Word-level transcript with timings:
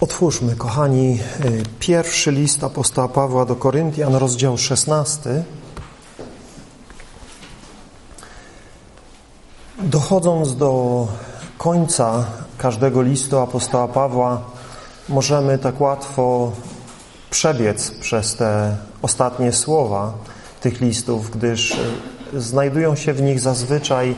Otwórzmy, 0.00 0.56
kochani, 0.56 1.18
y, 1.44 1.62
pierwszy 1.78 2.32
list 2.32 2.64
apostoła 2.64 3.08
Pawła 3.08 3.44
do 3.44 3.56
Koryntian, 3.56 4.14
rozdział 4.14 4.58
16. 4.58 5.44
Dochodząc 9.78 10.56
do 10.56 11.06
końca 11.58 12.26
każdego 12.58 13.02
listu 13.02 13.38
apostoła 13.38 13.88
Pawła, 13.88 14.40
możemy 15.08 15.58
tak 15.58 15.80
łatwo 15.80 16.52
przebiec 17.30 17.90
przez 17.90 18.36
te 18.36 18.76
ostatnie 19.02 19.52
słowa 19.52 20.12
tych 20.60 20.80
listów, 20.80 21.30
gdyż 21.30 21.70
y, 22.34 22.40
znajdują 22.40 22.96
się 22.96 23.12
w 23.12 23.22
nich 23.22 23.40
zazwyczaj 23.40 24.14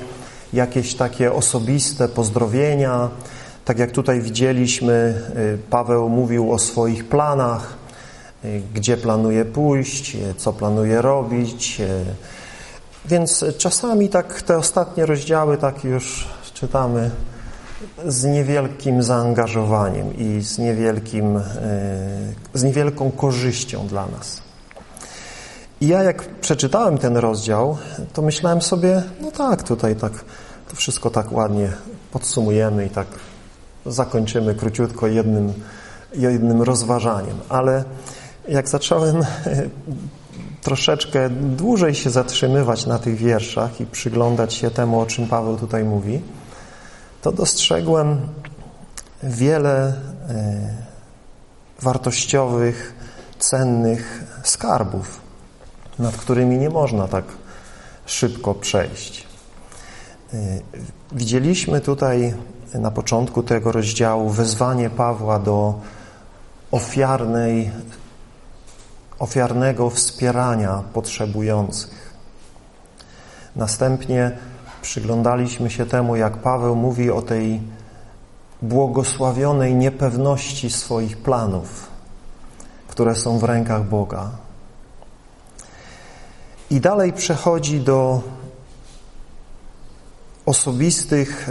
jakieś 0.52 0.94
takie 0.94 1.32
osobiste 1.32 2.08
pozdrowienia, 2.08 3.08
tak 3.64 3.79
jak 3.79 3.90
tutaj 3.90 4.20
widzieliśmy, 4.20 5.22
y, 5.36 5.58
Paweł 5.70 6.08
mówił 6.08 6.52
o 6.52 6.58
swoich 6.58 7.08
planach, 7.08 7.75
y, 8.44 8.62
gdzie 8.75 8.96
planuje 8.96 9.44
pójść, 9.44 10.14
y, 10.14 10.35
co 10.36 10.52
planuje 10.52 11.02
robić. 11.02 11.82
Więc 13.04 13.44
czasami 13.58 14.08
tak 14.08 14.43
te 14.43 14.58
ostatnie 14.58 15.07
rozdziały 15.07 15.57
tak 15.57 15.85
już 15.85 16.29
czytamy 16.54 17.11
z 18.07 18.25
niewielkim 18.25 19.02
zaangażowaniem 19.02 20.16
i 20.16 20.40
z, 20.43 20.58
niewielkim, 20.58 21.40
z 22.54 22.63
niewielką 22.63 23.10
korzyścią 23.10 23.86
dla 23.86 24.07
nas. 24.07 24.43
I 25.80 25.88
ja 25.88 26.02
jak 26.02 26.24
przeczytałem 26.24 26.99
ten 26.99 27.16
rozdział, 27.16 27.79
to 28.13 28.22
myślałem 28.22 28.63
sobie, 28.63 29.02
no 29.21 29.30
tak, 29.30 29.63
tutaj 29.63 29.96
tak 29.96 30.13
to 30.68 30.76
wszystko 30.76 31.10
tak 31.10 31.32
ładnie 31.32 31.72
podsumujemy 32.12 32.86
i 32.86 32.91
tak 32.91 33.06
zakończymy 33.86 34.55
króciutko 34.55 35.06
jednym, 35.06 35.53
jednym 36.14 36.62
rozważaniem. 36.62 37.36
Ale 37.48 37.84
jak 38.48 38.69
zacząłem 38.69 39.17
troszeczkę 40.62 41.30
dłużej 41.30 41.94
się 41.94 42.11
zatrzymywać 42.11 42.86
na 42.86 42.98
tych 42.98 43.16
wierszach 43.16 43.80
i 43.80 43.86
przyglądać 43.86 44.55
się 44.55 44.70
temu, 44.70 45.00
o 45.00 45.06
czym 45.06 45.27
Paweł 45.27 45.56
tutaj 45.56 45.84
mówi, 45.84 46.20
to 47.22 47.33
dostrzegłem 47.33 48.20
wiele 49.22 49.86
e, 49.89 49.94
wartościowych, 51.80 52.94
cennych 53.39 54.24
skarbów, 54.42 55.20
nad 55.98 56.17
którymi 56.17 56.58
nie 56.58 56.70
można 56.70 57.08
tak 57.08 57.24
szybko 58.06 58.55
przejść. 58.55 59.27
E, 60.34 60.36
widzieliśmy 61.12 61.80
tutaj 61.80 62.34
na 62.74 62.90
początku 62.90 63.42
tego 63.42 63.72
rozdziału 63.72 64.30
wezwanie 64.30 64.90
Pawła 64.90 65.38
do 65.38 65.74
ofiarnej, 66.70 67.70
ofiarnego 69.18 69.90
wspierania 69.90 70.82
potrzebujących. 70.92 72.12
Następnie 73.56 74.38
przyglądaliśmy 74.82 75.70
się 75.70 75.86
temu, 75.86 76.16
jak 76.16 76.36
Paweł 76.36 76.76
mówi 76.76 77.10
o 77.10 77.22
tej 77.22 77.60
błogosławionej 78.62 79.74
niepewności 79.74 80.70
swoich 80.70 81.16
planów, 81.16 81.86
które 82.88 83.16
są 83.16 83.38
w 83.38 83.44
rękach 83.44 83.84
Boga. 83.84 84.30
I 86.70 86.80
dalej 86.80 87.12
przechodzi 87.12 87.80
do 87.80 88.20
osobistych 90.46 91.50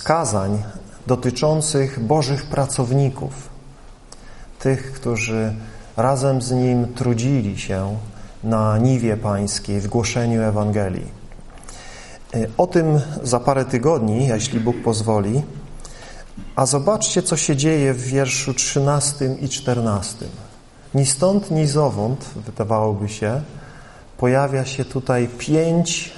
wskazań 0.00 0.62
dotyczących 1.06 2.00
Bożych 2.00 2.46
pracowników, 2.46 3.48
tych, 4.58 4.92
którzy 4.92 5.54
razem 5.96 6.42
z 6.42 6.50
Nim 6.50 6.94
trudzili 6.94 7.58
się 7.58 7.96
na 8.44 8.78
niwie 8.78 9.16
pańskiej 9.16 9.80
w 9.80 9.88
głoszeniu 9.88 10.42
Ewangelii. 10.42 11.06
O 12.56 12.66
tym 12.66 13.00
za 13.22 13.40
parę 13.40 13.64
tygodni, 13.64 14.26
jeśli 14.26 14.60
Bóg 14.60 14.76
pozwoli, 14.84 15.42
a 16.56 16.66
zobaczcie, 16.66 17.22
co 17.22 17.36
się 17.36 17.56
dzieje 17.56 17.94
w 17.94 18.02
wierszu 18.02 18.54
13 18.54 19.36
i 19.40 19.48
14. 19.48 20.26
Ni 20.94 21.06
stąd, 21.06 21.50
ni 21.50 21.66
zowąd, 21.66 22.24
wydawałoby 22.46 23.08
się, 23.08 23.42
pojawia 24.18 24.64
się 24.64 24.84
tutaj 24.84 25.28
pięć 25.38 26.12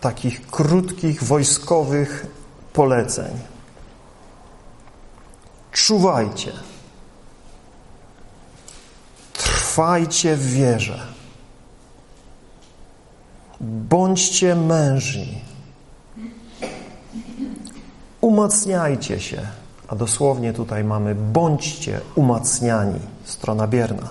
takich 0.00 0.46
krótkich, 0.46 1.24
wojskowych 1.24 2.37
poleceń. 2.72 3.38
Czuwajcie. 5.72 6.52
Trwajcie 9.32 10.36
w 10.36 10.46
wierze. 10.46 11.00
Bądźcie 13.60 14.54
mężni. 14.54 15.40
Umacniajcie 18.20 19.20
się. 19.20 19.46
A 19.88 19.96
dosłownie 19.96 20.52
tutaj 20.52 20.84
mamy 20.84 21.14
bądźcie 21.14 22.00
umacniani. 22.14 23.00
Strona 23.24 23.66
bierna. 23.66 24.10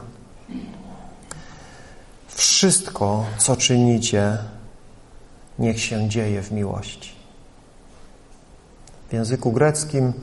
Wszystko, 2.28 3.26
co 3.38 3.56
czynicie, 3.56 4.38
niech 5.60 5.82
się 5.82 6.10
dzieje 6.10 6.42
w 6.42 6.52
miłości. 6.52 7.17
W 9.10 9.14
języku 9.14 9.52
greckim 9.52 10.14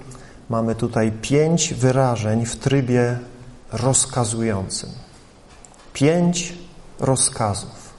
mamy 0.51 0.75
tutaj 0.75 1.13
pięć 1.13 1.75
wyrażeń 1.75 2.47
w 2.47 2.57
trybie 2.57 3.19
rozkazującym. 3.73 4.91
Pięć 5.93 6.59
rozkazów. 7.01 7.95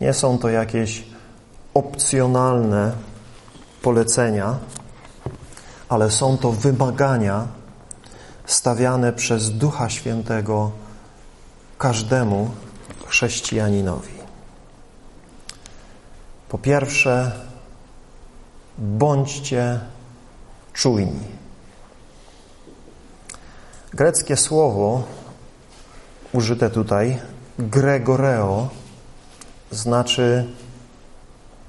Nie 0.00 0.14
są 0.14 0.38
to 0.38 0.48
jakieś 0.48 1.04
opcjonalne 1.74 2.92
polecenia, 3.82 4.58
ale 5.88 6.10
są 6.10 6.38
to 6.38 6.52
wymagania 6.52 7.46
stawiane 8.46 9.12
przez 9.12 9.50
Ducha 9.50 9.88
Świętego 9.88 10.70
każdemu 11.78 12.50
chrześcijaninowi. 13.06 14.18
Po 16.48 16.58
pierwsze, 16.58 17.32
bądźcie 18.78 19.80
czujni. 20.72 21.38
Greckie 23.92 24.36
słowo 24.36 25.02
użyte 26.32 26.70
tutaj, 26.70 27.18
gregoreo, 27.58 28.68
znaczy 29.70 30.46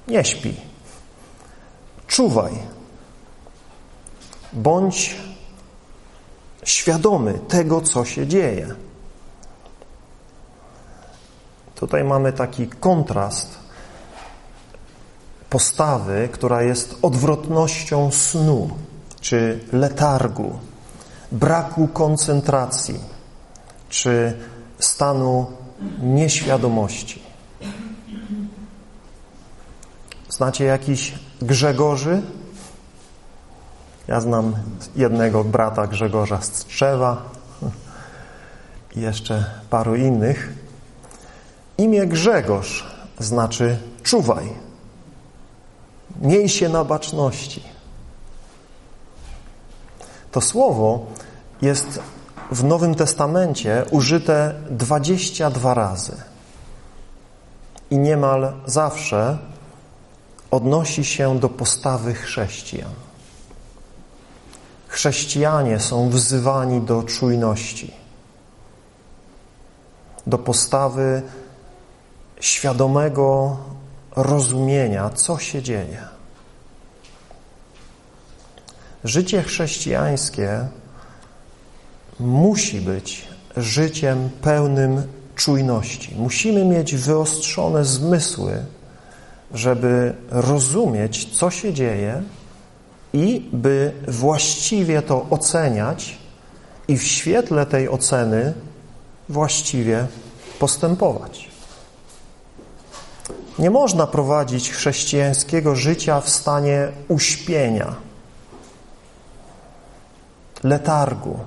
nie 0.08 0.24
śpi. 0.24 0.56
Czuwaj. 2.06 2.52
Bądź 4.52 5.16
świadomy 6.64 7.38
tego, 7.48 7.80
co 7.80 8.04
się 8.04 8.26
dzieje. 8.26 8.74
Tutaj 11.74 12.04
mamy 12.04 12.32
taki 12.32 12.66
kontrast 12.68 13.59
postawy, 15.50 16.28
która 16.32 16.62
jest 16.62 16.98
odwrotnością 17.02 18.10
snu 18.10 18.70
czy 19.20 19.64
letargu, 19.72 20.58
braku 21.32 21.88
koncentracji 21.88 23.00
czy 23.88 24.38
stanu 24.78 25.46
nieświadomości. 26.02 27.22
Znacie 30.28 30.64
jakiś 30.64 31.14
Grzegorzy? 31.42 32.22
Ja 34.08 34.20
znam 34.20 34.54
jednego 34.96 35.44
brata 35.44 35.86
Grzegorza 35.86 36.40
Strzewa 36.40 37.22
i 38.96 39.00
jeszcze 39.00 39.44
paru 39.70 39.96
innych. 39.96 40.52
Imię 41.78 42.06
Grzegorz 42.06 42.86
znaczy 43.18 43.78
czuwaj 44.02 44.69
Miej 46.20 46.48
się 46.48 46.68
na 46.68 46.84
baczności. 46.84 47.62
To 50.32 50.40
słowo 50.40 51.06
jest 51.62 52.00
w 52.50 52.64
Nowym 52.64 52.94
Testamencie 52.94 53.84
użyte 53.90 54.54
22 54.70 55.74
razy. 55.74 56.16
I 57.90 57.98
niemal 57.98 58.52
zawsze 58.66 59.38
odnosi 60.50 61.04
się 61.04 61.38
do 61.38 61.48
postawy 61.48 62.14
chrześcijan. 62.14 62.92
Chrześcijanie 64.88 65.80
są 65.80 66.10
wzywani 66.10 66.80
do 66.80 67.02
czujności, 67.02 67.94
do 70.26 70.38
postawy 70.38 71.22
świadomego 72.40 73.56
rozumienia, 74.16 75.10
co 75.10 75.38
się 75.38 75.62
dzieje. 75.62 76.04
Życie 79.04 79.42
chrześcijańskie 79.42 80.68
musi 82.20 82.80
być 82.80 83.28
życiem 83.56 84.30
pełnym 84.42 85.02
czujności. 85.36 86.14
Musimy 86.16 86.64
mieć 86.64 86.94
wyostrzone 86.94 87.84
zmysły, 87.84 88.64
żeby 89.54 90.14
rozumieć, 90.30 91.38
co 91.38 91.50
się 91.50 91.72
dzieje 91.72 92.22
i 93.12 93.48
by 93.52 93.92
właściwie 94.08 95.02
to 95.02 95.26
oceniać 95.30 96.18
i 96.88 96.96
w 96.96 97.02
świetle 97.04 97.66
tej 97.66 97.88
oceny 97.88 98.54
właściwie 99.28 100.06
postępować. 100.58 101.50
Nie 103.60 103.70
można 103.70 104.06
prowadzić 104.06 104.70
chrześcijańskiego 104.70 105.76
życia 105.76 106.20
w 106.20 106.30
stanie 106.30 106.88
uśpienia, 107.08 107.94
letargu. 110.64 111.38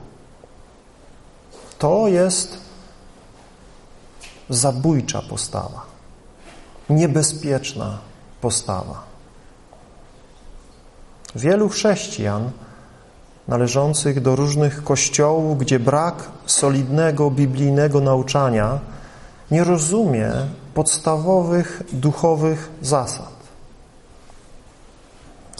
To 1.80 2.08
jest 2.08 2.58
zabójcza 4.50 5.22
postawa, 5.22 5.86
niebezpieczna 6.90 7.98
postawa. 8.42 9.04
Wielu 11.36 11.70
chrześcijan 11.70 12.52
należących 13.48 14.22
do 14.22 14.36
różnych 14.36 14.84
kościołów, 14.84 15.58
gdzie 15.58 15.80
brak 15.80 16.16
solidnego 16.46 17.32
biblijnego 17.32 18.02
nauczania 18.02 18.80
nie 19.52 19.64
rozumie 19.64 20.32
podstawowych 20.74 21.84
duchowych 21.94 22.70
zasad. 22.82 23.34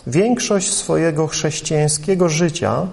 Większość 0.08 0.74
swojego 0.74 1.28
chrześcijańskiego 1.28 2.30
życia 2.30 2.88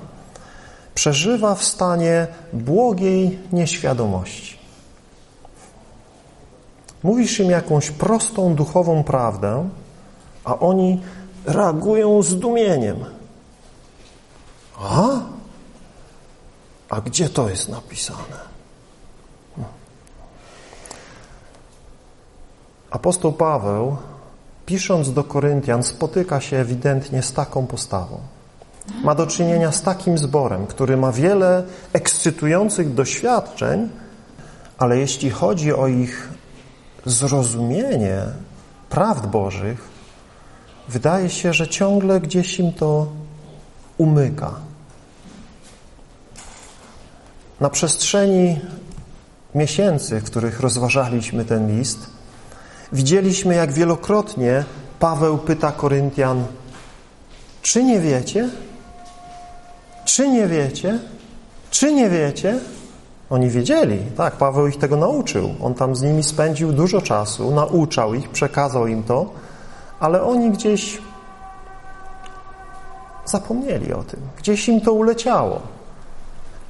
przeżywa 0.95 1.55
w 1.55 1.65
stanie 1.65 2.27
błogiej 2.53 3.39
nieświadomości. 3.53 4.59
Mówisz 7.03 7.41
im 7.41 7.51
jakąś 7.51 7.91
prostą 7.91 8.55
duchową 8.55 9.05
prawdę, 9.05 9.69
a 10.45 10.59
oni 10.59 11.03
reagują 11.47 12.23
zdumieniem. 12.23 13.05
A? 14.79 15.09
A 16.89 17.01
gdzie 17.01 17.29
to 17.29 17.49
jest 17.49 17.69
napisane? 17.69 18.50
Apostoł 22.91 23.33
Paweł, 23.33 23.97
pisząc 24.67 25.13
do 25.13 25.25
Koryntian, 25.25 25.83
spotyka 25.83 26.41
się 26.41 26.57
ewidentnie 26.57 27.23
z 27.23 27.33
taką 27.33 27.67
postawą. 27.67 28.19
Ma 29.05 29.15
do 29.15 29.27
czynienia 29.27 29.73
z 29.73 29.83
takim 29.83 30.19
zborem, 30.19 30.67
który 30.67 30.97
ma 30.97 31.13
wiele 31.13 31.63
ekscytujących 31.93 32.95
doświadczeń, 32.95 33.89
ale 34.79 34.99
jeśli 34.99 35.31
chodzi 35.31 35.75
o 35.75 35.87
ich 35.87 36.29
zrozumienie 37.07 38.23
prawd 38.91 39.27
Bożych, 39.27 39.89
wydaje 40.89 41.31
się, 41.31 41.53
że 41.53 41.69
ciągle 41.69 42.21
gdzieś 42.21 42.59
im 42.59 42.73
to 42.73 43.07
umyka. 43.99 44.55
Na 47.61 47.71
przestrzeni 47.71 48.61
miesięcy, 49.55 50.21
w 50.21 50.25
których 50.25 50.61
rozważaliśmy 50.61 51.45
ten 51.45 51.79
list, 51.79 52.20
widzieliśmy, 52.93 53.55
jak 53.55 53.73
wielokrotnie 53.73 54.65
Paweł 54.99 55.39
pyta 55.39 55.73
Koryntian, 55.73 56.45
czy 57.63 57.85
nie 57.85 58.01
wiecie? 58.01 58.49
Czy 60.05 60.29
nie 60.29 60.47
wiecie? 60.47 60.99
Czy 61.71 61.93
nie 61.93 62.11
wiecie? 62.11 62.59
Oni 63.31 63.49
wiedzieli, 63.51 63.99
tak, 64.17 64.37
Paweł 64.37 64.67
ich 64.67 64.79
tego 64.79 64.97
nauczył. 64.97 65.55
On 65.63 65.75
tam 65.75 65.97
z 65.97 66.03
nimi 66.03 66.23
spędził 66.23 66.73
dużo 66.73 67.03
czasu, 67.03 67.55
nauczał 67.55 68.15
ich, 68.15 68.29
przekazał 68.29 68.87
im 68.87 69.03
to, 69.03 69.31
ale 70.01 70.23
oni 70.23 70.51
gdzieś 70.51 70.99
zapomnieli 73.25 73.93
o 73.93 74.03
tym. 74.03 74.21
Gdzieś 74.39 74.69
im 74.69 74.81
to 74.81 74.93
uleciało. 74.93 75.61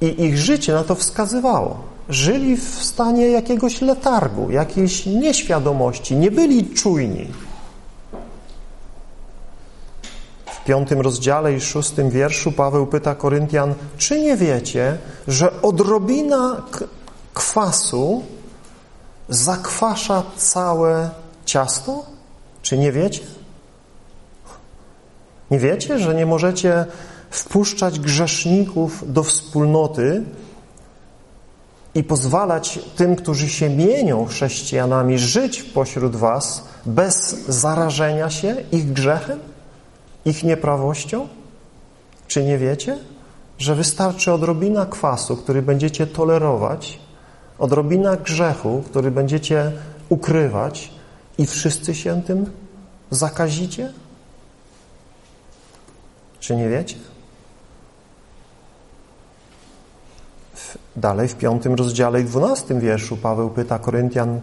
I 0.01 0.23
ich 0.23 0.37
życie 0.37 0.73
na 0.73 0.83
to 0.83 0.95
wskazywało. 0.95 1.90
Żyli 2.09 2.57
w 2.57 2.83
stanie 2.83 3.27
jakiegoś 3.27 3.81
letargu, 3.81 4.51
jakiejś 4.51 5.05
nieświadomości, 5.05 6.15
nie 6.15 6.31
byli 6.31 6.69
czujni. 6.69 7.27
W 10.45 10.63
piątym 10.63 11.01
rozdziale 11.01 11.53
i 11.53 11.61
szóstym 11.61 12.09
wierszu 12.09 12.51
Paweł 12.51 12.87
pyta 12.87 13.15
Koryntian, 13.15 13.73
czy 13.97 14.21
nie 14.21 14.37
wiecie, 14.37 14.97
że 15.27 15.61
odrobina 15.61 16.63
kwasu 17.33 18.23
zakwasza 19.29 20.23
całe 20.37 21.09
ciasto? 21.45 22.05
Czy 22.61 22.77
nie 22.77 22.91
wiecie? 22.91 23.21
Nie 25.51 25.59
wiecie, 25.59 25.99
że 25.99 26.15
nie 26.15 26.25
możecie 26.25 26.85
wpuszczać 27.29 27.99
grzeszników 27.99 29.13
do 29.13 29.23
wspólnoty 29.23 30.23
i 31.95 32.03
pozwalać 32.03 32.79
tym, 32.95 33.15
którzy 33.15 33.49
się 33.49 33.69
mienią 33.69 34.25
chrześcijanami, 34.25 35.19
żyć 35.19 35.63
pośród 35.63 36.15
was 36.15 36.63
bez 36.85 37.45
zarażenia 37.47 38.29
się 38.29 38.55
ich 38.71 38.93
grzechem, 38.93 39.39
ich 40.25 40.43
nieprawością? 40.43 41.27
Czy 42.27 42.43
nie 42.43 42.57
wiecie, 42.57 42.97
że 43.57 43.75
wystarczy 43.75 44.33
odrobina 44.33 44.85
kwasu, 44.85 45.37
który 45.37 45.61
będziecie 45.61 46.07
tolerować, 46.07 46.99
odrobina 47.59 48.15
grzechu, 48.15 48.83
który 48.85 49.11
będziecie 49.11 49.71
ukrywać 50.09 50.91
i 51.37 51.47
wszyscy 51.47 51.95
się 51.95 52.21
tym 52.21 52.51
zakazicie? 53.11 53.93
Czy 56.39 56.55
nie 56.55 56.69
wiecie? 56.69 56.95
Dalej 60.95 61.27
w 61.27 61.35
piątym 61.35 61.73
rozdziale 61.73 62.21
i 62.21 62.23
dwunastym 62.23 62.79
wierszu 62.79 63.17
Paweł 63.17 63.49
pyta 63.49 63.79
Koryntian, 63.79 64.41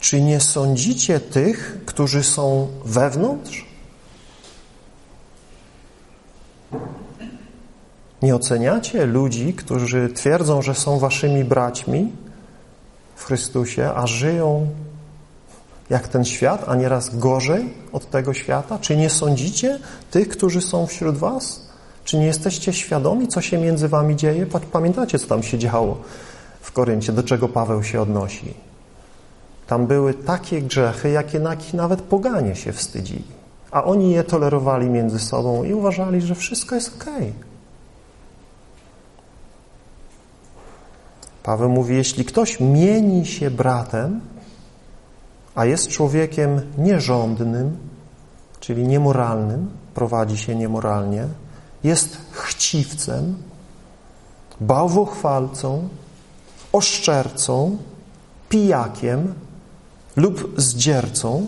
czy 0.00 0.20
nie 0.20 0.40
sądzicie 0.40 1.20
tych, 1.20 1.78
którzy 1.86 2.22
są 2.22 2.68
wewnątrz? 2.84 3.66
Nie 8.22 8.36
oceniacie 8.36 9.06
ludzi, 9.06 9.54
którzy 9.54 10.08
twierdzą, 10.08 10.62
że 10.62 10.74
są 10.74 10.98
waszymi 10.98 11.44
braćmi 11.44 12.12
w 13.14 13.24
Chrystusie, 13.24 13.90
a 13.94 14.06
żyją 14.06 14.66
jak 15.90 16.08
ten 16.08 16.24
świat, 16.24 16.64
a 16.68 16.74
nieraz 16.74 17.16
gorzej 17.18 17.74
od 17.92 18.10
tego 18.10 18.34
świata? 18.34 18.78
Czy 18.78 18.96
nie 18.96 19.10
sądzicie 19.10 19.78
tych, 20.10 20.28
którzy 20.28 20.60
są 20.60 20.86
wśród 20.86 21.16
was? 21.16 21.71
Czy 22.12 22.18
nie 22.18 22.26
jesteście 22.26 22.72
świadomi, 22.72 23.28
co 23.28 23.40
się 23.40 23.58
między 23.58 23.88
wami 23.88 24.16
dzieje? 24.16 24.46
Pamiętacie, 24.72 25.18
co 25.18 25.26
tam 25.26 25.42
się 25.42 25.58
działo 25.58 25.98
w 26.60 26.72
Koryncie, 26.72 27.12
do 27.12 27.22
czego 27.22 27.48
Paweł 27.48 27.82
się 27.82 28.00
odnosi? 28.00 28.54
Tam 29.66 29.86
były 29.86 30.14
takie 30.14 30.62
grzechy, 30.62 31.10
jakie 31.10 31.40
nawet 31.74 32.02
poganie 32.02 32.56
się 32.56 32.72
wstydzili. 32.72 33.24
A 33.70 33.84
oni 33.84 34.10
je 34.10 34.24
tolerowali 34.24 34.90
między 34.90 35.18
sobą 35.18 35.64
i 35.64 35.74
uważali, 35.74 36.20
że 36.20 36.34
wszystko 36.34 36.74
jest. 36.74 37.02
Okay. 37.02 37.32
Paweł 41.42 41.70
mówi, 41.70 41.96
jeśli 41.96 42.24
ktoś 42.24 42.60
mieni 42.60 43.26
się 43.26 43.50
bratem, 43.50 44.20
a 45.54 45.64
jest 45.64 45.88
człowiekiem 45.88 46.60
nierządnym, 46.78 47.76
czyli 48.60 48.86
niemoralnym, 48.86 49.70
prowadzi 49.94 50.38
się 50.38 50.54
niemoralnie, 50.54 51.26
jest 51.84 52.16
chciwcem, 52.32 53.34
bałwochwalcą, 54.60 55.88
oszczercą, 56.72 57.76
pijakiem 58.48 59.34
lub 60.16 60.60
zdziercą, 60.60 61.46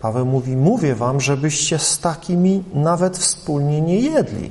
Paweł 0.00 0.26
mówi, 0.26 0.56
mówię 0.56 0.94
wam, 0.94 1.20
żebyście 1.20 1.78
z 1.78 1.98
takimi 1.98 2.64
nawet 2.74 3.18
wspólnie 3.18 3.80
nie 3.80 4.00
jedli. 4.00 4.50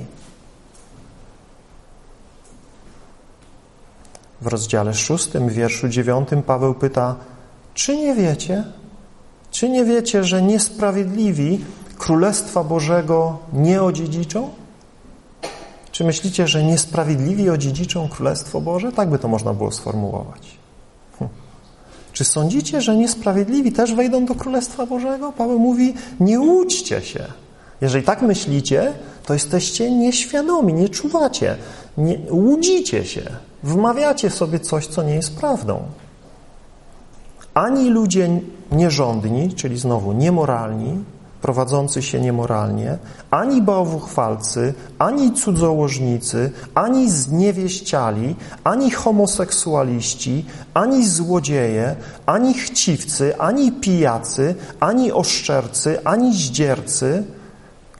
W 4.40 4.46
rozdziale 4.46 4.94
szóstym, 4.94 5.48
wierszu 5.48 5.88
dziewiątym 5.88 6.42
Paweł 6.42 6.74
pyta, 6.74 7.16
czy 7.74 7.96
nie 7.96 8.14
wiecie, 8.14 8.64
czy 9.50 9.68
nie 9.68 9.84
wiecie, 9.84 10.24
że 10.24 10.42
niesprawiedliwi 10.42 11.64
Królestwa 12.00 12.64
Bożego 12.64 13.38
nie 13.52 13.82
odziedziczą? 13.82 14.50
Czy 15.92 16.04
myślicie, 16.04 16.48
że 16.48 16.64
niesprawiedliwi 16.64 17.50
odziedziczą 17.50 18.08
Królestwo 18.08 18.60
Boże? 18.60 18.92
Tak 18.92 19.10
by 19.10 19.18
to 19.18 19.28
można 19.28 19.54
było 19.54 19.72
sformułować. 19.72 20.58
Hm. 21.18 21.30
Czy 22.12 22.24
sądzicie, 22.24 22.80
że 22.80 22.96
niesprawiedliwi 22.96 23.72
też 23.72 23.94
wejdą 23.94 24.24
do 24.26 24.34
Królestwa 24.34 24.86
Bożego? 24.86 25.32
Paweł 25.32 25.58
mówi, 25.58 25.94
nie 26.20 26.40
łudźcie 26.40 27.00
się. 27.02 27.24
Jeżeli 27.80 28.04
tak 28.04 28.22
myślicie, 28.22 28.92
to 29.26 29.32
jesteście 29.32 29.90
nieświadomi, 29.90 30.74
nie 30.74 30.88
czuwacie, 30.88 31.56
nie, 31.98 32.18
łudzicie 32.30 33.04
się, 33.04 33.22
wmawiacie 33.62 34.30
sobie 34.30 34.60
coś, 34.60 34.86
co 34.86 35.02
nie 35.02 35.14
jest 35.14 35.36
prawdą. 35.36 35.82
Ani 37.54 37.90
ludzie 37.90 38.40
nierządni, 38.72 39.52
czyli 39.54 39.78
znowu 39.78 40.12
niemoralni, 40.12 41.04
prowadzący 41.42 42.02
się 42.02 42.20
niemoralnie, 42.20 42.98
ani 43.30 43.62
bałwuchwalcy, 43.62 44.74
ani 44.98 45.32
cudzołożnicy, 45.32 46.52
ani 46.74 47.10
zniewieściali, 47.10 48.36
ani 48.64 48.90
homoseksualiści, 48.90 50.44
ani 50.74 51.08
złodzieje, 51.08 51.96
ani 52.26 52.54
chciwcy, 52.54 53.38
ani 53.38 53.72
pijacy, 53.72 54.54
ani 54.80 55.12
oszczercy, 55.12 56.04
ani 56.04 56.34
zdziercy 56.34 57.24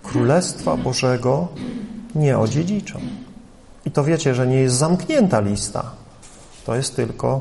Królestwa 0.03 0.77
Bożego 0.77 1.49
nie 2.15 2.39
odziedziczą. 2.39 3.01
I 3.87 3.91
to 3.91 4.05
wiecie, 4.05 4.35
że 4.35 4.47
nie 4.47 4.57
jest 4.57 4.77
zamknięta 4.77 5.41
lista. 5.41 5.91
To 6.67 6.77
jest 6.77 6.97
tylko 6.97 7.41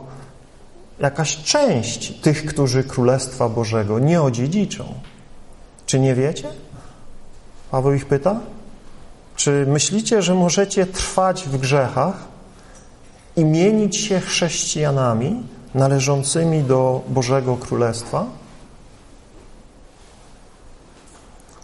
jakaś 0.99 1.37
część 1.37 2.21
tych, 2.21 2.45
którzy 2.45 2.83
Królestwa 2.83 3.49
Bożego 3.49 3.99
nie 3.99 4.21
odziedziczą. 4.21 4.93
Czy 5.89 5.99
nie 5.99 6.15
wiecie? 6.15 6.47
Paweł 7.71 7.93
ich 7.93 8.05
pyta. 8.05 8.39
Czy 9.35 9.65
myślicie, 9.67 10.21
że 10.21 10.35
możecie 10.35 10.85
trwać 10.85 11.43
w 11.43 11.57
grzechach 11.57 12.15
i 13.35 13.45
mienić 13.45 13.97
się 13.97 14.19
chrześcijanami 14.19 15.43
należącymi 15.75 16.63
do 16.63 17.01
Bożego 17.07 17.57
Królestwa? 17.57 18.25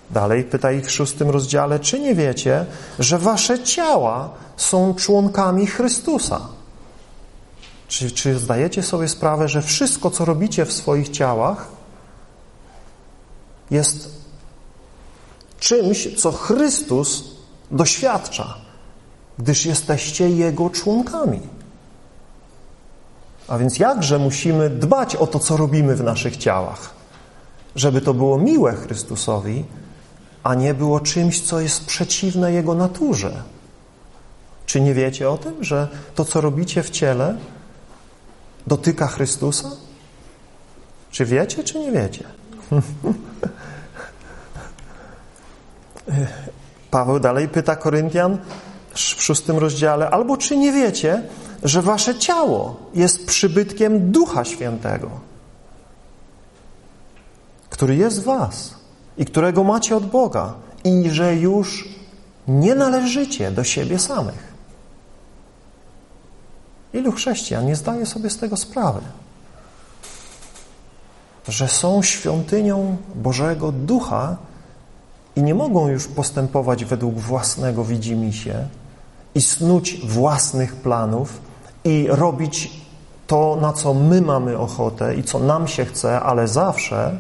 Dalej 0.10 0.44
pyta 0.44 0.72
ich 0.72 0.86
w 0.86 0.92
szóstym 0.92 1.30
rozdziale, 1.30 1.80
czy 1.80 2.00
nie 2.00 2.16
wiecie, 2.16 2.66
że 3.00 3.20
wasze 3.20 3.64
ciała 3.64 4.30
są 4.58 4.96
członkami 4.96 5.68
Chrystusa? 5.68 6.42
Czy, 7.88 8.12
czy 8.12 8.40
zdajecie 8.40 8.84
sobie 8.84 9.08
sprawę, 9.08 9.48
że 9.48 9.62
wszystko, 9.62 10.10
co 10.12 10.26
robicie 10.26 10.66
w 10.66 10.74
swoich 10.74 11.10
ciałach, 11.10 11.75
jest 13.72 14.10
czymś, 15.60 16.16
co 16.18 16.32
Chrystus 16.32 17.24
doświadcza, 17.72 18.56
gdyż 19.38 19.66
jesteście 19.66 20.30
Jego 20.30 20.70
członkami. 20.70 21.42
A 23.48 23.58
więc 23.58 23.80
jakże 23.80 24.20
musimy 24.20 24.70
dbać 24.70 25.16
o 25.16 25.28
to, 25.28 25.40
co 25.40 25.58
robimy 25.58 25.96
w 25.96 26.04
naszych 26.04 26.38
ciałach, 26.38 26.94
żeby 27.76 28.02
to 28.02 28.14
było 28.14 28.38
miłe 28.38 28.74
Chrystusowi, 28.74 29.66
a 30.44 30.56
nie 30.56 30.74
było 30.74 31.00
czymś, 31.00 31.42
co 31.42 31.60
jest 31.60 31.86
przeciwne 31.86 32.52
Jego 32.52 32.76
naturze. 32.76 33.44
Czy 34.66 34.82
nie 34.82 34.94
wiecie 34.94 35.30
o 35.30 35.38
tym, 35.38 35.64
że 35.64 35.88
to, 36.16 36.26
co 36.26 36.42
robicie 36.42 36.84
w 36.84 36.90
ciele, 36.90 37.38
dotyka 38.68 39.08
Chrystusa? 39.08 39.72
Czy 41.12 41.26
wiecie, 41.26 41.64
czy 41.64 41.80
nie 41.80 41.92
wiecie? 41.92 42.24
Paweł 46.92 47.20
dalej 47.20 47.48
pyta 47.48 47.76
Koryntian 47.76 48.38
w 48.94 49.00
szóstym 49.00 49.58
rozdziale, 49.58 50.10
albo 50.10 50.38
czy 50.38 50.58
nie 50.58 50.72
wiecie, 50.72 51.22
że 51.64 51.82
wasze 51.82 52.16
ciało 52.16 52.76
jest 52.94 53.26
przybytkiem 53.26 54.12
Ducha 54.12 54.46
Świętego, 54.46 55.10
który 57.70 57.96
jest 57.96 58.22
w 58.22 58.24
was 58.24 58.76
i 59.18 59.26
którego 59.26 59.64
macie 59.64 59.98
od 59.98 60.06
Boga 60.06 60.54
i 60.84 61.10
że 61.10 61.36
już 61.36 61.90
nie 62.48 62.76
należycie 62.76 63.52
do 63.52 63.64
siebie 63.64 64.00
samych. 64.00 64.56
Ilu 66.94 67.12
chrześcijan 67.12 67.66
nie 67.66 67.76
zdaje 67.76 68.06
sobie 68.06 68.30
z 68.30 68.38
tego 68.38 68.58
sprawy? 68.58 69.02
Że 71.48 71.68
są 71.68 72.02
świątynią 72.02 72.98
Bożego 73.16 73.72
Ducha 73.72 74.38
i 75.36 75.44
nie 75.44 75.56
mogą 75.56 75.88
już 75.88 76.08
postępować 76.08 76.86
według 76.86 77.16
własnego 77.16 77.84
widzimisię 77.84 78.68
i 79.36 79.42
snuć 79.42 80.02
własnych 80.06 80.76
planów 80.76 81.42
i 81.84 82.08
robić 82.10 82.72
to, 83.28 83.58
na 83.62 83.74
co 83.74 83.94
my 83.94 84.22
mamy 84.22 84.58
ochotę 84.58 85.16
i 85.16 85.24
co 85.24 85.40
nam 85.40 85.68
się 85.68 85.86
chce, 85.86 86.20
ale 86.22 86.48
zawsze 86.48 87.20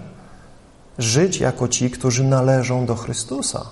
żyć 0.98 1.40
jako 1.40 1.68
ci, 1.68 1.90
którzy 1.90 2.24
należą 2.24 2.86
do 2.86 2.96
Chrystusa, 2.96 3.66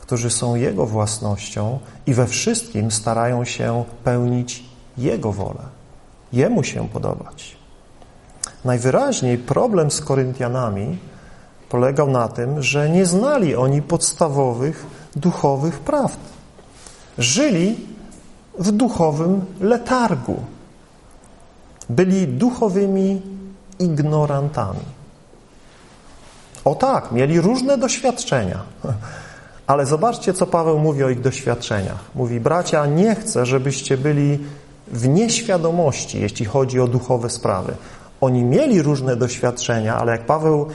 którzy 0.00 0.30
są 0.30 0.54
Jego 0.54 0.86
własnością 0.86 1.78
i 2.06 2.14
we 2.14 2.26
wszystkim 2.26 2.90
starają 2.90 3.44
się 3.44 3.84
pełnić 4.04 4.64
Jego 4.98 5.32
wolę, 5.32 5.62
Jemu 6.32 6.64
się 6.64 6.88
podobać. 6.88 7.57
Najwyraźniej 8.68 9.38
problem 9.38 9.90
z 9.90 10.00
Koryntianami 10.00 10.98
polegał 11.68 12.10
na 12.10 12.28
tym, 12.28 12.62
że 12.62 12.90
nie 12.90 13.06
znali 13.06 13.56
oni 13.56 13.82
podstawowych 13.82 14.86
duchowych 15.16 15.80
prawd. 15.80 16.18
Żyli 17.18 17.76
w 18.58 18.72
duchowym 18.72 19.44
letargu. 19.60 20.42
Byli 21.88 22.28
duchowymi 22.28 23.22
ignorantami. 23.78 24.84
O 26.64 26.74
tak, 26.74 27.12
mieli 27.12 27.40
różne 27.40 27.78
doświadczenia. 27.78 28.62
Ale 29.72 29.86
zobaczcie, 29.86 30.34
co 30.34 30.46
Paweł 30.46 30.78
mówi 30.78 31.04
o 31.04 31.08
ich 31.08 31.20
doświadczeniach. 31.20 32.04
Mówi, 32.14 32.40
bracia, 32.40 32.86
nie 32.86 33.14
chcę, 33.14 33.46
żebyście 33.46 33.98
byli 33.98 34.38
w 34.92 35.08
nieświadomości, 35.08 36.20
jeśli 36.20 36.46
chodzi 36.46 36.80
o 36.80 36.88
duchowe 36.88 37.30
sprawy. 37.30 37.74
Oni 38.20 38.44
mieli 38.44 38.82
różne 38.82 39.16
doświadczenia, 39.16 39.96
ale 39.96 40.12
jak 40.12 40.26
Paweł 40.26 40.66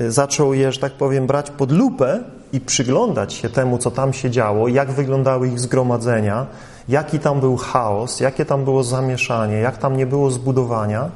y, 0.00 0.12
zaczął 0.12 0.54
je, 0.54 0.72
że 0.72 0.80
tak 0.80 0.92
powiem, 0.92 1.26
brać 1.26 1.50
pod 1.50 1.72
lupę 1.72 2.20
i 2.52 2.60
przyglądać 2.60 3.32
się 3.32 3.48
temu, 3.48 3.78
co 3.78 3.90
tam 3.90 4.12
się 4.12 4.30
działo, 4.30 4.68
jak 4.68 4.92
wyglądały 4.92 5.48
ich 5.48 5.60
zgromadzenia, 5.60 6.46
jaki 6.88 7.18
tam 7.18 7.40
był 7.40 7.56
chaos, 7.56 8.20
jakie 8.20 8.44
tam 8.44 8.64
było 8.64 8.84
zamieszanie, 8.84 9.56
jak 9.56 9.78
tam 9.78 9.96
nie 9.96 10.06
było 10.06 10.30
zbudowania, 10.30 11.10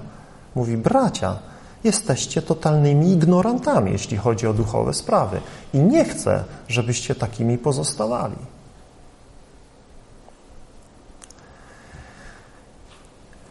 mówi, 0.54 0.76
bracia, 0.76 1.36
jesteście 1.84 2.42
totalnymi 2.42 3.12
ignorantami, 3.12 3.92
jeśli 3.92 4.16
chodzi 4.16 4.46
o 4.46 4.54
duchowe 4.54 4.94
sprawy. 4.94 5.40
I 5.74 5.78
nie 5.78 6.04
chcę, 6.04 6.44
żebyście 6.68 7.14
takimi 7.14 7.58
pozostawali. 7.58 8.36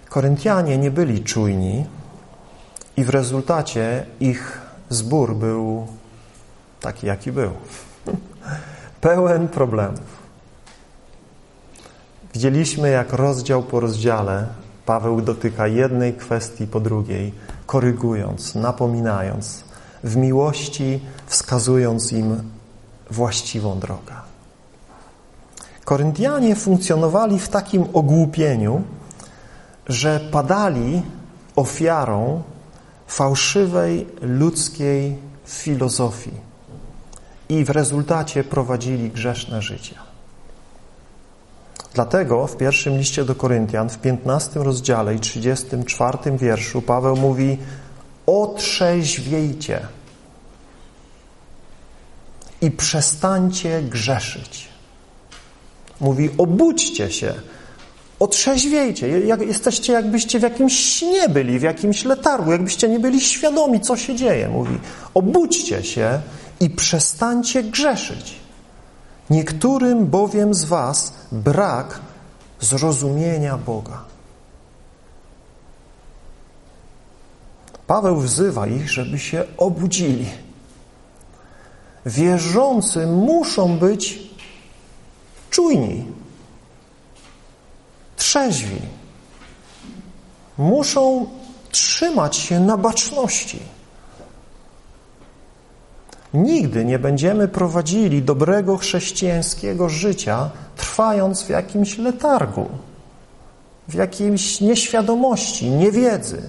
Koryntianie 0.10 0.78
nie 0.78 0.92
byli 0.92 1.24
czujni 1.24 1.86
i 2.98 3.04
w 3.04 3.10
rezultacie 3.10 4.06
ich 4.20 4.62
zbór 4.90 5.36
był 5.36 5.88
taki, 6.80 7.08
jaki 7.08 7.32
był. 7.32 7.52
Pełen 9.02 9.48
problemów. 9.48 10.18
Widzieliśmy, 12.34 12.90
jak 12.90 13.14
rozdział 13.14 13.64
po 13.64 13.80
rozdziale 13.80 14.48
Paweł 14.86 15.22
dotyka 15.22 15.68
jednej 15.68 16.14
kwestii 16.14 16.68
po 16.68 16.80
drugiej, 16.80 17.34
korygując, 17.66 18.56
napominając, 18.56 19.64
w 20.04 20.16
miłości 20.16 21.00
wskazując 21.28 22.12
im 22.12 22.52
właściwą 23.12 23.80
drogę. 23.80 24.14
Koryntianie 25.86 26.56
funkcjonowali 26.56 27.40
w 27.40 27.50
takim 27.50 27.86
ogłupieniu, 27.94 28.82
że 29.88 30.20
padali 30.32 31.02
ofiarą 31.56 32.44
fałszywej 33.08 34.08
ludzkiej 34.22 35.18
filozofii 35.46 36.48
i 37.50 37.66
w 37.66 37.70
rezultacie 37.70 38.44
prowadzili 38.44 39.10
grzeszne 39.10 39.62
życie. 39.62 39.96
Dlatego 41.94 42.48
w 42.48 42.58
pierwszym 42.58 42.98
liście 42.98 43.26
do 43.26 43.36
Koryntian, 43.36 43.90
w 43.90 43.98
15 43.98 44.60
rozdziale 44.60 45.16
i 45.16 45.20
34 45.20 46.18
wierszu 46.38 46.82
Paweł 46.82 47.18
mówi 47.18 47.58
otrzeźwiejcie 48.26 49.80
i 52.62 52.72
przestańcie 52.72 53.82
grzeszyć. 53.82 54.68
Mówi 56.00 56.30
obudźcie 56.38 57.12
się, 57.12 57.34
otrzeźwiejcie. 58.20 59.08
Jesteście 59.40 59.94
jakbyście 59.94 60.40
w 60.40 60.42
jakimś 60.42 60.80
śnie 60.80 61.30
byli, 61.30 61.60
w 61.60 61.62
jakimś 61.62 62.06
letargu, 62.06 62.52
jakbyście 62.52 62.90
nie 62.90 63.00
byli 63.00 63.22
świadomi, 63.22 63.82
co 63.82 63.98
się 63.98 64.16
dzieje. 64.16 64.50
Mówi 64.50 64.80
obudźcie 65.14 65.84
się 65.84 66.22
i 66.60 66.70
przestańcie 66.70 67.64
grzeszyć. 67.64 68.36
Niektórym 69.30 70.06
bowiem 70.06 70.54
z 70.54 70.66
was 70.66 71.14
brak 71.32 72.00
zrozumienia 72.60 73.58
Boga. 73.58 74.04
Paweł 77.88 78.18
wzywa 78.18 78.68
ich, 78.68 78.92
żeby 78.92 79.20
się 79.20 79.44
obudzili. 79.58 80.26
Wierzący 82.06 83.08
muszą 83.08 83.78
być 83.78 84.20
czujni, 85.50 86.06
trzeźwi. 88.18 88.82
Muszą 90.58 91.26
trzymać 91.72 92.36
się 92.36 92.60
na 92.60 92.78
baczności. 92.78 93.60
Nigdy 96.34 96.86
nie 96.86 97.00
będziemy 97.00 97.48
prowadzili 97.48 98.22
dobrego 98.22 98.78
chrześcijańskiego 98.78 99.90
życia, 99.90 100.50
trwając 100.76 101.44
w 101.44 101.50
jakimś 101.50 101.98
letargu, 101.98 102.70
w 103.88 103.94
jakiejś 103.94 104.62
nieświadomości, 104.62 105.70
niewiedzy. 105.70 106.42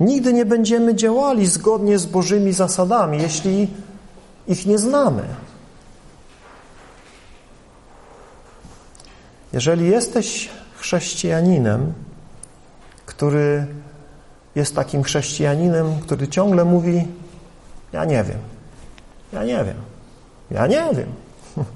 Nigdy 0.00 0.32
nie 0.32 0.44
będziemy 0.44 0.94
działali 0.94 1.46
zgodnie 1.46 1.98
z 1.98 2.06
Bożymi 2.06 2.52
zasadami, 2.52 3.22
jeśli 3.22 3.68
ich 4.48 4.66
nie 4.66 4.78
znamy. 4.78 5.22
Jeżeli 9.52 9.90
jesteś 9.90 10.48
chrześcijaninem, 10.74 11.92
który 13.06 13.66
jest 14.54 14.74
takim 14.74 15.02
chrześcijaninem, 15.02 16.00
który 16.00 16.28
ciągle 16.28 16.64
mówi 16.64 17.08
ja 17.92 18.04
nie 18.04 18.24
wiem, 18.24 18.38
ja 19.32 19.44
nie 19.44 19.64
wiem, 19.64 19.76
ja 20.50 20.66
nie 20.66 20.88
wiem, 20.94 21.12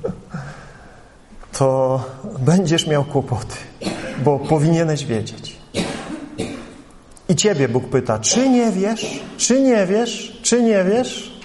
to 1.58 2.00
będziesz 2.38 2.86
miał 2.86 3.04
kłopoty, 3.04 3.56
bo 4.24 4.38
powinieneś 4.38 5.04
wiedzieć. 5.04 5.56
I 7.28 7.36
ciebie 7.36 7.68
Bóg 7.68 7.88
pyta, 7.88 8.18
czy 8.18 8.48
nie 8.48 8.72
wiesz, 8.72 9.24
czy 9.36 9.60
nie 9.60 9.86
wiesz, 9.86 10.40
czy 10.42 10.62
nie 10.62 10.84
wiesz? 10.84 11.40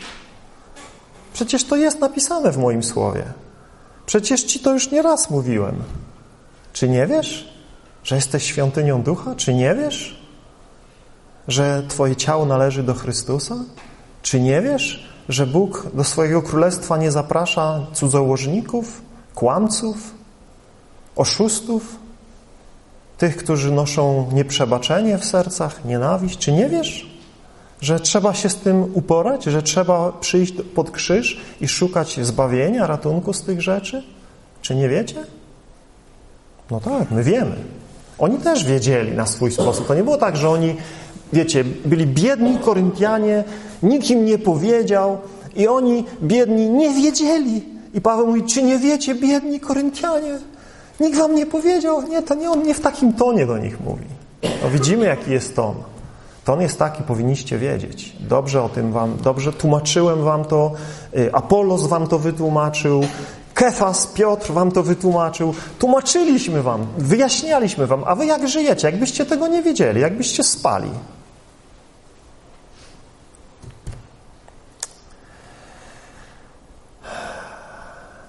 Przecież 1.33 1.63
to 1.63 1.75
jest 1.75 1.99
napisane 1.99 2.51
w 2.51 2.57
moim 2.57 2.83
słowie. 2.83 3.23
Przecież 4.05 4.43
ci 4.43 4.59
to 4.59 4.73
już 4.73 4.91
nie 4.91 5.01
raz 5.01 5.29
mówiłem. 5.29 5.83
Czy 6.73 6.89
nie 6.89 7.07
wiesz, 7.07 7.53
że 8.03 8.15
jesteś 8.15 8.43
świątynią 8.43 9.01
ducha? 9.01 9.35
Czy 9.35 9.53
nie 9.53 9.75
wiesz, 9.75 10.19
że 11.47 11.83
twoje 11.87 12.15
ciało 12.15 12.45
należy 12.45 12.83
do 12.83 12.93
Chrystusa? 12.93 13.55
Czy 14.21 14.39
nie 14.39 14.61
wiesz, 14.61 15.09
że 15.29 15.47
Bóg 15.47 15.87
do 15.93 16.03
swojego 16.03 16.41
królestwa 16.41 16.97
nie 16.97 17.11
zaprasza 17.11 17.85
cudzołożników, 17.93 19.01
kłamców, 19.35 19.97
oszustów, 21.15 21.95
tych, 23.17 23.37
którzy 23.37 23.71
noszą 23.71 24.29
nieprzebaczenie 24.33 25.17
w 25.17 25.25
sercach, 25.25 25.85
nienawiść? 25.85 26.39
Czy 26.39 26.51
nie 26.51 26.69
wiesz, 26.69 27.09
że 27.81 27.99
trzeba 27.99 28.33
się 28.33 28.49
z 28.49 28.55
tym 28.55 28.83
uporać, 28.93 29.43
że 29.43 29.63
trzeba 29.63 30.11
przyjść 30.11 30.53
pod 30.75 30.91
krzyż 30.91 31.41
i 31.61 31.67
szukać 31.67 32.19
zbawienia, 32.25 32.87
ratunku 32.87 33.33
z 33.33 33.41
tych 33.41 33.61
rzeczy? 33.61 34.03
Czy 34.61 34.75
nie 34.75 34.89
wiecie? 34.89 35.25
No 36.71 36.79
tak, 36.79 37.11
my 37.11 37.23
wiemy. 37.23 37.55
Oni 38.19 38.37
też 38.37 38.65
wiedzieli 38.65 39.11
na 39.11 39.25
swój 39.25 39.51
sposób. 39.51 39.87
To 39.87 39.95
nie 39.95 40.03
było 40.03 40.17
tak, 40.17 40.37
że 40.37 40.49
oni, 40.49 40.75
wiecie, 41.33 41.63
byli 41.63 42.07
biedni 42.07 42.57
Koryntianie, 42.57 43.43
nikt 43.83 44.09
im 44.09 44.25
nie 44.25 44.37
powiedział 44.37 45.17
i 45.55 45.67
oni, 45.67 46.05
biedni, 46.23 46.69
nie 46.69 46.89
wiedzieli. 46.89 47.63
I 47.93 48.01
Paweł 48.01 48.27
mówi, 48.27 48.43
czy 48.43 48.63
nie 48.63 48.77
wiecie, 48.77 49.15
biedni 49.15 49.59
Koryntianie? 49.59 50.39
Nikt 50.99 51.17
wam 51.17 51.35
nie 51.35 51.45
powiedział. 51.45 52.07
Nie, 52.07 52.21
to 52.21 52.35
nie 52.35 52.51
on 52.51 52.63
nie 52.63 52.73
w 52.73 52.79
takim 52.79 53.13
tonie 53.13 53.45
do 53.45 53.57
nich 53.57 53.79
mówi. 53.81 54.05
No 54.63 54.69
widzimy, 54.69 55.05
jaki 55.05 55.31
jest 55.31 55.55
ton. 55.55 55.75
Ton 56.45 56.61
jest 56.61 56.79
taki, 56.79 57.03
powinniście 57.03 57.57
wiedzieć. 57.57 58.15
Dobrze 58.19 58.63
o 58.63 58.69
tym 58.69 58.91
wam, 58.91 59.17
dobrze 59.23 59.53
tłumaczyłem 59.53 60.23
wam 60.23 60.45
to, 60.45 60.71
y, 61.17 61.33
Apolos 61.33 61.87
wam 61.87 62.07
to 62.07 62.19
wytłumaczył, 62.19 63.03
Kefas, 63.59 64.07
Piotr 64.07 64.51
wam 64.51 64.71
to 64.71 64.83
wytłumaczył. 64.83 65.53
Tłumaczyliśmy 65.79 66.63
wam, 66.63 66.87
wyjaśnialiśmy 66.97 67.87
wam, 67.87 68.03
a 68.05 68.15
wy 68.15 68.25
jak 68.25 68.47
żyjecie? 68.47 68.87
Jakbyście 68.87 69.25
tego 69.25 69.47
nie 69.47 69.63
wiedzieli, 69.63 70.01
jakbyście 70.01 70.43
spali. 70.43 70.89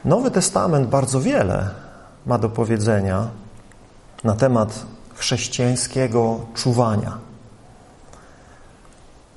Nowy 0.04 0.30
Testament 0.30 0.88
bardzo 0.88 1.20
wiele 1.20 1.70
ma 2.26 2.38
do 2.38 2.48
powiedzenia 2.48 3.28
na 4.24 4.34
temat 4.34 4.86
chrześcijańskiego 5.14 6.40
czuwania. 6.54 7.18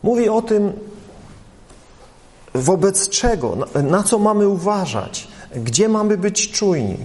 Mówi 0.03 0.29
o 0.29 0.41
tym, 0.41 0.73
wobec 2.53 3.09
czego, 3.09 3.57
na, 3.83 4.03
co 4.03 4.19
mamy 4.19 4.47
uważać, 4.47 5.32
gdzie 5.55 5.89
mamy 5.89 6.17
być 6.17 6.51
czujni? 6.51 6.97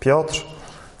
Piotr 0.00 0.44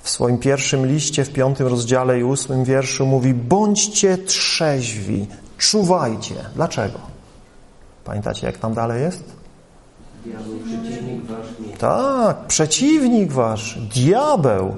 w 0.02 0.10
swoim 0.10 0.38
pierwszym 0.38 0.86
liście, 0.86 1.24
w 1.24 1.32
piątym 1.32 1.66
rozdziale 1.66 2.20
i 2.20 2.24
ósmym 2.24 2.64
wierszu 2.64 3.06
mówi 3.06 3.34
bądźcie 3.34 4.18
trzeźwi, 4.18 5.26
czuwajcie. 5.58 6.34
Dlaczego? 6.54 6.98
Pamiętacie, 8.04 8.46
jak 8.46 8.58
tam 8.58 8.74
dalej 8.74 9.02
jest? 9.02 9.24
Diabeł, 10.24 10.58
przeciwnik 10.58 11.24
wasz. 11.24 11.46
Tak, 11.78 12.46
przeciwnik 12.46 13.32
wasz, 13.32 13.78
diabeł, 13.94 14.76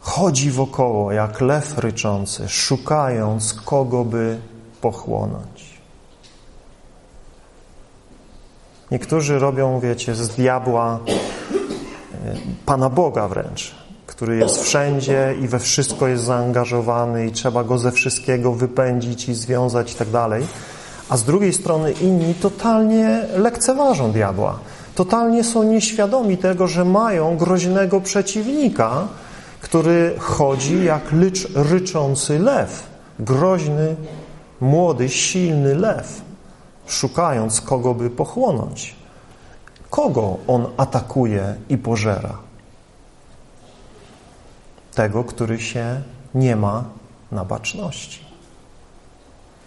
chodzi 0.00 0.50
wokoło 0.50 1.12
jak 1.12 1.40
lew 1.40 1.78
ryczący, 1.78 2.48
szukając 2.48 3.54
kogo 3.54 4.04
by 4.04 4.38
pochłonąć. 4.80 5.71
Niektórzy 8.92 9.38
robią, 9.38 9.80
wiecie, 9.80 10.14
z 10.14 10.28
diabła 10.28 10.98
e, 11.08 12.34
Pana 12.66 12.90
Boga 12.90 13.28
wręcz, 13.28 13.74
który 14.06 14.36
jest 14.36 14.62
wszędzie 14.62 15.34
i 15.42 15.48
we 15.48 15.58
wszystko 15.58 16.08
jest 16.08 16.24
zaangażowany 16.24 17.26
i 17.26 17.32
trzeba 17.32 17.64
go 17.64 17.78
ze 17.78 17.92
wszystkiego 17.92 18.52
wypędzić 18.52 19.28
i 19.28 19.34
związać 19.34 19.92
i 19.92 19.94
tak 19.94 20.10
dalej. 20.10 20.46
A 21.08 21.16
z 21.16 21.24
drugiej 21.24 21.52
strony 21.52 21.92
inni 21.92 22.34
totalnie 22.34 23.26
lekceważą 23.36 24.12
diabła. 24.12 24.58
Totalnie 24.94 25.44
są 25.44 25.62
nieświadomi 25.62 26.38
tego, 26.38 26.66
że 26.66 26.84
mają 26.84 27.36
groźnego 27.36 28.00
przeciwnika, 28.00 29.08
który 29.60 30.14
chodzi 30.18 30.84
jak 30.84 31.12
licz, 31.12 31.48
ryczący 31.54 32.38
lew. 32.38 32.82
Groźny, 33.18 33.96
młody, 34.60 35.08
silny 35.08 35.74
lew 35.74 36.22
szukając 36.92 37.60
kogo 37.60 37.94
by 37.94 38.10
pochłonąć. 38.10 38.96
Kogo 39.90 40.36
on 40.46 40.66
atakuje 40.76 41.56
i 41.68 41.78
pożera? 41.78 42.38
Tego, 44.94 45.24
który 45.24 45.60
się 45.60 46.02
nie 46.34 46.56
ma 46.56 46.84
na 47.32 47.44
baczności. 47.44 48.24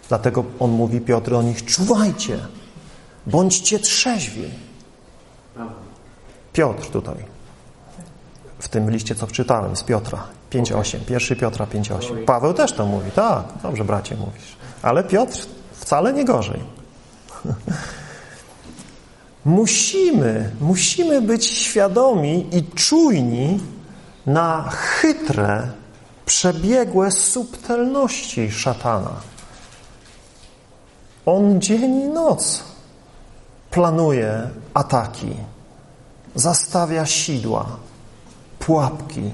Dlatego 0.08 0.44
on 0.60 0.70
mówi, 0.70 1.00
Piotr, 1.00 1.34
o 1.34 1.42
nich 1.42 1.64
czuwajcie, 1.64 2.38
bądźcie 3.26 3.78
trzeźwi. 3.78 4.50
Piotr 6.52 6.90
tutaj, 6.90 7.16
w 8.58 8.68
tym 8.68 8.90
liście, 8.90 9.14
co 9.14 9.26
wczytałem 9.26 9.76
z 9.76 9.82
Piotra 9.82 10.24
5,8, 10.52 11.00
pierwszy 11.00 11.36
Piotra 11.36 11.66
5,8. 11.66 12.24
Paweł 12.24 12.54
też 12.54 12.72
to 12.72 12.86
mówi, 12.86 13.10
tak, 13.10 13.44
dobrze 13.62 13.84
bracie 13.84 14.16
mówisz. 14.16 14.56
Ale 14.82 15.04
Piotr 15.04 15.46
wcale 15.72 16.12
nie 16.12 16.24
gorzej. 16.24 16.85
Musimy, 19.44 20.50
musimy 20.60 21.22
być 21.22 21.46
świadomi 21.46 22.56
i 22.56 22.64
czujni 22.64 23.60
na 24.26 24.68
chytre, 24.70 25.68
przebiegłe 26.26 27.10
subtelności 27.10 28.50
szatana. 28.50 29.10
On 31.26 31.60
dzień 31.60 32.00
i 32.00 32.08
noc 32.08 32.64
planuje 33.70 34.50
ataki, 34.74 35.36
zastawia 36.34 37.06
sidła, 37.06 37.66
pułapki. 38.58 39.30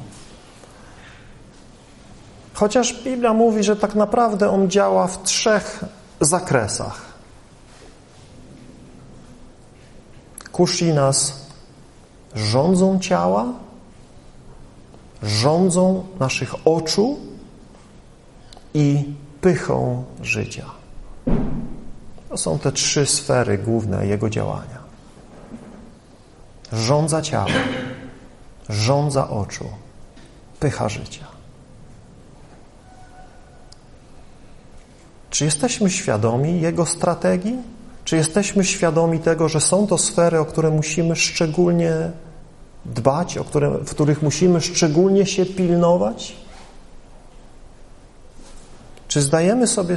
Chociaż 2.55 3.03
Biblia 3.05 3.33
mówi, 3.33 3.65
że 3.65 3.77
tak 3.77 3.95
naprawdę 3.95 4.51
on 4.51 4.71
działa 4.71 5.07
w 5.07 5.23
trzech 5.23 5.85
zakresach. 6.21 7.12
Kusi 10.53 10.93
nas 10.93 11.47
rządzą 12.35 12.99
ciała, 12.99 13.47
rządzą 15.23 16.07
naszych 16.21 16.67
oczu 16.67 17.19
i 18.75 19.15
pychą 19.41 20.05
życia. 20.23 20.67
To 22.29 22.37
są 22.37 22.59
te 22.59 22.73
trzy 22.73 23.07
sfery 23.07 23.59
główne 23.59 24.07
Jego 24.07 24.31
działania. 24.31 24.83
Rządza 26.73 27.23
ciała, 27.23 27.47
rządza 28.69 29.29
oczu, 29.31 29.65
pycha 30.61 30.89
życia. 30.89 31.27
Czy 35.31 35.45
jesteśmy 35.45 35.91
świadomi 35.91 36.61
Jego 36.61 36.87
strategii? 36.87 37.72
Czy 38.05 38.17
jesteśmy 38.17 38.65
świadomi 38.65 39.19
tego, 39.19 39.49
że 39.49 39.61
są 39.61 39.87
to 39.87 39.99
sfery, 39.99 40.41
o 40.41 40.45
które 40.45 40.71
musimy 40.71 41.17
szczególnie 41.17 41.93
dbać, 42.85 43.39
o 43.39 43.45
które, 43.45 43.71
w 43.71 43.91
których 43.91 44.23
musimy 44.23 44.61
szczególnie 44.61 45.27
się 45.27 45.47
pilnować? 45.47 46.37
Czy 49.09 49.21
zdajemy 49.21 49.67
sobie 49.67 49.97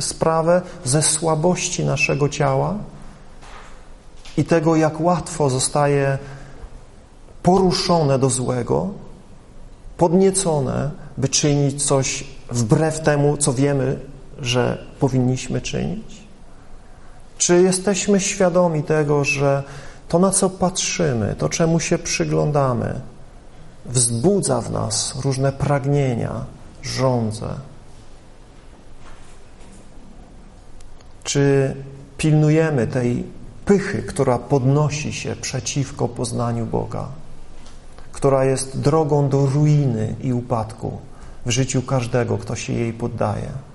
sprawę 0.00 0.62
ze 0.84 1.02
słabości 1.02 1.84
naszego 1.84 2.28
ciała 2.28 2.74
i 4.36 4.44
tego, 4.44 4.76
jak 4.76 5.00
łatwo 5.00 5.50
zostaje 5.50 6.18
poruszone 7.42 8.18
do 8.18 8.30
złego, 8.30 8.90
podniecone, 9.96 10.90
by 11.18 11.28
czynić 11.28 11.84
coś 11.84 12.24
wbrew 12.50 13.00
temu, 13.00 13.36
co 13.36 13.52
wiemy, 13.52 13.98
że 14.40 14.86
powinniśmy 15.00 15.60
czynić? 15.60 16.21
Czy 17.42 17.62
jesteśmy 17.62 18.20
świadomi 18.20 18.82
tego, 18.82 19.24
że 19.24 19.62
to, 20.08 20.18
na 20.18 20.30
co 20.30 20.50
patrzymy, 20.50 21.34
to, 21.38 21.48
czemu 21.48 21.80
się 21.80 21.98
przyglądamy, 21.98 23.00
wzbudza 23.86 24.60
w 24.60 24.70
nas 24.70 25.14
różne 25.24 25.52
pragnienia, 25.52 26.44
żądze? 26.82 27.48
Czy 31.24 31.74
pilnujemy 32.18 32.86
tej 32.86 33.24
pychy, 33.64 34.02
która 34.02 34.38
podnosi 34.38 35.12
się 35.12 35.36
przeciwko 35.36 36.08
poznaniu 36.08 36.66
Boga, 36.66 37.08
która 38.12 38.44
jest 38.44 38.80
drogą 38.80 39.28
do 39.28 39.46
ruiny 39.46 40.14
i 40.20 40.32
upadku 40.32 40.98
w 41.46 41.50
życiu 41.50 41.82
każdego, 41.82 42.38
kto 42.38 42.56
się 42.56 42.72
jej 42.72 42.92
poddaje? 42.92 43.71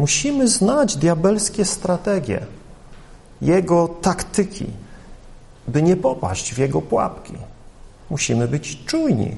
Musimy 0.00 0.48
znać 0.48 0.96
diabelskie 0.96 1.64
strategie, 1.64 2.46
jego 3.42 3.88
taktyki, 3.88 4.66
by 5.68 5.82
nie 5.82 5.96
popaść 5.96 6.54
w 6.54 6.58
jego 6.58 6.82
pułapki. 6.82 7.32
Musimy 8.10 8.48
być 8.48 8.84
czujni, 8.84 9.36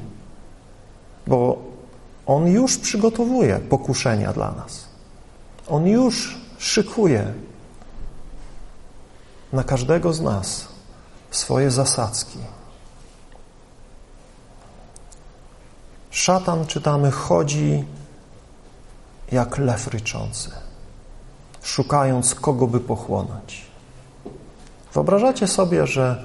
bo 1.27 1.59
on 2.27 2.47
już 2.47 2.79
przygotowuje 2.79 3.59
pokuszenia 3.59 4.33
dla 4.33 4.53
nas. 4.53 4.85
On 5.69 5.87
już 5.87 6.39
szykuje 6.59 7.33
na 9.53 9.65
każdego 9.65 10.13
z 10.13 10.21
nas 10.21 10.69
swoje 11.31 11.71
zasadzki. 11.71 12.39
Szatan, 16.11 16.67
czytamy, 16.67 17.11
chodzi 17.11 17.85
jak 19.33 19.59
lew 19.59 19.87
ryczący, 19.87 20.51
szukając 21.63 22.35
kogo 22.35 22.67
by 22.67 22.81
pochłonąć. 22.81 23.67
Wyobrażacie 24.95 25.47
sobie, 25.47 25.87
że 25.87 26.25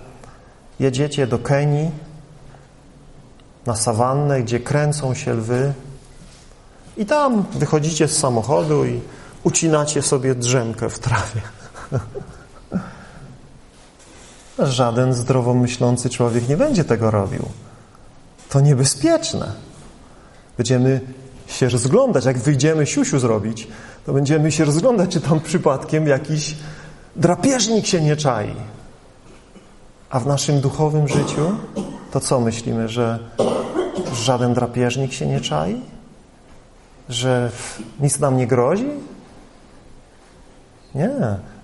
jedziecie 0.79 1.27
do 1.27 1.39
Kenii, 1.39 1.91
na 3.65 3.75
sawannę, 3.75 4.43
gdzie 4.43 4.59
kręcą 4.59 5.13
się 5.13 5.33
lwy 5.33 5.73
i 6.97 7.05
tam 7.05 7.45
wychodzicie 7.53 8.07
z 8.07 8.17
samochodu 8.17 8.85
i 8.85 9.01
ucinacie 9.43 10.01
sobie 10.01 10.35
drzemkę 10.35 10.89
w 10.89 10.99
trawie. 10.99 11.41
Żaden 14.59 15.13
zdrowomyślący 15.13 16.09
człowiek 16.09 16.49
nie 16.49 16.57
będzie 16.57 16.83
tego 16.83 17.11
robił. 17.11 17.45
To 18.49 18.61
niebezpieczne. 18.61 19.51
Będziemy 20.57 21.01
się 21.47 21.69
rozglądać, 21.69 22.25
jak 22.25 22.37
wyjdziemy 22.37 22.85
siusiu 22.85 23.19
zrobić, 23.19 23.67
to 24.05 24.13
będziemy 24.13 24.51
się 24.51 24.65
rozglądać, 24.65 25.11
czy 25.11 25.21
tam 25.21 25.39
przypadkiem 25.39 26.07
jakiś 26.07 26.55
drapieżnik 27.15 27.85
się 27.85 28.01
nie 28.01 28.15
czai. 28.15 28.53
A 30.09 30.19
w 30.19 30.27
naszym 30.27 30.61
duchowym 30.61 31.07
życiu 31.07 31.51
to 32.11 32.19
co 32.19 32.39
myślimy, 32.39 32.89
że 32.89 33.19
żaden 34.13 34.53
drapieżnik 34.53 35.13
się 35.13 35.27
nie 35.27 35.41
czai? 35.41 35.81
Że 37.09 37.51
nic 37.99 38.19
nam 38.19 38.37
nie 38.37 38.47
grozi? 38.47 38.89
Nie. 40.95 41.09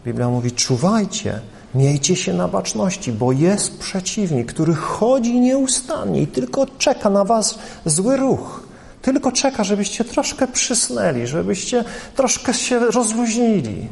Biblia 0.05 0.29
mówi, 0.29 0.51
czuwajcie, 0.51 1.39
miejcie 1.75 2.15
się 2.15 2.33
na 2.33 2.47
baczności, 2.47 3.11
bo 3.11 3.31
jest 3.31 3.79
przeciwnik, 3.79 4.53
który 4.53 4.73
chodzi 4.73 5.39
nieustannie 5.39 6.21
i 6.21 6.27
tylko 6.27 6.65
czeka 6.77 7.09
na 7.09 7.23
was 7.25 7.59
zły 7.85 8.17
ruch. 8.17 8.62
Tylko 9.03 9.31
czeka, 9.31 9.63
żebyście 9.63 10.03
troszkę 10.03 10.47
przysnęli, 10.47 11.27
żebyście 11.27 11.83
troszkę 12.15 12.53
się 12.53 12.79
rozluźnili. 12.79 13.89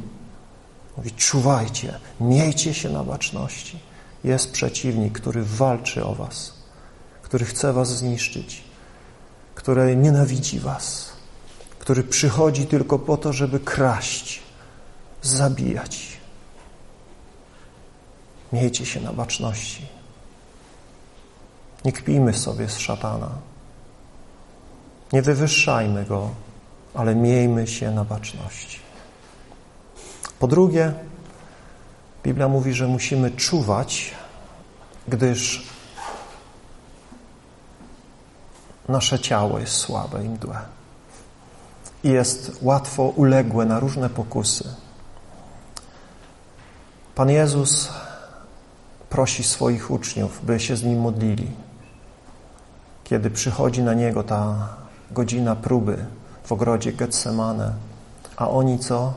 Mówi, 0.98 1.12
czuwajcie, 1.12 2.00
miejcie 2.20 2.74
się 2.74 2.90
na 2.90 3.04
baczności. 3.04 3.80
Jest 4.24 4.52
przeciwnik, 4.52 5.14
który 5.14 5.44
walczy 5.44 6.06
o 6.06 6.16
was, 6.16 6.54
który 7.22 7.46
chce 7.46 7.74
was 7.74 7.98
zniszczyć, 7.98 8.64
który 9.56 9.96
nienawidzi 9.96 10.60
was, 10.60 11.10
który 11.80 12.04
przychodzi 12.04 12.66
tylko 12.66 13.00
po 13.00 13.18
to, 13.18 13.34
żeby 13.34 13.60
kraść, 13.60 14.42
zabijać. 15.22 16.08
Miejcie 18.54 18.86
się 18.86 19.02
na 19.02 19.14
baczności. 19.14 19.86
Nie 21.86 21.92
kpijmy 21.92 22.34
sobie 22.34 22.70
z 22.70 22.78
szatana. 22.78 23.51
Nie 25.14 25.22
wywyższajmy 25.22 26.06
go, 26.06 26.30
ale 26.94 27.16
miejmy 27.16 27.68
się 27.68 27.92
na 27.92 28.06
baczności. 28.06 28.80
Po 30.40 30.48
drugie, 30.48 30.94
Biblia 32.24 32.48
mówi, 32.48 32.74
że 32.74 32.88
musimy 32.88 33.32
czuwać, 33.32 34.12
gdyż 35.08 35.68
nasze 38.90 39.20
ciało 39.20 39.60
jest 39.60 39.74
słabe 39.74 40.26
i 40.26 40.30
mdłe. 40.30 40.60
I 42.04 42.10
jest 42.10 42.58
łatwo 42.62 43.04
uległe 43.04 43.66
na 43.66 43.80
różne 43.80 44.10
pokusy. 44.10 44.76
Pan 47.16 47.30
Jezus 47.30 47.90
prosi 49.10 49.44
swoich 49.44 49.92
uczniów, 49.92 50.46
by 50.46 50.60
się 50.60 50.76
z 50.76 50.84
Nim 50.84 51.00
modlili. 51.02 51.52
Kiedy 53.04 53.32
przychodzi 53.32 53.84
na 53.84 53.94
Niego 53.94 54.24
ta 54.24 54.70
godzina 55.14 55.56
próby 55.56 56.06
w 56.44 56.52
ogrodzie 56.52 56.94
Getsemane, 56.94 57.74
a 58.38 58.50
oni 58.50 58.80
co? 58.80 59.14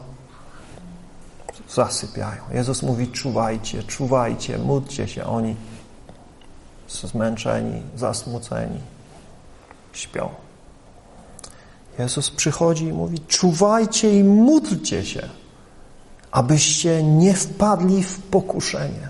Zasypiają. 1.70 2.42
Jezus 2.52 2.82
mówi, 2.82 3.08
czuwajcie, 3.08 3.82
czuwajcie, 3.82 4.58
módlcie 4.58 5.08
się. 5.08 5.24
Oni 5.24 5.56
zmęczeni, 6.88 7.82
zasmuceni, 7.96 8.80
śpią. 9.92 10.28
Jezus 11.98 12.30
przychodzi 12.30 12.84
i 12.84 12.92
mówi, 12.92 13.18
czuwajcie 13.18 14.18
i 14.18 14.24
módlcie 14.24 15.04
się 15.04 15.28
abyście 16.34 17.02
nie 17.02 17.34
wpadli 17.34 18.02
w 18.02 18.22
pokuszenie. 18.22 19.08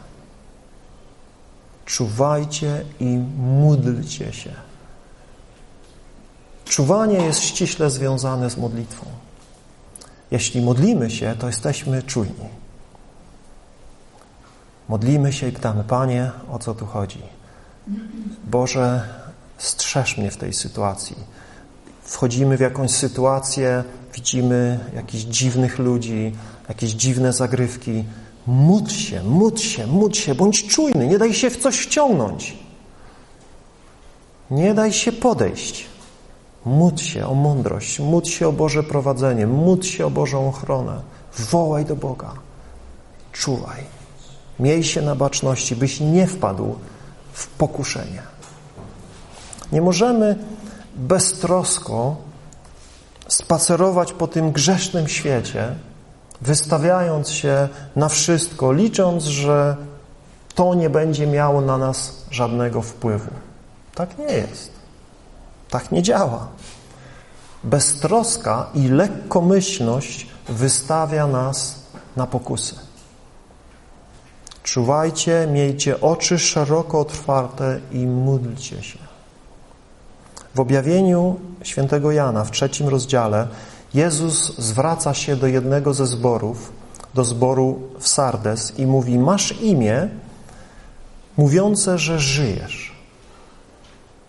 Czuwajcie 1.84 2.84
i 3.00 3.18
módlcie 3.38 4.32
się. 4.32 4.50
Czuwanie 6.64 7.16
jest 7.16 7.40
ściśle 7.40 7.90
związane 7.90 8.50
z 8.50 8.56
modlitwą. 8.56 9.06
Jeśli 10.30 10.62
modlimy 10.62 11.10
się, 11.10 11.34
to 11.38 11.46
jesteśmy 11.46 12.02
czujni. 12.02 12.48
Modlimy 14.88 15.32
się 15.32 15.48
i 15.48 15.52
pytamy, 15.52 15.84
Panie, 15.84 16.30
o 16.50 16.58
co 16.58 16.74
tu 16.74 16.86
chodzi? 16.86 17.22
Boże, 18.44 19.08
strzeż 19.58 20.18
mnie 20.18 20.30
w 20.30 20.36
tej 20.36 20.52
sytuacji. 20.52 21.16
Wchodzimy 22.02 22.56
w 22.56 22.60
jakąś 22.60 22.90
sytuację, 22.90 23.84
widzimy 24.14 24.80
jakichś 24.94 25.24
dziwnych 25.24 25.78
ludzi, 25.78 26.32
jakieś 26.68 26.90
dziwne 26.90 27.32
zagrywki. 27.32 28.04
Módl 28.46 28.90
się, 28.90 29.22
módl 29.22 29.60
się, 29.60 29.86
módl 29.86 30.14
się, 30.14 30.34
bądź 30.34 30.66
czujny, 30.66 31.06
nie 31.06 31.18
daj 31.18 31.34
się 31.34 31.50
w 31.50 31.56
coś 31.56 31.78
wciągnąć. 31.78 32.58
Nie 34.50 34.74
daj 34.74 34.92
się 34.92 35.12
podejść. 35.12 35.93
Módl 36.66 37.02
się 37.02 37.26
o 37.26 37.34
mądrość, 37.34 38.00
módl 38.00 38.28
się 38.28 38.48
o 38.48 38.52
Boże 38.52 38.82
prowadzenie, 38.82 39.46
módl 39.46 39.82
się 39.82 40.06
o 40.06 40.10
Bożą 40.10 40.48
ochronę. 40.48 41.00
Wołaj 41.38 41.84
do 41.84 41.96
Boga. 41.96 42.32
Czuwaj. 43.32 43.80
Miej 44.60 44.84
się 44.84 45.02
na 45.02 45.14
baczności, 45.14 45.76
byś 45.76 46.00
nie 46.00 46.26
wpadł 46.26 46.74
w 47.32 47.48
pokuszenie. 47.48 48.22
Nie 49.72 49.82
możemy 49.82 50.38
beztrosko 50.96 52.16
spacerować 53.28 54.12
po 54.12 54.26
tym 54.28 54.52
grzesznym 54.52 55.08
świecie, 55.08 55.74
wystawiając 56.40 57.30
się 57.30 57.68
na 57.96 58.08
wszystko, 58.08 58.72
licząc, 58.72 59.24
że 59.24 59.76
to 60.54 60.74
nie 60.74 60.90
będzie 60.90 61.26
miało 61.26 61.60
na 61.60 61.78
nas 61.78 62.24
żadnego 62.30 62.82
wpływu. 62.82 63.30
Tak 63.94 64.18
nie 64.18 64.24
jest. 64.24 64.73
Tak 65.74 65.92
nie 65.92 66.02
działa. 66.02 66.48
Beztroska 67.64 68.66
i 68.74 68.88
lekkomyślność 68.88 70.26
wystawia 70.48 71.26
nas 71.26 71.80
na 72.16 72.26
pokusy. 72.26 72.74
Czuwajcie, 74.62 75.48
miejcie 75.52 76.00
oczy 76.00 76.38
szeroko 76.38 77.00
otwarte 77.00 77.80
i 77.92 78.06
módlcie 78.06 78.82
się. 78.82 78.98
W 80.54 80.60
objawieniu 80.60 81.40
świętego 81.62 82.12
Jana 82.12 82.44
w 82.44 82.50
trzecim 82.50 82.88
rozdziale 82.88 83.48
Jezus 83.94 84.58
zwraca 84.58 85.14
się 85.14 85.36
do 85.36 85.46
jednego 85.46 85.94
ze 85.94 86.06
zborów, 86.06 86.72
do 87.14 87.24
zboru 87.24 87.82
w 87.98 88.08
Sardes 88.08 88.78
i 88.78 88.86
mówi, 88.86 89.18
masz 89.18 89.62
imię 89.62 90.08
mówiące, 91.36 91.98
że 91.98 92.18
żyjesz, 92.18 92.93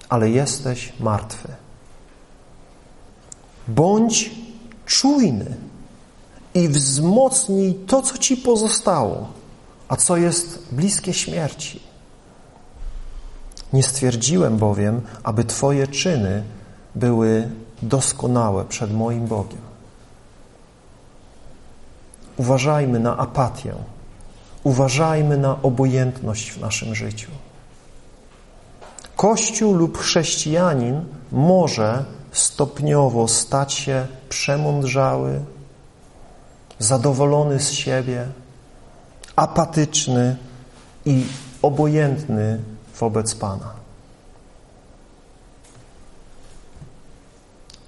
ale 0.09 0.29
jesteś 0.29 0.93
martwy. 0.99 1.47
Bądź 3.67 4.31
czujny 4.85 5.55
i 6.53 6.69
wzmocnij 6.69 7.73
to, 7.73 8.01
co 8.01 8.17
ci 8.17 8.37
pozostało, 8.37 9.27
a 9.87 9.95
co 9.95 10.17
jest 10.17 10.67
bliskie 10.71 11.13
śmierci. 11.13 11.79
Nie 13.73 13.83
stwierdziłem 13.83 14.57
bowiem, 14.57 15.01
aby 15.23 15.43
Twoje 15.43 15.87
czyny 15.87 16.43
były 16.95 17.49
doskonałe 17.81 18.65
przed 18.65 18.93
moim 18.93 19.27
Bogiem. 19.27 19.61
Uważajmy 22.37 22.99
na 22.99 23.17
apatię, 23.17 23.73
uważajmy 24.63 25.37
na 25.37 25.61
obojętność 25.61 26.51
w 26.51 26.61
naszym 26.61 26.95
życiu. 26.95 27.31
Kościół 29.15 29.73
lub 29.73 29.97
chrześcijanin 29.97 31.05
może 31.31 32.05
stopniowo 32.31 33.27
stać 33.27 33.73
się 33.73 34.07
przemądrzały, 34.29 35.41
zadowolony 36.79 37.59
z 37.59 37.71
siebie, 37.71 38.27
apatyczny 39.35 40.37
i 41.05 41.25
obojętny 41.61 42.59
wobec 42.99 43.35
Pana. 43.35 43.73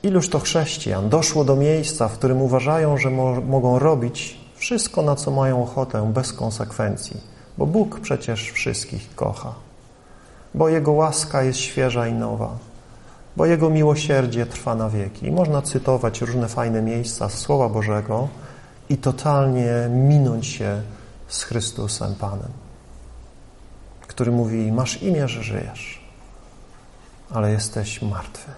Iluż 0.03 0.29
to 0.29 0.39
chrześcijan 0.39 1.09
doszło 1.09 1.43
do 1.43 1.55
miejsca, 1.55 2.07
w 2.07 2.13
którym 2.13 2.41
uważają, 2.41 2.97
że 2.97 3.09
mo 3.09 3.41
mogą 3.41 3.79
robić 3.79 4.37
wszystko, 4.55 5.01
na 5.01 5.15
co 5.15 5.31
mają 5.31 5.63
ochotę, 5.63 6.11
bez 6.13 6.33
konsekwencji, 6.33 7.21
bo 7.57 7.65
Bóg 7.65 7.99
przecież 7.99 8.51
wszystkich 8.51 9.15
kocha, 9.15 9.66
bo 10.57 10.69
Jego 10.69 10.91
łaska 10.91 11.43
jest 11.43 11.59
świeża 11.59 12.07
i 12.07 12.13
nowa, 12.13 12.57
bo 13.35 13.45
Jego 13.45 13.69
miłosierdzie 13.69 14.45
trwa 14.45 14.75
na 14.75 14.89
wieki. 14.89 15.25
I 15.25 15.31
można 15.31 15.61
cytować 15.61 16.21
różne 16.21 16.47
fajne 16.47 16.81
miejsca 16.81 17.29
z 17.29 17.33
Słowa 17.33 17.69
Bożego 17.69 18.27
i 18.89 18.97
totalnie 18.97 19.71
minąć 19.89 20.47
się 20.47 20.81
z 21.27 21.43
Chrystusem 21.43 22.15
Panem, 22.15 22.51
który 24.07 24.31
mówi, 24.31 24.71
masz 24.71 25.03
imię, 25.03 25.27
że 25.27 25.43
żyjesz, 25.43 26.01
ale 27.31 27.51
jesteś 27.51 28.01
martwy. 28.01 28.51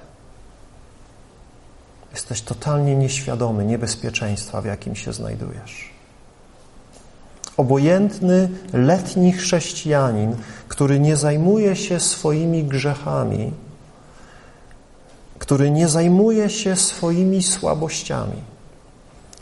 Jesteś 2.12 2.42
totalnie 2.42 2.96
nieświadomy 2.96 3.66
niebezpieczeństwa, 3.66 4.62
w 4.62 4.66
jakim 4.66 4.96
się 4.96 5.14
znajdujesz. 5.14 5.99
Obojętny, 7.60 8.50
letni 8.74 9.34
chrześcijanin, 9.34 10.36
który 10.68 11.00
nie 11.00 11.18
zajmuje 11.18 11.76
się 11.76 12.00
swoimi 12.00 12.64
grzechami, 12.64 13.52
który 15.40 15.72
nie 15.72 15.88
zajmuje 15.88 16.50
się 16.50 16.76
swoimi 16.76 17.44
słabościami, 17.44 18.42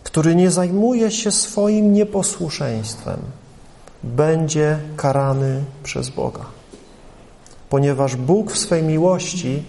który 0.03 0.35
nie 0.35 0.51
zajmuje 0.51 1.11
się 1.11 1.31
swoim 1.31 1.93
nieposłuszeństwem, 1.93 3.19
będzie 4.03 4.79
karany 4.95 5.63
przez 5.83 6.09
Boga. 6.09 6.45
Ponieważ 7.69 8.15
Bóg 8.15 8.51
w 8.51 8.57
swej 8.57 8.83
miłości 8.83 9.63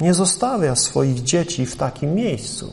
nie 0.00 0.14
zostawia 0.14 0.76
swoich 0.76 1.22
dzieci 1.22 1.66
w 1.66 1.76
takim 1.76 2.14
miejscu. 2.14 2.72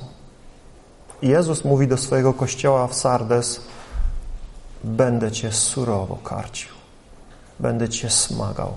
Jezus 1.22 1.66
mówi 1.66 1.88
do 1.88 1.98
swojego 1.98 2.34
kościoła 2.34 2.88
w 2.88 2.96
Sardes 2.96 3.62
będę 4.84 5.32
Cię 5.32 5.52
surowo 5.52 6.16
karcił, 6.16 6.72
będę 7.60 7.90
Cię 7.90 8.10
smagał 8.10 8.74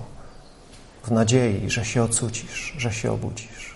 w 1.03 1.11
nadziei, 1.11 1.69
że 1.69 1.85
się 1.85 2.03
ocucisz, 2.03 2.73
że 2.77 2.93
się 2.93 3.11
obudzisz. 3.11 3.75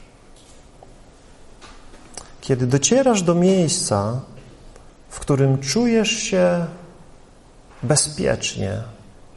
Kiedy 2.41 2.67
docierasz 2.67 3.21
do 3.21 3.35
miejsca, 3.35 4.21
w 5.09 5.19
którym 5.19 5.59
czujesz 5.59 6.09
się 6.09 6.65
bezpiecznie 7.83 8.83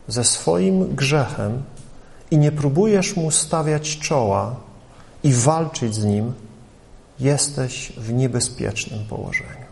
ze 0.09 0.24
swoim 0.24 0.94
grzechem 0.94 1.62
i 2.30 2.38
nie 2.38 2.52
próbujesz 2.52 3.16
mu 3.16 3.30
stawiać 3.30 3.98
czoła 3.98 4.57
i 5.22 5.33
walczyć 5.33 5.94
z 5.94 6.04
nim, 6.04 6.35
jesteś 7.20 7.92
w 7.96 8.12
niebezpiecznym 8.12 9.07
położeniu. 9.07 9.63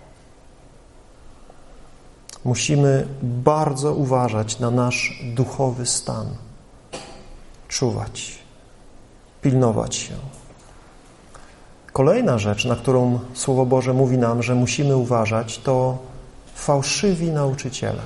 Musimy 2.44 3.06
bardzo 3.22 3.94
uważać 3.94 4.58
na 4.58 4.70
nasz 4.70 5.22
duchowy 5.34 5.86
stan, 5.86 6.26
czuwać, 7.68 8.38
pilnować 9.42 9.96
się. 9.96 10.14
Kolejna 11.92 12.38
rzecz, 12.38 12.64
na 12.64 12.76
którą 12.76 13.20
Słowo 13.34 13.66
Boże 13.66 13.92
mówi 13.92 14.18
nam, 14.18 14.42
że 14.42 14.54
musimy 14.54 14.96
uważać, 14.96 15.58
to 15.58 15.98
fałszywi 16.54 17.30
nauczyciele. 17.30 18.02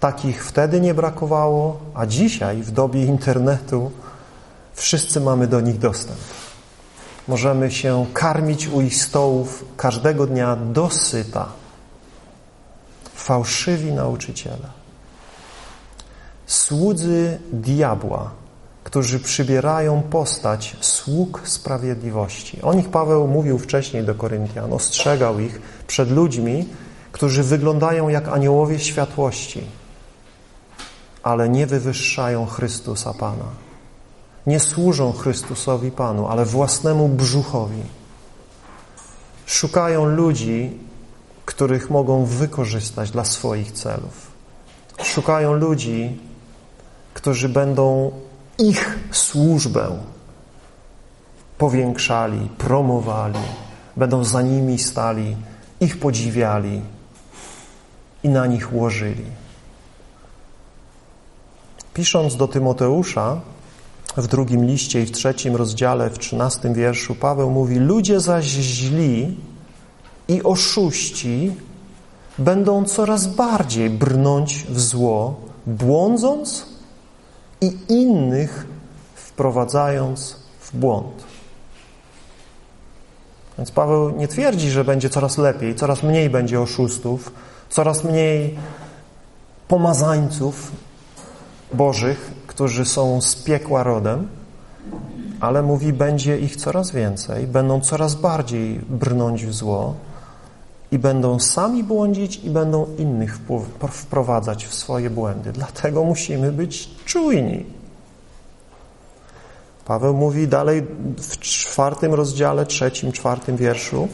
Takich 0.00 0.44
wtedy 0.46 0.80
nie 0.80 0.94
brakowało, 0.94 1.80
a 1.94 2.06
dzisiaj, 2.06 2.62
w 2.62 2.70
dobie 2.70 3.04
internetu, 3.04 3.90
wszyscy 4.74 5.20
mamy 5.20 5.46
do 5.46 5.60
nich 5.60 5.78
dostęp. 5.78 6.18
Możemy 7.28 7.70
się 7.70 8.06
karmić 8.12 8.68
u 8.68 8.80
ich 8.80 8.96
stołów 8.96 9.64
każdego 9.76 10.26
dnia 10.26 10.56
dosyta. 10.56 11.59
Fałszywi 13.20 13.92
nauczyciele. 13.92 14.68
Słudzy 16.46 17.38
diabła 17.52 18.30
którzy 18.84 19.20
przybierają 19.20 20.02
postać 20.02 20.76
sług 20.80 21.40
sprawiedliwości. 21.44 22.62
O 22.62 22.74
nich 22.74 22.88
Paweł 22.88 23.26
mówił 23.28 23.58
wcześniej 23.58 24.04
do 24.04 24.14
Koryntian, 24.14 24.72
ostrzegał 24.72 25.40
ich 25.40 25.60
przed 25.86 26.10
ludźmi, 26.10 26.68
którzy 27.12 27.42
wyglądają 27.42 28.08
jak 28.08 28.28
aniołowie 28.28 28.78
światłości, 28.78 29.62
ale 31.22 31.48
nie 31.48 31.66
wywyższają 31.66 32.46
Chrystusa 32.46 33.14
Pana. 33.14 33.44
Nie 34.46 34.60
służą 34.60 35.12
Chrystusowi 35.12 35.90
Panu, 35.90 36.28
ale 36.28 36.44
własnemu 36.44 37.08
brzuchowi. 37.08 37.82
Szukają 39.46 40.04
ludzi, 40.04 40.78
których 41.50 41.90
mogą 41.90 42.24
wykorzystać 42.24 43.10
dla 43.10 43.24
swoich 43.24 43.72
celów. 43.72 44.30
Szukają 45.02 45.52
ludzi, 45.52 46.18
którzy 47.14 47.48
będą 47.48 48.12
ich 48.58 48.98
służbę 49.10 49.98
powiększali, 51.58 52.48
promowali, 52.58 53.44
będą 53.96 54.24
za 54.24 54.42
nimi 54.42 54.78
stali, 54.78 55.36
ich 55.80 56.00
podziwiali 56.00 56.82
i 58.22 58.28
na 58.28 58.46
nich 58.46 58.74
łożyli. 58.74 59.26
Pisząc 61.94 62.36
do 62.36 62.48
Tymoteusza 62.48 63.40
w 64.16 64.26
drugim 64.26 64.64
liście 64.64 65.02
i 65.02 65.06
w 65.06 65.12
trzecim 65.12 65.56
rozdziale, 65.56 66.10
w 66.10 66.18
trzynastym 66.18 66.74
wierszu, 66.74 67.14
Paweł 67.14 67.50
mówi: 67.50 67.78
Ludzie 67.78 68.20
zaś 68.20 68.44
źli 68.44 69.36
i 70.30 70.42
oszuści 70.42 71.52
będą 72.38 72.84
coraz 72.84 73.26
bardziej 73.26 73.90
brnąć 73.90 74.64
w 74.68 74.80
zło, 74.80 75.40
błądząc 75.66 76.66
i 77.60 77.76
innych 77.88 78.66
wprowadzając 79.14 80.36
w 80.60 80.76
błąd. 80.76 81.24
Więc 83.58 83.70
Paweł 83.70 84.10
nie 84.10 84.28
twierdzi, 84.28 84.70
że 84.70 84.84
będzie 84.84 85.10
coraz 85.10 85.38
lepiej, 85.38 85.74
coraz 85.74 86.02
mniej 86.02 86.30
będzie 86.30 86.60
oszustów, 86.60 87.32
coraz 87.68 88.04
mniej 88.04 88.58
pomazańców 89.68 90.72
bożych, 91.72 92.30
którzy 92.46 92.84
są 92.84 93.20
z 93.20 93.36
piekła 93.36 93.82
rodem, 93.82 94.28
ale 95.40 95.62
mówi, 95.62 95.92
będzie 95.92 96.38
ich 96.38 96.56
coraz 96.56 96.90
więcej, 96.90 97.46
będą 97.46 97.80
coraz 97.80 98.14
bardziej 98.14 98.80
brnąć 98.88 99.46
w 99.46 99.54
zło 99.54 99.94
i 100.92 100.98
będą 100.98 101.38
sami 101.38 101.84
błądzić 101.84 102.36
i 102.36 102.50
będą 102.50 102.86
innych 102.98 103.38
wprowadzać 103.90 104.66
w 104.66 104.74
swoje 104.74 105.10
błędy. 105.10 105.52
Dlatego 105.52 106.04
musimy 106.04 106.52
być 106.52 106.90
czujni. 107.04 107.66
Paweł 109.84 110.14
mówi 110.14 110.48
dalej 110.48 110.82
w 111.16 111.38
czwartym 111.38 112.14
rozdziale, 112.14 112.66
trzecim, 112.66 113.12
czwartym 113.12 113.56
wierszu, 113.56 114.08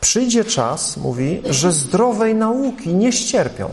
przyjdzie 0.00 0.44
czas, 0.44 0.96
mówi, 0.96 1.42
że 1.44 1.72
zdrowej 1.72 2.34
nauki 2.34 2.94
nie 2.94 3.12
ścierpią, 3.12 3.68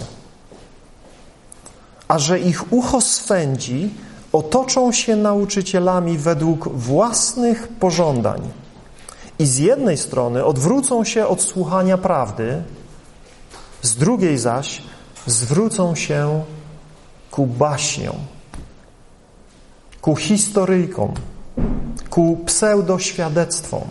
a 2.08 2.20
że 2.20 2.40
ich 2.40 2.74
ucho 2.74 3.02
swędzi, 3.02 3.90
otoczą 4.32 4.92
się 4.92 5.16
nauczycielami 5.16 6.18
według 6.18 6.68
własnych 6.68 7.68
pożądań 7.68 8.42
i 9.40 9.46
z 9.46 9.58
jednej 9.58 9.98
strony 9.98 10.46
odwrócą 10.46 11.04
się 11.04 11.28
od 11.28 11.42
słuchania 11.42 11.98
prawdy, 11.98 12.64
z 13.82 13.96
drugiej 13.96 14.38
zaś 14.38 14.82
zwrócą 15.26 15.96
się 15.96 16.44
ku 17.32 17.46
baśniom, 17.48 18.16
ku 20.02 20.16
historyjkom, 20.16 21.14
ku 22.10 22.38
pseudoświadectwom. 22.46 23.84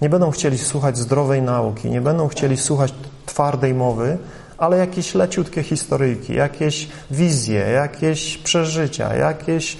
Nie 0.00 0.08
będą 0.08 0.30
chcieli 0.30 0.58
słuchać 0.58 0.98
zdrowej 0.98 1.42
nauki, 1.42 1.90
nie 1.90 2.00
będą 2.00 2.28
chcieli 2.28 2.56
słuchać 2.56 2.94
twardej 3.26 3.74
mowy, 3.74 4.18
ale 4.58 4.78
jakieś 4.78 5.14
leciutkie 5.14 5.62
historyjki, 5.62 6.34
jakieś 6.34 6.88
wizje, 7.10 7.60
jakieś 7.60 8.38
przeżycia, 8.38 9.14
jakieś 9.16 9.76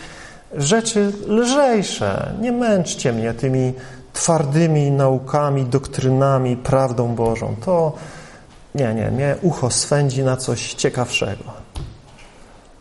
rzeczy 0.57 1.13
lżejsze. 1.27 2.35
Nie 2.41 2.53
męczcie 2.53 3.13
mnie 3.13 3.35
tymi 3.35 3.73
twardymi 4.21 4.91
naukami, 4.91 5.65
doktrynami, 5.65 6.57
prawdą 6.57 7.15
Bożą. 7.15 7.57
To 7.65 7.93
nie, 8.75 8.95
nie, 8.95 9.11
mnie 9.11 9.37
ucho 9.43 9.71
swędzi 9.71 10.23
na 10.23 10.37
coś 10.37 10.75
ciekawszego, 10.75 11.45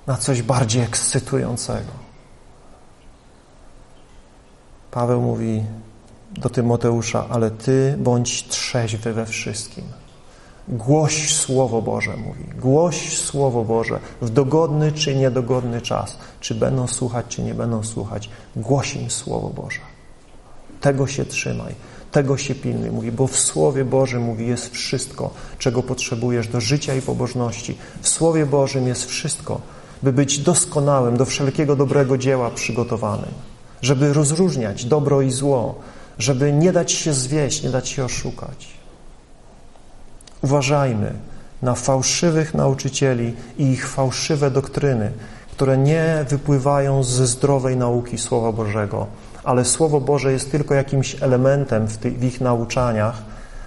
na 0.08 0.17
coś 0.17 0.41
bardziej 0.41 0.84
ekscytującego. 0.84 1.91
Paweł 4.91 5.21
mówi 5.21 5.63
do 6.32 6.49
Tymoteusza, 6.49 7.25
ale 7.30 7.52
ty 7.52 7.95
bądź 7.97 8.47
trzeźwy 8.47 9.13
we 9.13 9.25
wszystkim. 9.25 9.84
Głoś 10.67 11.36
Słowo 11.36 11.82
Boże, 11.82 12.17
mówi. 12.17 12.43
Głoś 12.43 13.17
Słowo 13.17 13.63
Boże 13.63 13.99
w 14.21 14.30
dogodny 14.30 14.91
czy 14.91 15.15
niedogodny 15.15 15.82
czas. 15.82 16.17
Czy 16.39 16.56
będą 16.56 16.88
słuchać, 16.88 17.25
czy 17.30 17.41
nie 17.41 17.54
będą 17.54 17.84
słuchać. 17.84 18.30
Głoś 18.56 18.95
im 18.95 19.10
Słowo 19.10 19.49
Boże. 19.49 19.88
Tego 20.81 21.07
się 21.07 21.25
trzymaj. 21.25 21.75
Tego 22.11 22.37
się 22.37 22.55
pilnuj. 22.55 22.91
Mówi, 22.91 23.11
bo 23.11 23.27
w 23.27 23.39
Słowie 23.39 23.85
Bożym, 23.85 24.23
mówi, 24.23 24.47
jest 24.47 24.69
wszystko, 24.69 25.33
czego 25.59 25.83
potrzebujesz 25.83 26.47
do 26.47 26.61
życia 26.61 26.95
i 26.95 27.01
pobożności. 27.01 27.77
W 28.01 28.09
Słowie 28.09 28.45
Bożym 28.45 28.87
jest 28.87 29.05
wszystko, 29.05 29.61
by 30.03 30.13
być 30.13 30.39
doskonałym, 30.39 31.17
do 31.17 31.25
wszelkiego 31.25 31.75
dobrego 31.75 32.17
dzieła 32.17 32.49
przygotowanym. 32.49 33.31
Żeby 33.81 34.13
rozróżniać 34.13 34.85
dobro 34.85 35.21
i 35.21 35.31
zło. 35.31 35.75
Żeby 36.17 36.53
nie 36.53 36.71
dać 36.71 36.91
się 36.91 37.13
zwieść, 37.13 37.63
nie 37.63 37.69
dać 37.69 37.89
się 37.89 38.05
oszukać. 38.05 38.67
Uważajmy 40.41 41.13
na 41.61 41.75
fałszywych 41.75 42.53
nauczycieli 42.53 43.33
i 43.57 43.63
ich 43.63 43.87
fałszywe 43.87 44.51
doktryny, 44.51 45.11
które 45.51 45.77
nie 45.77 46.25
wypływają 46.29 47.03
ze 47.03 47.27
zdrowej 47.27 47.77
nauki 47.77 48.17
Słowa 48.17 48.51
Bożego, 48.51 49.07
ale 49.49 49.65
Słowo 49.65 50.01
Boże 50.01 50.31
jest 50.31 50.51
tylko 50.51 50.73
jakimś 50.73 51.23
elementem 51.23 51.88
w, 51.88 51.97
w 51.97 52.23
ich 52.23 52.41
nauczaniach, 52.41 53.21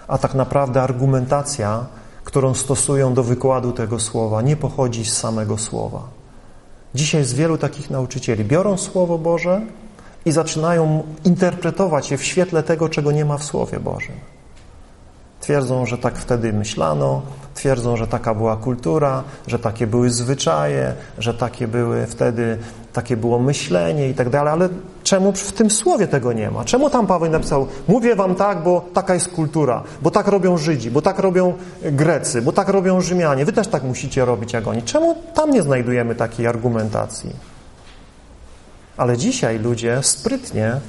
a 0.09 0.19
tak 0.19 0.35
naprawdę 0.35 0.83
argumentacja, 0.83 1.87
którą 2.25 2.55
stosują 2.55 3.15
do 3.15 3.23
wykładu 3.23 3.73
tego 3.73 3.99
Słowa, 3.99 4.43
nie 4.43 4.57
pochodzi 4.57 5.05
z 5.05 5.17
samego 5.17 5.59
Słowa. 5.59 6.03
Dzisiaj 6.95 7.21
jest 7.21 7.35
wielu 7.35 7.59
takich 7.59 7.91
nauczycieli. 7.91 8.45
Biorą 8.45 8.77
Słowo 8.77 9.19
Boże 9.19 9.61
i 10.25 10.33
zaczynają 10.33 11.03
interpretować 11.25 12.11
je 12.11 12.19
w 12.19 12.25
świetle 12.25 12.63
tego, 12.63 12.89
czego 12.89 13.13
nie 13.13 13.25
ma 13.25 13.39
w 13.39 13.45
Słowie 13.45 13.81
Bożym. 13.81 14.15
Twierdzą, 15.43 15.87
że 15.87 15.99
tak 15.99 16.19
wtedy 16.19 16.53
myślano, 16.53 17.23
twierdzą, 17.55 17.97
że 17.97 18.07
taka 18.07 18.35
była 18.35 18.57
kultura, 18.57 19.23
że 19.47 19.59
takie 19.59 19.87
były 19.87 20.11
zwyczaje, 20.11 20.95
że 21.19 21.35
takie 21.35 21.69
były 21.69 22.07
wtedy, 22.07 22.59
takie 22.93 23.17
było 23.17 23.39
myślenie 23.39 24.09
i 24.09 24.15
tak 24.15 24.31
dalej, 24.31 24.53
ale 24.53 24.69
czemu 25.03 25.33
w 25.33 25.53
tym 25.53 25.71
słowie 25.71 26.07
tego 26.07 26.33
nie 26.33 26.51
ma? 26.51 26.65
Czemu 26.65 26.91
tam 26.91 27.07
Paweł 27.07 27.31
napisał, 27.31 27.67
mówię 27.89 28.17
wam 28.17 28.35
tak, 28.35 28.63
bo 28.63 28.85
taka 28.95 29.15
jest 29.15 29.29
kultura, 29.29 29.83
bo 30.03 30.11
tak 30.11 30.29
robią 30.29 30.59
Żydzi, 30.59 30.91
bo 30.91 31.03
tak 31.03 31.19
robią 31.19 31.55
Grecy, 31.83 32.43
bo 32.43 32.53
tak 32.53 32.69
robią 32.69 33.01
Rzymianie, 33.01 33.45
wy 33.45 33.53
też 33.53 33.69
tak 33.69 33.83
musicie 33.83 34.25
robić 34.25 34.53
jak 34.53 34.67
oni. 34.67 34.83
Czemu 34.83 35.17
tam 35.35 35.51
nie 35.51 35.63
znajdujemy 35.63 36.15
takiej 36.15 36.47
argumentacji? 36.47 37.31
Ale 38.97 39.17
dzisiaj 39.17 39.59
ludzie 39.59 39.99
sprytnie 40.03 40.81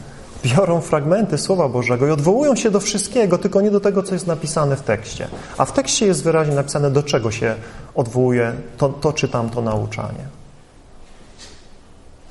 biorą 0.44 0.82
fragmenty 0.82 1.38
Słowa 1.38 1.70
Bożego 1.70 2.08
i 2.08 2.12
odwołują 2.12 2.56
się 2.56 2.72
do 2.72 2.80
wszystkiego, 2.80 3.38
tylko 3.38 3.62
nie 3.62 3.72
do 3.72 3.80
tego, 3.80 4.04
co 4.04 4.14
jest 4.14 4.28
napisane 4.28 4.76
w 4.76 4.82
tekście. 4.82 5.28
A 5.58 5.66
w 5.66 5.72
tekście 5.72 6.06
jest 6.06 6.24
wyraźnie 6.24 6.56
napisane, 6.56 6.92
do 6.92 7.04
czego 7.04 7.32
się 7.32 7.56
odwołuje 7.96 8.54
to, 8.78 8.90
to 8.90 9.14
czy 9.14 9.28
tamto 9.28 9.62
nauczanie. 9.62 10.28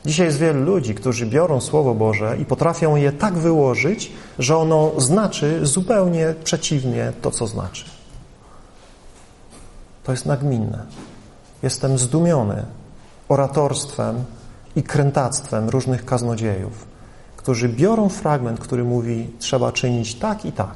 Dzisiaj 0.05 0.27
jest 0.27 0.39
wielu 0.39 0.65
ludzi, 0.65 0.95
którzy 0.95 1.27
biorą 1.27 1.61
Słowo 1.61 1.95
Boże 1.95 2.37
i 2.41 2.45
potrafią 2.45 2.97
je 2.97 3.13
tak 3.13 3.35
wyłożyć, 3.35 4.13
że 4.39 4.57
ono 4.57 4.93
znaczy 4.99 5.67
zupełnie 5.67 6.35
przeciwnie 6.45 7.13
to, 7.23 7.31
co 7.31 7.47
znaczy. 7.47 7.85
To 10.05 10.13
jest 10.13 10.27
nagminne. 10.27 10.85
Jestem 11.63 11.99
zdumiony 11.99 12.65
oratorstwem 13.29 14.25
i 14.77 14.83
krętactwem 14.83 15.69
różnych 15.69 16.05
kaznodziejów 16.05 16.92
którzy 17.43 17.69
biorą 17.69 18.09
fragment, 18.09 18.61
który 18.61 18.85
mówi, 18.85 19.31
trzeba 19.39 19.73
czynić 19.73 20.15
tak 20.15 20.45
i 20.45 20.53
tak. 20.53 20.75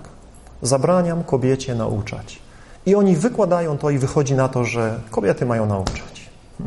Zabraniam 0.63 1.25
kobiecie 1.25 1.75
nauczać. 1.75 2.39
I 2.87 2.95
oni 2.95 3.17
wykładają 3.17 3.79
to 3.79 3.91
i 3.91 3.99
wychodzi 3.99 4.35
na 4.35 4.49
to, 4.49 4.65
że 4.65 5.01
kobiety 5.11 5.47
mają 5.47 5.67
nauczać. 5.67 6.27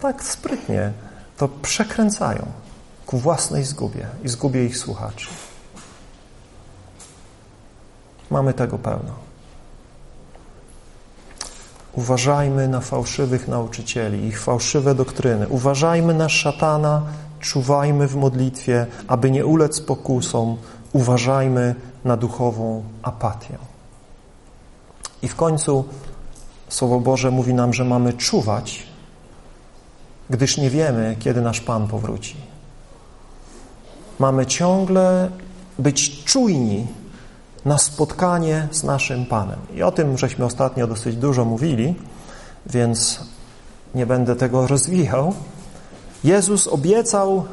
Tak 0.00 0.24
sprytnie 0.24 0.92
to 1.36 1.48
przekręcają 1.48 2.46
ku 3.06 3.18
własnej 3.18 3.64
zgubie 3.64 4.06
i 4.24 4.28
zgubie 4.28 4.64
ich 4.64 4.78
słuchaczy. 4.78 5.26
Mamy 8.30 8.54
tego 8.54 8.78
pełno. 8.78 9.12
Uważajmy 11.92 12.68
na 12.68 12.80
fałszywych 12.80 13.48
nauczycieli, 13.48 14.26
ich 14.26 14.40
fałszywe 14.40 14.94
doktryny. 14.94 15.48
Uważajmy 15.48 16.14
na 16.14 16.28
szatana, 16.28 17.02
czuwajmy 17.40 18.08
w 18.08 18.16
modlitwie, 18.16 18.86
aby 19.08 19.30
nie 19.30 19.46
ulec 19.46 19.80
pokusom, 19.80 20.56
uważajmy 20.92 21.74
na 22.04 22.16
duchową 22.16 22.82
apatię. 23.02 23.58
I 25.22 25.28
w 25.28 25.36
końcu 25.36 25.84
Słowo 26.68 27.00
Boże 27.00 27.30
mówi 27.30 27.54
nam, 27.54 27.74
że 27.74 27.84
mamy 27.84 28.12
czuwać, 28.12 28.86
gdyż 30.30 30.58
nie 30.58 30.70
wiemy, 30.70 31.16
kiedy 31.18 31.40
nasz 31.40 31.60
Pan 31.60 31.88
powróci. 31.88 32.36
Mamy 34.18 34.46
ciągle 34.46 35.30
być 35.78 36.24
czujni 36.24 36.86
na 37.64 37.78
spotkanie 37.78 38.68
z 38.70 38.84
naszym 38.84 39.26
Panem. 39.26 39.58
I 39.74 39.82
o 39.82 39.92
tym 39.92 40.18
żeśmy 40.18 40.44
ostatnio 40.44 40.86
dosyć 40.86 41.16
dużo 41.16 41.44
mówili, 41.44 41.94
więc 42.66 43.20
nie 43.94 44.06
będę 44.06 44.36
tego 44.36 44.66
rozwijał, 44.66 45.34
Jezus 46.24 46.66
obiecał, 46.66 47.44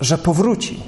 że 0.00 0.18
powróci 0.18 0.82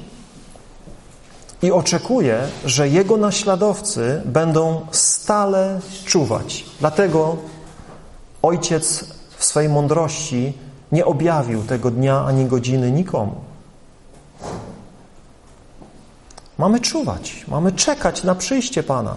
i 1.63 1.73
oczekuje, 1.73 2.49
że 2.65 2.89
Jego 2.89 3.17
naśladowcy 3.17 4.23
będą 4.25 4.87
stale 4.91 5.81
czuwać. 6.05 6.65
Dlatego 6.81 7.37
Ojciec 8.43 9.05
w 9.37 9.45
swej 9.45 9.69
mądrości 9.69 10.53
nie 10.93 11.05
objawił 11.05 11.63
tego 11.63 11.91
dnia 11.91 12.25
ani 12.25 12.45
godziny 12.45 12.91
nikomu. 12.93 13.35
Mamy 16.59 16.81
czuwać, 16.81 17.45
mamy 17.49 17.73
czekać 17.73 18.25
na 18.25 18.35
przyjście 18.35 18.83
Pana. 18.83 19.15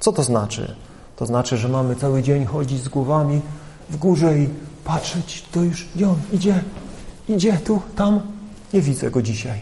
Co 0.00 0.12
to 0.12 0.22
znaczy? 0.22 0.74
To 1.16 1.26
znaczy, 1.26 1.56
że 1.56 1.68
mamy 1.68 1.96
cały 1.96 2.22
dzień 2.22 2.44
chodzić 2.44 2.82
z 2.82 2.88
głowami 2.88 3.40
w 3.90 3.96
górze 3.96 4.38
i 4.38 4.48
patrzeć, 4.88 5.44
to 5.52 5.62
już, 5.62 5.88
on 5.96 6.20
idzie, 6.32 6.64
idzie 7.28 7.52
tu, 7.52 7.82
tam. 7.96 8.20
Nie 8.72 8.80
widzę 8.80 9.10
go 9.10 9.22
dzisiaj. 9.22 9.60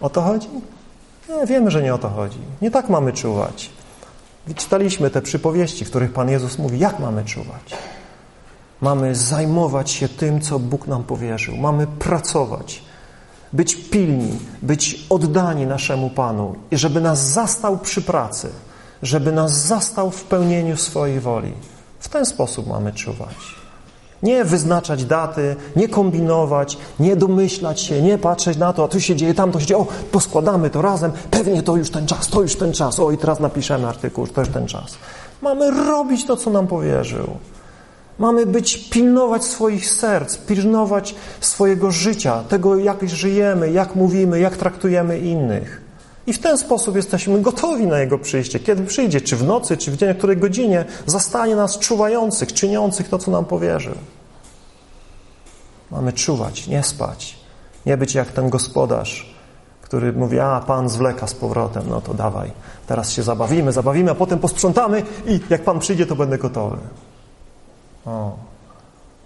O 0.00 0.10
to 0.10 0.22
chodzi? 0.22 0.48
Nie, 1.28 1.46
wiemy, 1.46 1.70
że 1.70 1.82
nie 1.82 1.94
o 1.94 1.98
to 1.98 2.08
chodzi. 2.08 2.38
Nie 2.62 2.70
tak 2.70 2.88
mamy 2.88 3.12
czuwać. 3.12 3.70
Czytaliśmy 4.56 5.10
te 5.10 5.22
przypowieści, 5.22 5.84
w 5.84 5.90
których 5.90 6.12
Pan 6.12 6.28
Jezus 6.30 6.58
mówi, 6.58 6.78
jak 6.78 6.98
mamy 6.98 7.24
czuwać. 7.24 7.74
Mamy 8.80 9.14
zajmować 9.14 9.90
się 9.90 10.08
tym, 10.08 10.40
co 10.40 10.58
Bóg 10.58 10.86
nam 10.86 11.04
powierzył. 11.04 11.56
Mamy 11.56 11.86
pracować, 11.86 12.82
być 13.52 13.74
pilni, 13.74 14.38
być 14.62 15.06
oddani 15.10 15.66
naszemu 15.66 16.10
Panu 16.10 16.54
i 16.70 16.76
żeby 16.78 17.00
nas 17.00 17.32
zastał 17.32 17.78
przy 17.78 18.02
pracy, 18.02 18.48
żeby 19.02 19.32
nas 19.32 19.66
zastał 19.66 20.10
w 20.10 20.24
pełnieniu 20.24 20.76
swojej 20.76 21.20
woli. 21.20 21.52
W 21.98 22.08
ten 22.08 22.26
sposób 22.26 22.66
mamy 22.66 22.92
czuwać. 22.92 23.59
Nie 24.22 24.44
wyznaczać 24.44 25.04
daty, 25.04 25.56
nie 25.76 25.88
kombinować, 25.88 26.78
nie 27.00 27.16
domyślać 27.16 27.80
się, 27.80 28.02
nie 28.02 28.18
patrzeć 28.18 28.58
na 28.58 28.72
to, 28.72 28.84
a 28.84 28.88
tu 28.88 29.00
się 29.00 29.16
dzieje, 29.16 29.34
tam 29.34 29.52
to 29.52 29.60
się 29.60 29.66
dzieje, 29.66 29.78
o, 29.80 29.86
poskładamy 30.12 30.70
to 30.70 30.82
razem, 30.82 31.12
pewnie 31.30 31.62
to 31.62 31.76
już 31.76 31.90
ten 31.90 32.06
czas, 32.06 32.28
to 32.28 32.42
już 32.42 32.56
ten 32.56 32.72
czas, 32.72 33.00
o 33.00 33.10
i 33.10 33.18
teraz 33.18 33.40
napiszemy 33.40 33.86
artykuł, 33.86 34.26
to 34.26 34.40
już 34.40 34.50
ten 34.50 34.66
czas. 34.66 34.98
Mamy 35.42 35.70
robić 35.70 36.26
to, 36.26 36.36
co 36.36 36.50
nam 36.50 36.66
powierzył. 36.66 37.26
Mamy 38.18 38.46
być, 38.46 38.88
pilnować 38.90 39.44
swoich 39.44 39.90
serc, 39.90 40.36
pilnować 40.36 41.14
swojego 41.40 41.90
życia, 41.90 42.42
tego 42.48 42.76
jak 42.76 43.08
żyjemy, 43.08 43.70
jak 43.70 43.94
mówimy, 43.94 44.40
jak 44.40 44.56
traktujemy 44.56 45.18
innych. 45.18 45.79
I 46.26 46.32
w 46.32 46.38
ten 46.38 46.58
sposób 46.58 46.96
jesteśmy 46.96 47.40
gotowi 47.40 47.86
na 47.86 47.98
Jego 47.98 48.18
przyjście. 48.18 48.60
Kiedy 48.60 48.84
przyjdzie, 48.84 49.20
czy 49.20 49.36
w 49.36 49.44
nocy, 49.44 49.76
czy 49.76 49.90
w 49.90 49.96
dzień, 49.96 50.14
w 50.14 50.18
której 50.18 50.36
godzinie, 50.36 50.84
zastanie 51.06 51.56
nas 51.56 51.78
czuwających, 51.78 52.52
czyniących 52.52 53.08
to, 53.08 53.18
co 53.18 53.30
nam 53.30 53.44
powierzył. 53.44 53.94
Mamy 55.90 56.12
czuwać, 56.12 56.66
nie 56.66 56.82
spać. 56.82 57.38
Nie 57.86 57.96
być 57.96 58.14
jak 58.14 58.32
ten 58.32 58.50
gospodarz, 58.50 59.34
który 59.82 60.12
mówi, 60.12 60.40
a 60.40 60.60
Pan 60.60 60.88
zwleka 60.88 61.26
z 61.26 61.34
powrotem, 61.34 61.82
no 61.88 62.00
to 62.00 62.14
dawaj, 62.14 62.52
teraz 62.86 63.12
się 63.12 63.22
zabawimy, 63.22 63.72
zabawimy, 63.72 64.10
a 64.10 64.14
potem 64.14 64.38
posprzątamy 64.38 65.02
i 65.26 65.40
jak 65.50 65.64
Pan 65.64 65.78
przyjdzie, 65.78 66.06
to 66.06 66.16
będę 66.16 66.38
gotowy. 66.38 66.76
O, 68.06 68.36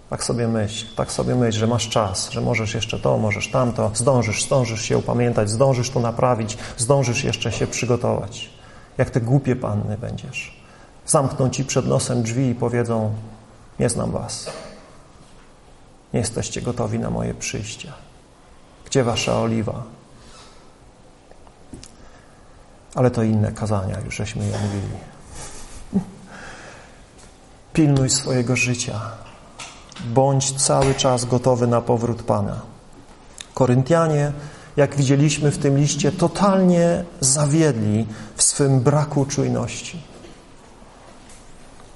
tak 0.09 0.23
sobie 0.23 0.47
myśl, 0.47 0.85
tak 0.95 1.11
sobie 1.11 1.35
myśl, 1.35 1.59
że 1.59 1.67
masz 1.67 1.89
czas, 1.89 2.29
że 2.29 2.41
możesz 2.41 2.73
jeszcze 2.73 2.99
to, 2.99 3.17
możesz 3.17 3.51
tamto, 3.51 3.91
zdążysz, 3.93 4.45
zdążysz 4.45 4.81
się 4.81 4.97
upamiętać, 4.97 5.49
zdążysz 5.49 5.89
to 5.89 5.99
naprawić, 5.99 6.57
zdążysz 6.77 7.23
jeszcze 7.23 7.51
się 7.51 7.67
przygotować. 7.67 8.49
Jak 8.97 9.09
te 9.09 9.21
głupie 9.21 9.55
panny 9.55 9.97
będziesz. 9.97 10.61
Zamkną 11.05 11.49
ci 11.49 11.65
przed 11.65 11.87
nosem 11.87 12.23
drzwi 12.23 12.49
i 12.49 12.55
powiedzą, 12.55 13.15
nie 13.79 13.89
znam 13.89 14.11
was. 14.11 14.49
Nie 16.13 16.19
jesteście 16.19 16.61
gotowi 16.61 16.99
na 16.99 17.09
moje 17.09 17.33
przyjście. 17.33 17.93
Gdzie 18.85 19.03
wasza 19.03 19.41
oliwa? 19.41 19.83
Ale 22.95 23.11
to 23.11 23.23
inne 23.23 23.51
kazania, 23.51 23.99
już 23.99 24.15
żeśmy 24.15 24.45
je 24.45 24.51
mówili. 24.59 24.97
Pilnuj 27.73 28.09
swojego 28.09 28.55
życia. 28.55 29.24
Bądź 30.03 30.51
cały 30.51 30.93
czas 30.93 31.25
gotowy 31.25 31.67
na 31.67 31.81
powrót 31.81 32.23
Pana. 32.23 32.61
Koryntianie, 33.53 34.31
jak 34.77 34.95
widzieliśmy 34.95 35.51
w 35.51 35.57
tym 35.57 35.77
liście, 35.77 36.11
totalnie 36.11 37.03
zawiedli 37.19 38.05
w 38.35 38.43
swym 38.43 38.79
braku 38.79 39.25
czujności. 39.25 40.01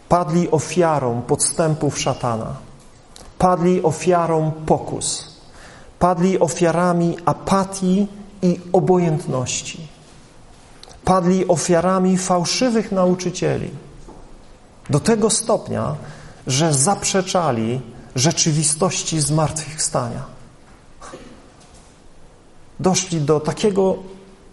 Padli 0.09 0.51
ofiarą 0.51 1.21
podstępów 1.21 1.99
szatana. 1.99 2.55
Padli 3.37 3.83
ofiarą 3.83 4.51
pokus. 4.65 5.39
Padli 5.99 6.39
ofiarami 6.39 7.17
apatii 7.25 8.07
i 8.41 8.59
obojętności. 8.73 9.87
Padli 11.05 11.47
ofiarami 11.47 12.17
fałszywych 12.17 12.91
nauczycieli 12.91 13.71
do 14.89 14.99
tego 14.99 15.29
stopnia, 15.29 15.95
że 16.49 16.73
zaprzeczali 16.73 17.81
rzeczywistości 18.15 19.19
zmartwychwstania. 19.19 20.25
Doszli 22.79 23.21
do 23.21 23.39
takiego 23.39 23.95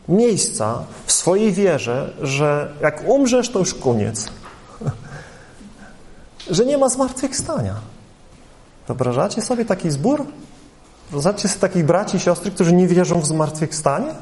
miejsca 0.09 0.85
w 1.07 1.13
swojej 1.13 1.53
wierze, 1.53 2.13
że 2.23 2.73
jak 2.83 3.09
umrzesz, 3.09 3.49
to 3.49 3.59
już 3.59 3.75
koniec. 3.75 4.29
że 6.51 6.65
nie 6.65 6.79
ma 6.79 6.89
zmartwychwstania. 6.89 7.75
Wyobrażacie 8.87 9.43
sobie 9.43 9.65
taki 9.65 9.91
zbór? 9.91 10.27
Wyobrażacie 11.11 11.49
sobie 11.49 11.61
takich 11.61 11.85
braci 11.85 12.17
i 12.17 12.21
siostry, 12.21 12.51
którzy 12.51 12.73
nie 12.73 12.89
wierzą 12.89 13.21
w 13.21 13.27
zmartwychwstanie? 13.27 14.15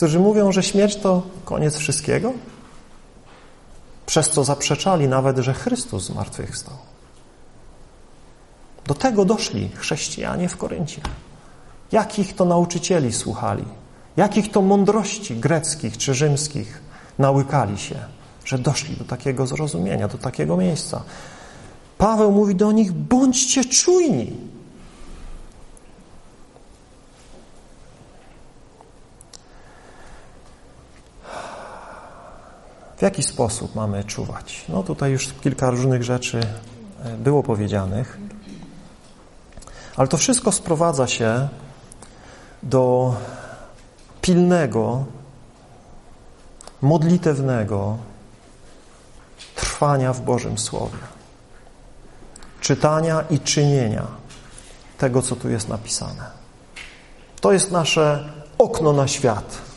którzy 0.00 0.20
mówią, 0.20 0.52
że 0.52 0.62
śmierć 0.62 0.96
to 0.96 1.22
koniec 1.44 1.76
wszystkiego, 1.76 2.32
przez 4.10 4.30
co 4.30 4.44
zaprzeczali 4.44 5.08
nawet, 5.08 5.38
że 5.38 5.54
Chrystus 5.54 6.04
zmartwychwstał. 6.04 6.74
Do 8.86 8.94
tego 8.94 9.24
doszli 9.24 9.68
chrześcijanie 9.74 10.48
w 10.48 10.56
Koryncie. 10.56 11.00
Jakich 11.92 12.34
to 12.34 12.44
nauczycieli 12.44 13.12
słuchali? 13.12 13.64
Jakich 14.16 14.50
to 14.50 14.62
mądrości 14.62 15.36
greckich 15.36 15.98
czy 15.98 16.14
rzymskich 16.14 16.82
nałykali 17.18 17.78
się, 17.78 17.96
że 18.44 18.58
doszli 18.58 18.96
do 18.96 19.04
takiego 19.04 19.46
zrozumienia, 19.46 20.08
do 20.08 20.18
takiego 20.18 20.56
miejsca. 20.56 21.02
Paweł 21.98 22.32
mówi 22.32 22.54
do 22.54 22.72
nich, 22.72 22.92
bądźcie 22.92 23.64
czujni. 23.64 24.32
W 33.00 33.02
jaki 33.02 33.22
sposób 33.22 33.74
mamy 33.74 34.04
czuwać? 34.04 34.64
No 34.68 34.82
tutaj 34.82 35.12
już 35.12 35.28
kilka 35.40 35.70
różnych 35.70 36.02
rzeczy 36.02 36.40
e, 37.04 37.16
było 37.16 37.42
powiedzianych, 37.42 38.18
ale 39.96 40.08
to 40.08 40.16
wszystko 40.16 40.52
sprowadza 40.52 41.06
się 41.06 41.48
do 42.62 43.14
pilnego, 44.20 45.04
modlitewnego 46.82 47.96
trwania 49.54 50.12
w 50.12 50.20
Bożym 50.20 50.58
Słowie. 50.58 50.98
Czytania 52.60 53.24
i 53.30 53.40
czynienia 53.40 54.06
tego, 54.98 55.22
co 55.22 55.36
tu 55.36 55.50
jest 55.50 55.68
napisane. 55.68 56.30
To 57.40 57.52
jest 57.52 57.70
nasze 57.70 58.32
okno 58.58 58.92
na 58.92 59.08
świat. 59.08 59.69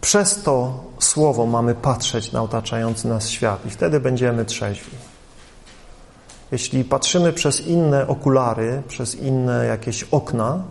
Przez 0.00 0.42
to 0.42 0.84
słowo 0.98 1.46
mamy 1.46 1.74
patrzeć 1.74 2.32
na 2.32 2.42
otaczający 2.42 3.08
nas 3.08 3.28
świat 3.28 3.66
i 3.66 3.70
wtedy 3.70 4.00
będziemy 4.00 4.44
trzeźwi. 4.44 4.96
Jeśli 6.52 6.84
patrzymy 6.84 7.32
przez 7.32 7.60
inne 7.60 8.06
okulary, 8.06 8.82
przez 8.88 9.14
inne 9.14 9.66
jakieś 9.66 10.02
okna, 10.02 10.62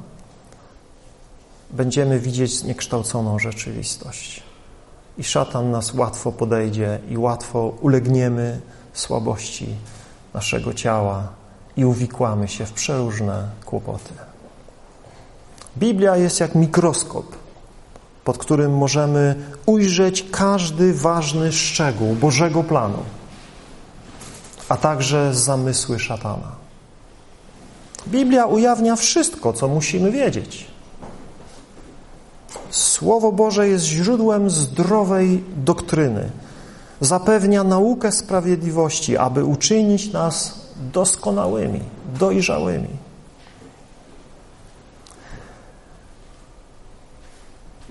będziemy 1.72 2.20
widzieć 2.20 2.58
zniekształconą 2.58 3.40
rzeczywistość. 3.40 4.44
I 5.18 5.24
szatan 5.24 5.72
nas 5.72 5.94
łatwo 5.94 6.32
podejdzie 6.32 7.00
i 7.10 7.18
łatwo 7.18 7.74
ulegniemy 7.82 8.62
słabości 8.94 9.76
naszego 10.34 10.74
ciała 10.74 11.28
i 11.78 11.86
uwikłamy 11.86 12.48
się 12.48 12.66
w 12.66 12.74
przeróżne 12.74 13.48
kłopoty. 13.66 14.14
Biblia 15.78 16.18
jest 16.18 16.40
jak 16.40 16.56
mikroskop 16.56 17.39
pod 18.24 18.38
którym 18.38 18.78
możemy 18.78 19.36
ujrzeć 19.66 20.26
każdy 20.32 20.94
ważny 20.94 21.52
szczegół 21.52 22.16
Bożego 22.16 22.64
planu, 22.64 23.04
a 24.70 24.78
także 24.78 25.34
zamysły 25.34 26.00
szatana. 26.00 26.52
Biblia 28.08 28.46
ujawnia 28.46 28.96
wszystko, 28.96 29.54
co 29.54 29.68
musimy 29.68 30.12
wiedzieć. 30.12 30.68
Słowo 32.70 33.32
Boże 33.32 33.68
jest 33.68 33.86
źródłem 33.86 34.50
zdrowej 34.50 35.44
doktryny. 35.58 36.32
Zapewnia 37.02 37.64
naukę 37.64 38.12
sprawiedliwości, 38.12 39.18
aby 39.18 39.46
uczynić 39.46 40.14
nas 40.14 40.60
doskonałymi, 40.94 41.82
dojrzałymi. 42.20 43.09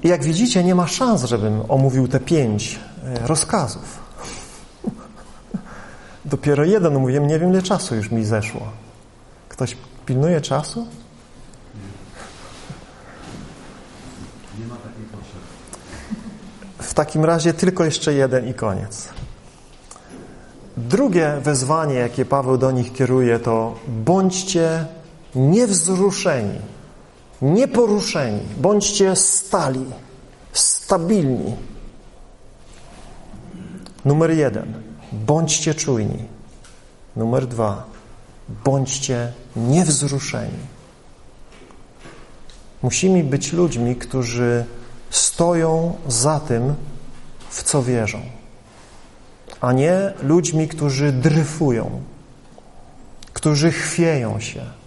I 0.03 0.09
jak 0.09 0.24
widzicie, 0.24 0.64
nie 0.64 0.74
ma 0.74 0.86
szans, 0.86 1.24
żebym 1.24 1.62
omówił 1.68 2.09
te 2.09 2.20
pięć 2.20 2.78
e, 3.05 3.26
rozkazów. 3.26 3.99
Dopiero 6.24 6.64
jeden 6.64 6.94
mówię, 6.94 7.20
nie 7.20 7.38
wiem 7.38 7.51
ile 7.51 7.62
czasu 7.62 7.94
już 7.94 8.11
mi 8.11 8.24
zeszło. 8.24 8.61
Ktoś 9.49 9.76
pilnuje 10.07 10.40
czasu? 10.40 10.86
Nie 14.59 14.66
ma 14.66 14.76
takiej 14.76 15.05
potrzeby. 15.05 15.44
W 16.78 16.94
takim 16.94 17.24
razie 17.24 17.55
tylko 17.55 17.84
jeszcze 17.84 18.14
jeden 18.14 18.49
i 18.49 18.55
koniec. 18.55 19.09
Drugie 20.76 21.40
wezwanie, 21.42 21.94
jakie 21.94 22.24
Paweł 22.24 22.59
do 22.59 22.70
nich 22.70 22.92
kieruje, 22.92 23.38
to 23.38 23.74
bądźcie 23.88 24.86
niewzruszeni 25.34 26.59
nieporuszeni, 27.43 28.41
bądźcie 28.57 29.16
stali, 29.16 29.84
stabilni. 30.53 31.55
Numer 34.05 34.30
jeden, 34.30 34.82
bądźcie 35.12 35.74
czujni. 35.74 36.24
Numer 37.16 37.47
dwa, 37.47 37.84
bądźcie 38.64 39.32
niewzruszeni. 39.57 40.59
Musimy 42.82 43.24
być 43.24 43.53
ludźmi, 43.53 43.97
którzy 43.97 44.64
stoją 45.11 45.95
za 46.09 46.41
tym, 46.41 46.74
w 47.51 47.62
co 47.62 47.82
wierzą. 47.82 48.20
a 49.61 49.72
nie 49.72 50.12
ludźmi, 50.22 50.68
którzy 50.68 51.12
dryfują, 51.12 52.03
którzy 53.32 53.72
chwieją 53.72 54.41
się, 54.41 54.77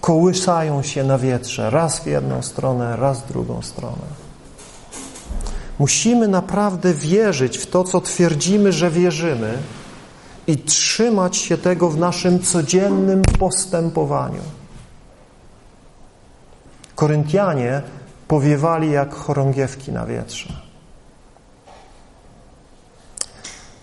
kołysają 0.00 0.82
się 0.82 1.04
na 1.04 1.18
wietrze, 1.18 1.70
raz 1.70 2.00
w 2.00 2.06
jedną 2.06 2.42
stronę, 2.42 2.96
raz 2.96 3.22
w 3.22 3.28
drugą 3.28 3.62
stronę. 3.62 4.28
Musimy 5.78 6.28
naprawdę 6.28 6.94
wierzyć 6.94 7.58
w 7.58 7.66
to, 7.66 7.84
co 7.84 8.00
twierdzimy, 8.00 8.72
że 8.72 8.90
wierzymy 8.90 9.58
i 10.46 10.58
trzymać 10.58 11.36
się 11.36 11.58
tego 11.58 11.88
w 11.88 11.98
naszym 11.98 12.42
codziennym 12.42 13.22
postępowaniu. 13.22 14.42
Koryntianie 16.94 17.82
powiewali 18.28 18.90
jak 18.90 19.14
chorągiewki 19.14 19.92
na 19.92 20.06
wietrze. 20.06 20.52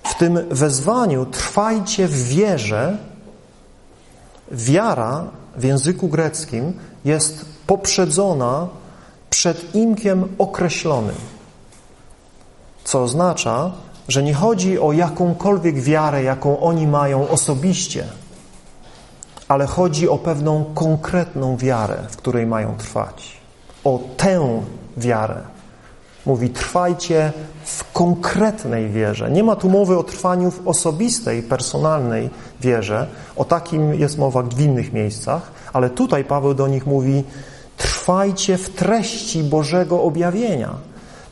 W 0.03 0.15
tym 0.15 0.49
wezwaniu 0.49 1.25
trwajcie 1.25 2.07
w 2.07 2.27
wierze. 2.27 2.97
Wiara 4.51 5.25
w 5.57 5.63
języku 5.63 6.07
greckim 6.07 6.73
jest 7.05 7.45
poprzedzona 7.67 8.67
przed 9.29 9.75
imkiem 9.75 10.35
określonym 10.37 11.15
co 12.85 13.03
oznacza, 13.03 13.71
że 14.07 14.23
nie 14.23 14.33
chodzi 14.33 14.79
o 14.79 14.91
jakąkolwiek 14.91 15.81
wiarę, 15.81 16.23
jaką 16.23 16.59
oni 16.59 16.87
mają 16.87 17.29
osobiście, 17.29 18.07
ale 19.47 19.65
chodzi 19.65 20.09
o 20.09 20.17
pewną 20.17 20.65
konkretną 20.75 21.57
wiarę, 21.57 21.97
w 22.09 22.17
której 22.17 22.45
mają 22.45 22.75
trwać. 22.77 23.37
O 23.83 23.99
tę 24.17 24.61
wiarę. 24.97 25.41
Mówi, 26.25 26.49
trwajcie 26.49 27.31
w 27.65 27.91
konkretnej 27.91 28.89
wierze. 28.89 29.31
Nie 29.31 29.43
ma 29.43 29.55
tu 29.55 29.69
mowy 29.69 29.97
o 29.97 30.03
trwaniu 30.03 30.51
w 30.51 30.67
osobistej, 30.67 31.43
personalnej 31.43 32.29
wierze. 32.61 33.07
O 33.35 33.45
takim 33.45 33.93
jest 33.93 34.17
mowa 34.17 34.41
w 34.41 34.61
innych 34.61 34.93
miejscach, 34.93 35.51
ale 35.73 35.89
tutaj 35.89 36.23
Paweł 36.23 36.53
do 36.53 36.67
nich 36.67 36.85
mówi, 36.85 37.23
trwajcie 37.77 38.57
w 38.57 38.69
treści 38.69 39.43
Bożego 39.43 40.01
objawienia 40.03 40.75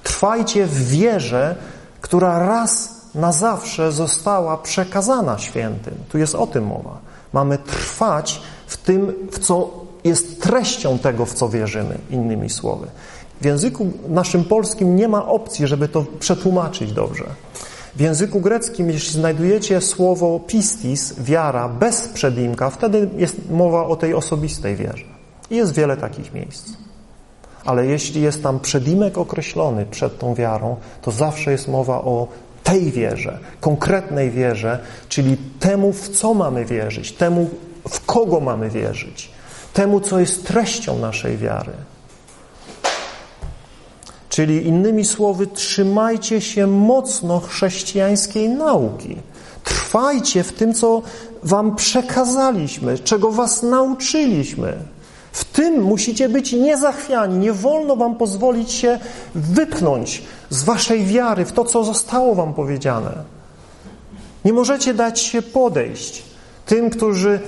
Trwajcie 0.04 0.66
w 0.66 0.88
wierze, 0.88 1.56
która 2.02 2.40
raz 2.40 3.02
na 3.16 3.32
zawsze 3.32 3.92
została 3.92 4.58
przekazana 4.58 5.38
świętym. 5.38 5.94
Tu 6.10 6.18
jest 6.18 6.36
o 6.36 6.48
tym 6.48 6.66
mowa. 6.66 6.98
Mamy 7.34 7.58
trwać 7.58 8.42
w 8.68 8.78
tym, 8.78 9.14
w 9.32 9.40
co 9.40 9.70
jest 10.04 10.42
treścią 10.42 11.00
tego, 11.00 11.26
w 11.26 11.34
co 11.34 11.50
wierzymy, 11.50 11.98
innymi 12.10 12.50
słowy. 12.50 12.88
W 13.44 13.46
języku 13.46 13.92
naszym 14.10 14.44
polskim 14.44 14.96
nie 14.96 15.08
ma 15.08 15.26
opcji, 15.28 15.68
żeby 15.68 15.88
to 15.88 16.06
przetłumaczyć 16.20 16.92
dobrze. 16.92 17.26
W 17.96 18.00
języku 18.00 18.42
greckim, 18.42 18.90
jeśli 18.90 19.14
znajdujecie 19.14 19.82
słowo 19.82 20.40
pistis, 20.48 21.14
wiara, 21.20 21.70
bez 21.70 22.08
przedimka, 22.08 22.70
wtedy 22.70 23.10
jest 23.18 23.50
mowa 23.52 23.86
o 23.86 23.96
tej 23.96 24.14
osobistej 24.14 24.76
wierze. 24.76 25.06
I 25.50 25.56
jest 25.56 25.74
wiele 25.74 25.98
takich 25.98 26.34
miejsc. 26.34 26.70
Ale 27.66 27.86
jeśli 27.86 28.22
jest 28.22 28.44
tam 28.44 28.60
przedimek 28.60 29.18
określony 29.18 29.86
przed 29.86 30.20
tą 30.20 30.36
wiarą, 30.36 30.76
to 31.02 31.12
zawsze 31.12 31.52
jest 31.52 31.68
mowa 31.68 31.98
o 32.02 32.28
tej 32.64 32.92
wierze, 32.92 33.40
konkretnej 33.62 34.32
wierze, 34.32 34.80
czyli 35.10 35.38
temu, 35.60 35.94
w 35.94 36.10
co 36.10 36.34
mamy 36.34 36.66
wierzyć, 36.66 37.12
temu, 37.12 37.50
w 37.90 38.06
kogo 38.06 38.40
mamy 38.40 38.70
wierzyć, 38.70 39.32
temu, 39.74 40.00
co 40.00 40.20
jest 40.20 40.48
treścią 40.48 41.00
naszej 41.00 41.38
wiary. 41.38 41.72
Czyli 44.34 44.68
innymi 44.68 45.06
słowy, 45.06 45.48
trzymajcie 45.48 46.42
się 46.42 46.68
mocno 46.68 47.40
chrześcijańskiej 47.40 48.50
nauki. 48.50 49.18
Trwajcie 49.64 50.44
w 50.44 50.54
tym, 50.54 50.74
co 50.74 51.02
wam 51.44 51.76
przekazaliśmy, 51.76 53.00
czego 53.00 53.32
was 53.32 53.64
nauczyliśmy. 53.64 54.74
W 55.32 55.46
tym 55.46 55.82
musicie 55.82 56.30
być 56.30 56.54
niezachwiani. 56.54 57.38
Nie 57.38 57.54
wolno 57.54 57.96
wam 57.96 58.16
pozwolić 58.16 58.72
się 58.72 59.00
wypchnąć 59.36 60.24
z 60.50 60.64
waszej 60.64 61.06
wiary 61.06 61.46
w 61.46 61.52
to, 61.52 61.66
co 61.66 61.84
zostało 61.84 62.36
wam 62.36 62.54
powiedziane. 62.54 63.12
Nie 64.46 64.54
możecie 64.54 64.94
dać 64.94 65.20
się 65.20 65.42
podejść 65.42 66.24
tym, 66.66 66.90
którzy 66.90 67.40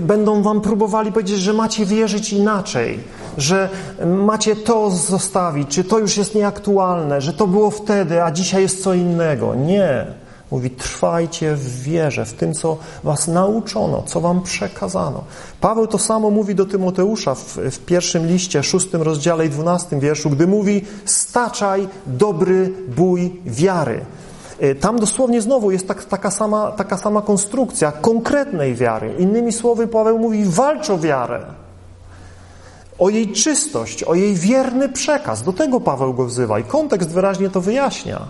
będą 0.00 0.42
wam 0.42 0.60
próbowali 0.60 1.12
powiedzieć, 1.12 1.38
że 1.38 1.52
macie 1.52 1.86
wierzyć 1.86 2.32
inaczej, 2.32 2.98
że 3.38 3.68
macie 4.06 4.56
to 4.56 4.90
zostawić, 4.90 5.68
czy 5.68 5.84
to 5.84 5.98
już 5.98 6.16
jest 6.16 6.34
nieaktualne, 6.34 7.20
że 7.20 7.32
to 7.32 7.46
było 7.46 7.70
wtedy, 7.70 8.22
a 8.22 8.30
dzisiaj 8.30 8.62
jest 8.62 8.82
co 8.82 8.94
innego. 8.94 9.54
Nie. 9.54 10.06
Mówi, 10.50 10.70
trwajcie 10.70 11.54
w 11.54 11.82
wierze, 11.82 12.24
w 12.24 12.32
tym, 12.32 12.54
co 12.54 12.76
was 13.04 13.28
nauczono, 13.28 14.02
co 14.02 14.20
wam 14.20 14.42
przekazano. 14.42 15.24
Paweł 15.60 15.86
to 15.86 15.98
samo 15.98 16.30
mówi 16.30 16.54
do 16.54 16.66
Tymoteusza 16.66 17.34
w, 17.34 17.56
w 17.70 17.78
pierwszym 17.78 18.26
liście, 18.26 18.62
szóstym 18.62 19.02
rozdziale 19.02 19.46
i 19.46 19.50
dwunastym 19.50 20.00
wierszu, 20.00 20.30
gdy 20.30 20.46
mówi, 20.46 20.84
staczaj 21.04 21.88
dobry 22.06 22.72
bój 22.96 23.40
wiary. 23.46 24.00
Y, 24.62 24.74
tam 24.74 24.98
dosłownie 24.98 25.42
znowu 25.42 25.70
jest 25.70 25.88
tak, 25.88 26.04
taka, 26.04 26.30
sama, 26.30 26.72
taka 26.72 26.96
sama 26.96 27.22
konstrukcja 27.22 27.92
konkretnej 27.92 28.74
wiary. 28.74 29.14
Innymi 29.18 29.52
słowy, 29.52 29.86
Paweł 29.86 30.18
mówi, 30.18 30.44
walcz 30.44 30.90
o 30.90 30.98
wiarę, 30.98 31.44
o 32.98 33.08
jej 33.08 33.32
czystość, 33.32 34.04
o 34.04 34.14
jej 34.14 34.34
wierny 34.34 34.88
przekaz. 34.88 35.42
Do 35.42 35.52
tego 35.52 35.80
Paweł 35.80 36.14
go 36.14 36.24
wzywa 36.24 36.58
i 36.58 36.64
kontekst 36.64 37.10
wyraźnie 37.10 37.50
to 37.50 37.60
wyjaśnia. 37.60 38.20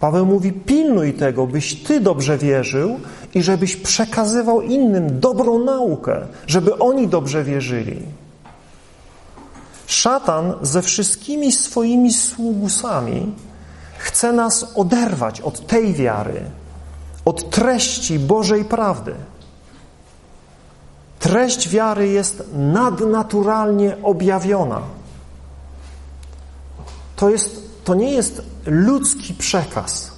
Paweł 0.00 0.26
mówi: 0.26 0.52
pilnuj 0.52 1.14
tego, 1.14 1.46
byś 1.46 1.82
ty 1.82 2.00
dobrze 2.00 2.38
wierzył 2.38 3.00
i 3.34 3.42
żebyś 3.42 3.76
przekazywał 3.76 4.60
innym 4.60 5.20
dobrą 5.20 5.58
naukę, 5.58 6.26
żeby 6.46 6.78
oni 6.78 7.08
dobrze 7.08 7.44
wierzyli. 7.44 8.02
Szatan 9.86 10.54
ze 10.62 10.82
wszystkimi 10.82 11.52
swoimi 11.52 12.12
sługusami 12.12 13.32
chce 14.02 14.32
nas 14.32 14.66
oderwać 14.74 15.40
od 15.40 15.66
tej 15.66 15.94
wiary, 15.94 16.40
od 17.24 17.50
treści 17.50 18.18
Bożej 18.18 18.64
prawdy. 18.64 19.14
Treść 21.18 21.68
wiary 21.68 22.08
jest 22.08 22.42
nadnaturalnie 22.54 23.96
objawiona. 24.02 24.80
To 27.16 27.30
jest 27.30 27.62
to 27.84 27.94
nie 27.94 28.10
jest 28.10 28.42
ludzki 28.66 29.34
przekaz. 29.34 30.12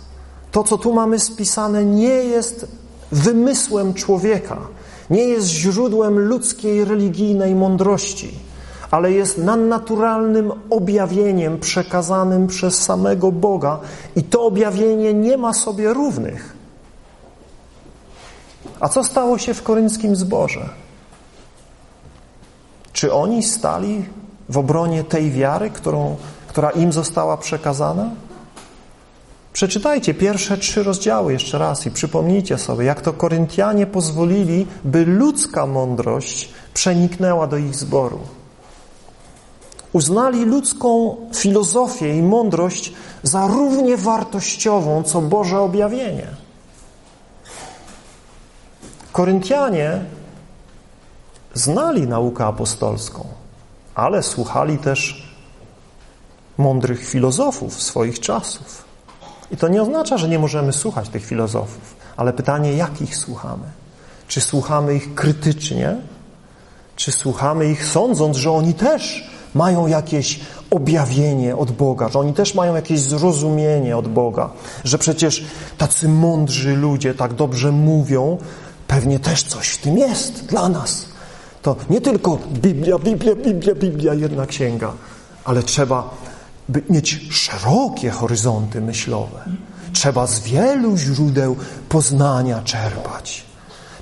To, 0.53 0.65
co 0.65 0.79
tu 0.79 0.95
mamy 0.95 1.19
spisane, 1.19 1.85
nie 1.85 2.09
jest 2.09 2.67
wymysłem 3.13 3.95
człowieka, 3.95 4.59
nie 5.11 5.25
jest 5.25 5.47
źródłem 5.47 6.19
ludzkiej 6.19 6.85
religijnej 6.85 7.55
mądrości, 7.55 8.39
ale 8.95 9.13
jest 9.13 9.39
nadnaturalnym 9.39 10.53
objawieniem 10.71 11.59
przekazanym 11.59 12.47
przez 12.47 12.83
samego 12.83 13.33
Boga 13.33 13.79
i 14.17 14.23
to 14.23 14.43
objawienie 14.43 15.15
nie 15.15 15.37
ma 15.37 15.53
sobie 15.53 15.93
równych. 15.93 16.57
A 18.81 18.89
co 18.89 19.05
stało 19.05 19.39
się 19.39 19.55
w 19.55 19.63
korynckim 19.63 20.17
zborze? 20.17 20.69
Czy 22.93 23.13
oni 23.13 23.43
stali 23.43 24.05
w 24.49 24.59
obronie 24.59 25.05
tej 25.05 25.31
wiary, 25.31 25.71
którą 25.71 26.17
która 26.47 26.71
im 26.71 26.93
została 26.93 27.37
przekazana? 27.37 28.11
Przeczytajcie 29.53 30.15
pierwsze 30.15 30.59
trzy 30.59 30.83
rozdziały 30.83 31.33
jeszcze 31.33 31.59
raz 31.59 31.87
i 31.87 31.91
przypomnijcie 31.91 32.59
sobie, 32.59 32.85
jak 32.85 33.01
to 33.01 33.13
Koryntianie 33.13 33.87
pozwolili, 33.87 34.67
by 34.85 35.07
ludzka 35.07 35.67
mądrość 35.67 36.53
przeniknęła 36.75 37.47
do 37.47 37.57
ich 37.57 37.75
zboru. 37.75 38.19
Uznali 39.95 40.45
ludzką 40.45 41.17
filozofię 41.35 42.17
i 42.19 42.23
mądrość 42.23 42.93
za 43.23 43.47
równie 43.47 43.97
wartościową, 43.97 45.03
co 45.03 45.21
Boże 45.21 45.61
objawienie. 45.61 46.27
Koryntianie 49.13 50.05
znali 51.55 52.07
naukę 52.09 52.47
apostolską, 52.47 53.27
ale 53.95 54.23
słuchali 54.23 54.79
też 54.79 55.29
mądrych 56.59 57.09
filozofów 57.09 57.83
swoich 57.83 58.21
czasów. 58.21 58.85
I 59.51 59.57
to 59.57 59.69
nie 59.69 59.83
oznacza, 59.83 60.19
że 60.19 60.29
nie 60.29 60.39
możemy 60.39 60.73
słuchać 60.73 61.09
tych 61.09 61.27
filozofów, 61.27 61.97
ale 62.17 62.33
pytanie, 62.33 62.73
jak 62.73 63.03
ich 63.03 63.17
słuchamy? 63.17 63.65
Czy 64.29 64.41
słuchamy 64.41 64.95
ich 64.95 65.15
krytycznie? 65.15 65.97
Czy 66.97 67.13
słuchamy 67.13 67.71
ich 67.71 67.87
sądząc, 67.87 68.37
że 68.37 68.51
oni 68.51 68.75
też 68.75 69.34
mają 69.55 69.87
jakieś 69.87 70.41
objawienie 70.71 71.57
od 71.57 71.71
Boga, 71.71 72.09
że 72.09 72.19
oni 72.19 72.33
też 72.33 72.55
mają 72.55 72.75
jakieś 72.75 73.01
zrozumienie 73.01 73.97
od 73.97 74.09
Boga, 74.09 74.51
że 74.85 74.99
przecież 74.99 75.45
tacy 75.79 76.09
mądrzy 76.09 76.77
ludzie 76.77 77.15
tak 77.15 77.35
dobrze 77.35 77.73
mówią, 77.73 78.39
pewnie 78.89 79.19
też 79.19 79.43
coś 79.43 79.69
w 79.69 79.79
tym 79.79 79.99
jest 79.99 80.47
dla 80.47 80.69
nas. 80.69 81.07
To 81.63 81.77
nie 81.91 82.01
tylko 82.01 82.39
Biblia, 82.53 82.99
Biblia, 82.99 83.35
Biblia, 83.35 83.75
Biblia, 83.75 84.15
jedna 84.15 84.47
księga, 84.47 84.93
ale 85.45 85.63
trzeba 85.63 86.11
mieć 86.91 87.21
szerokie 87.31 88.11
horyzonty 88.11 88.81
myślowe. 88.81 89.45
trzeba 89.93 90.27
z 90.27 90.41
wielu 90.41 90.97
źródeł 90.97 91.57
poznania 91.89 92.63
czerpać. 92.63 93.45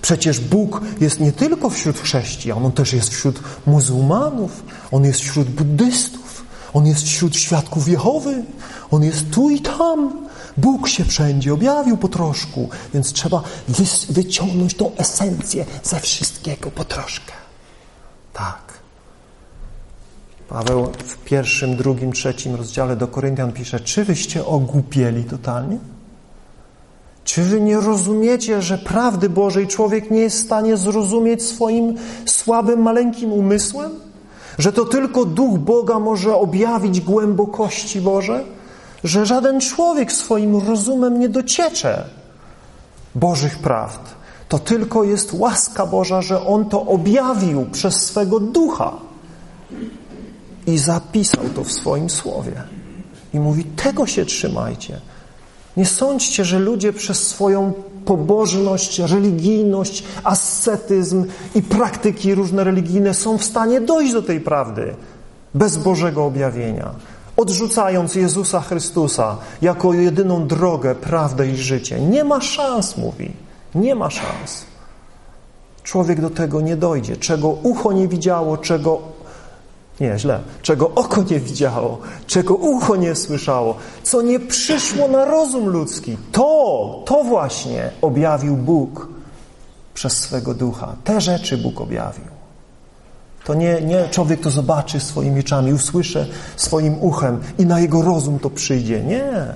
Przecież 0.03 0.41
Bóg 0.41 0.81
jest 1.01 1.21
nie 1.21 1.33
tylko 1.33 1.71
wśród 1.71 1.99
chrześcijan, 1.99 2.67
On 2.67 2.73
też 2.73 2.93
jest 2.93 3.11
wśród 3.11 3.41
muzułmanów, 3.67 4.65
On 4.91 5.05
jest 5.05 5.21
wśród 5.21 5.51
buddystów, 5.51 6.45
On 6.73 6.87
jest 6.87 7.03
wśród 7.03 7.37
świadków 7.37 7.89
Jehowy, 7.89 8.45
On 8.91 9.03
jest 9.03 9.31
tu 9.31 9.51
i 9.51 9.61
tam. 9.61 10.29
Bóg 10.57 10.89
się 10.89 11.05
wszędzie 11.05 11.55
objawił 11.55 11.97
po 11.97 12.09
troszku, 12.09 12.69
więc 12.95 13.13
trzeba 13.13 13.43
wyciągnąć 14.09 14.75
tą 14.75 14.97
esencję 14.97 15.67
ze 15.83 16.01
wszystkiego 16.01 16.71
po 16.71 16.85
troszkę. 16.85 17.33
Tak. 18.33 18.73
Paweł 20.49 20.93
w 21.07 21.17
pierwszym, 21.17 21.77
drugim, 21.77 22.13
trzecim 22.13 22.55
rozdziale 22.55 22.97
do 22.97 23.09
Koryntian 23.09 23.53
pisze, 23.53 23.81
czy 23.81 24.05
wyście 24.05 24.47
ogłupieli 24.47 25.25
totalnie? 25.25 25.79
Czy 27.25 27.43
wy 27.43 27.61
nie 27.61 27.81
rozumiecie, 27.81 28.63
że 28.63 28.79
prawdy 28.79 29.29
Bożej 29.29 29.67
człowiek 29.67 30.11
nie 30.11 30.21
jest 30.21 30.37
w 30.37 30.45
stanie 30.45 30.77
zrozumieć 30.77 31.43
swoim 31.43 31.95
słabym, 32.27 32.83
maleńkim 32.83 33.33
umysłem? 33.33 33.91
Że 34.59 34.73
to 34.73 34.85
tylko 34.85 35.25
Duch 35.25 35.59
Boga 35.59 35.99
może 35.99 36.37
objawić 36.37 37.01
głębokości 37.01 38.01
Boże? 38.01 38.45
Że 39.05 39.27
żaden 39.27 39.61
człowiek 39.61 40.13
swoim 40.13 40.57
rozumem 40.57 41.21
nie 41.21 41.29
dociecze 41.29 42.05
Bożych 43.15 43.59
prawd. 43.59 44.01
To 44.49 44.59
tylko 44.59 45.05
jest 45.05 45.33
łaska 45.33 45.87
Boża, 45.87 46.23
że 46.23 46.47
On 46.47 46.65
to 46.65 46.87
objawił 46.87 47.67
przez 47.73 47.95
swego 47.95 48.41
Ducha 48.41 48.93
i 50.67 50.79
zapisał 50.79 51.45
to 51.55 51.65
w 51.65 51.73
swoim 51.73 52.11
słowie. 52.11 52.63
I 53.35 53.41
mówi, 53.41 53.65
tego 53.65 54.07
się 54.07 54.25
trzymajcie. 54.25 55.01
Nie 55.77 55.87
sądźcie, 55.87 56.45
że 56.45 56.59
ludzie 56.59 56.93
przez 56.93 57.29
swoją 57.29 57.73
pobożność, 58.05 58.99
religijność, 58.99 60.05
ascetyzm 60.25 61.25
i 61.55 61.63
praktyki 61.63 62.35
różne 62.35 62.65
religijne 62.65 63.15
są 63.15 63.39
w 63.39 63.45
stanie 63.45 63.81
dojść 63.81 64.13
do 64.13 64.23
tej 64.23 64.41
prawdy 64.41 64.95
bez 65.55 65.77
Bożego 65.77 66.25
objawienia. 66.25 66.91
Odrzucając 67.37 68.15
Jezusa 68.15 68.61
Chrystusa 68.61 69.37
jako 69.63 69.95
jedyną 69.95 70.47
drogę, 70.47 70.95
prawdę 70.95 71.49
i 71.49 71.57
życie. 71.57 72.01
Nie 72.01 72.25
ma 72.25 72.41
szans, 72.41 72.97
mówi. 72.97 73.33
Nie 73.75 73.95
ma 73.95 74.11
szans. 74.11 74.65
Człowiek 75.83 76.21
do 76.21 76.31
tego 76.31 76.61
nie 76.61 76.77
dojdzie. 76.77 77.17
Czego 77.17 77.49
ucho 77.49 77.93
nie 77.93 78.09
widziało, 78.09 78.57
czego 78.57 78.99
nie, 80.03 80.19
źle. 80.19 80.41
Czego 80.63 80.91
oko 80.95 81.23
nie 81.23 81.41
widziało, 81.41 81.99
czego 82.27 82.55
ucho 82.55 82.97
nie 82.97 83.15
słyszało, 83.15 83.77
co 84.03 84.23
nie 84.23 84.41
przyszło 84.41 85.09
na 85.09 85.25
rozum 85.25 85.69
ludzki. 85.69 86.17
To, 86.33 87.03
to 87.07 87.25
właśnie 87.25 87.91
objawił 88.03 88.57
Bóg 88.57 89.09
przez 89.95 90.13
swego 90.13 90.55
ducha. 90.55 90.97
Te 91.05 91.21
rzeczy 91.21 91.59
Bóg 91.59 91.81
objawił. 91.81 92.25
To 93.45 93.55
nie, 93.55 93.81
nie 93.81 94.09
człowiek 94.09 94.41
to 94.41 94.51
zobaczy 94.51 95.01
swoimi 95.01 95.41
oczami, 95.41 95.73
usłyszy 95.73 96.27
swoim 96.57 97.03
uchem 97.03 97.41
i 97.59 97.67
na 97.67 97.81
jego 97.81 98.03
rozum 98.03 98.39
to 98.39 98.51
przyjdzie. 98.51 99.05
Nie, 99.05 99.55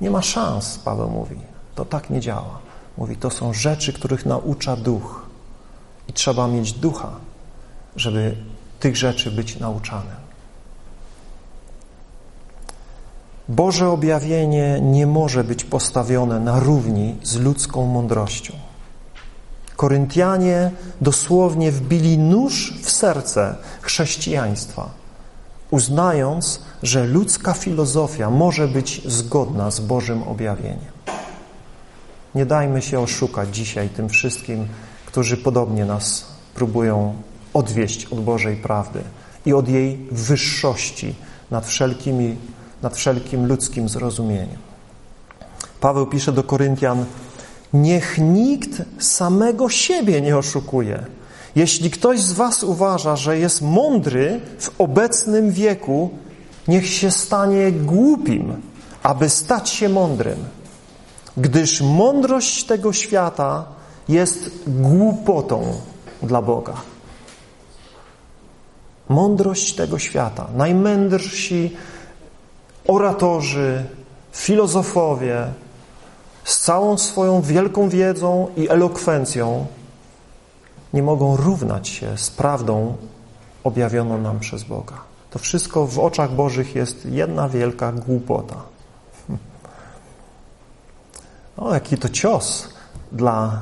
nie 0.00 0.10
ma 0.10 0.22
szans, 0.22 0.78
Paweł 0.78 1.10
mówi. 1.10 1.36
To 1.74 1.84
tak 1.84 2.10
nie 2.10 2.20
działa. 2.20 2.58
Mówi, 2.98 3.16
to 3.16 3.30
są 3.30 3.52
rzeczy, 3.52 3.92
których 3.92 4.26
naucza 4.26 4.76
duch. 4.76 5.26
I 6.08 6.12
trzeba 6.12 6.48
mieć 6.48 6.72
ducha, 6.72 7.10
żeby 7.96 8.36
tych 8.80 8.96
rzeczy 8.96 9.30
być 9.30 9.58
nauczanym. 9.58 10.16
Boże 13.48 13.88
objawienie 13.88 14.80
nie 14.80 15.06
może 15.06 15.44
być 15.44 15.64
postawione 15.64 16.40
na 16.40 16.60
równi 16.60 17.16
z 17.22 17.36
ludzką 17.36 17.86
mądrością. 17.86 18.52
Koryntianie 19.76 20.70
dosłownie 21.00 21.72
wbili 21.72 22.18
nóż 22.18 22.74
w 22.82 22.90
serce 22.90 23.56
chrześcijaństwa, 23.80 24.90
uznając, 25.70 26.60
że 26.82 27.04
ludzka 27.04 27.52
filozofia 27.54 28.30
może 28.30 28.68
być 28.68 29.02
zgodna 29.06 29.70
z 29.70 29.80
Bożym 29.80 30.22
objawieniem. 30.22 30.92
Nie 32.34 32.46
dajmy 32.46 32.82
się 32.82 33.00
oszukać 33.00 33.56
dzisiaj 33.56 33.88
tym 33.88 34.08
wszystkim, 34.08 34.68
którzy 35.06 35.36
podobnie 35.36 35.84
nas 35.84 36.24
próbują 36.54 37.14
odwieść 37.54 38.06
od 38.06 38.20
Bożej 38.20 38.56
prawdy 38.56 39.02
i 39.46 39.52
od 39.52 39.68
jej 39.68 40.06
wyższości 40.10 41.14
nad, 41.50 41.66
wszelkimi, 41.66 42.36
nad 42.82 42.96
wszelkim 42.96 43.46
ludzkim 43.46 43.88
zrozumieniem. 43.88 44.58
Paweł 45.80 46.06
pisze 46.06 46.32
do 46.32 46.42
Koryntian, 46.42 47.04
niech 47.72 48.18
nikt 48.18 48.82
samego 48.98 49.68
siebie 49.68 50.20
nie 50.20 50.36
oszukuje. 50.36 51.06
Jeśli 51.56 51.90
ktoś 51.90 52.20
z 52.20 52.32
was 52.32 52.64
uważa, 52.64 53.16
że 53.16 53.38
jest 53.38 53.62
mądry 53.62 54.40
w 54.58 54.70
obecnym 54.80 55.50
wieku, 55.50 56.10
niech 56.68 56.86
się 56.86 57.10
stanie 57.10 57.72
głupim, 57.72 58.62
aby 59.02 59.28
stać 59.28 59.70
się 59.70 59.88
mądrym. 59.88 60.38
Gdyż 61.36 61.80
mądrość 61.80 62.64
tego 62.64 62.92
świata 62.92 63.64
jest 64.08 64.50
głupotą 64.66 65.80
dla 66.22 66.42
Boga 66.42 66.89
mądrość 69.10 69.74
tego 69.74 69.98
świata. 69.98 70.46
Najmędrsi 70.56 71.76
oratorzy, 72.86 73.84
filozofowie 74.32 75.46
z 76.44 76.60
całą 76.60 76.98
swoją 76.98 77.42
wielką 77.42 77.88
wiedzą 77.88 78.48
i 78.56 78.68
elokwencją 78.68 79.66
nie 80.92 81.02
mogą 81.02 81.36
równać 81.36 81.88
się 81.88 82.18
z 82.18 82.30
prawdą 82.30 82.96
objawioną 83.64 84.18
nam 84.18 84.40
przez 84.40 84.64
Boga. 84.64 84.94
To 85.30 85.38
wszystko 85.38 85.86
w 85.86 85.98
oczach 85.98 86.32
Bożych 86.32 86.74
jest 86.74 87.06
jedna 87.06 87.48
wielka 87.48 87.92
głupota. 87.92 88.56
O, 91.56 91.74
jaki 91.74 91.98
to 91.98 92.08
cios 92.08 92.68
dla 93.12 93.60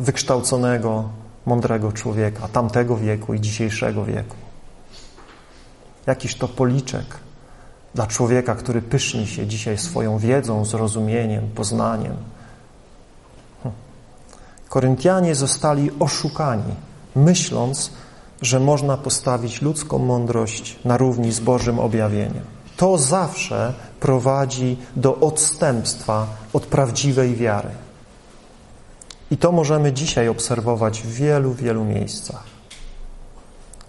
wykształconego, 0.00 1.08
mądrego 1.46 1.92
człowieka 1.92 2.48
tamtego 2.48 2.96
wieku 2.96 3.34
i 3.34 3.40
dzisiejszego 3.40 4.04
wieku. 4.04 4.41
Jakiś 6.06 6.34
to 6.34 6.48
policzek 6.48 7.04
dla 7.94 8.06
człowieka, 8.06 8.54
który 8.54 8.82
pyszni 8.82 9.26
się 9.26 9.46
dzisiaj 9.46 9.78
swoją 9.78 10.18
wiedzą, 10.18 10.64
zrozumieniem, 10.64 11.48
poznaniem. 11.54 12.16
Hm. 13.62 13.74
Koryntianie 14.68 15.34
zostali 15.34 15.90
oszukani, 15.98 16.74
myśląc, 17.16 17.90
że 18.42 18.60
można 18.60 18.96
postawić 18.96 19.62
ludzką 19.62 19.98
mądrość 19.98 20.78
na 20.84 20.96
równi 20.96 21.32
z 21.32 21.40
Bożym 21.40 21.78
objawieniem. 21.78 22.44
To 22.76 22.98
zawsze 22.98 23.74
prowadzi 24.00 24.76
do 24.96 25.16
odstępstwa 25.16 26.26
od 26.52 26.66
prawdziwej 26.66 27.36
wiary. 27.36 27.70
I 29.30 29.36
to 29.36 29.52
możemy 29.52 29.92
dzisiaj 29.92 30.28
obserwować 30.28 31.02
w 31.02 31.12
wielu, 31.12 31.54
wielu 31.54 31.84
miejscach. 31.84 32.42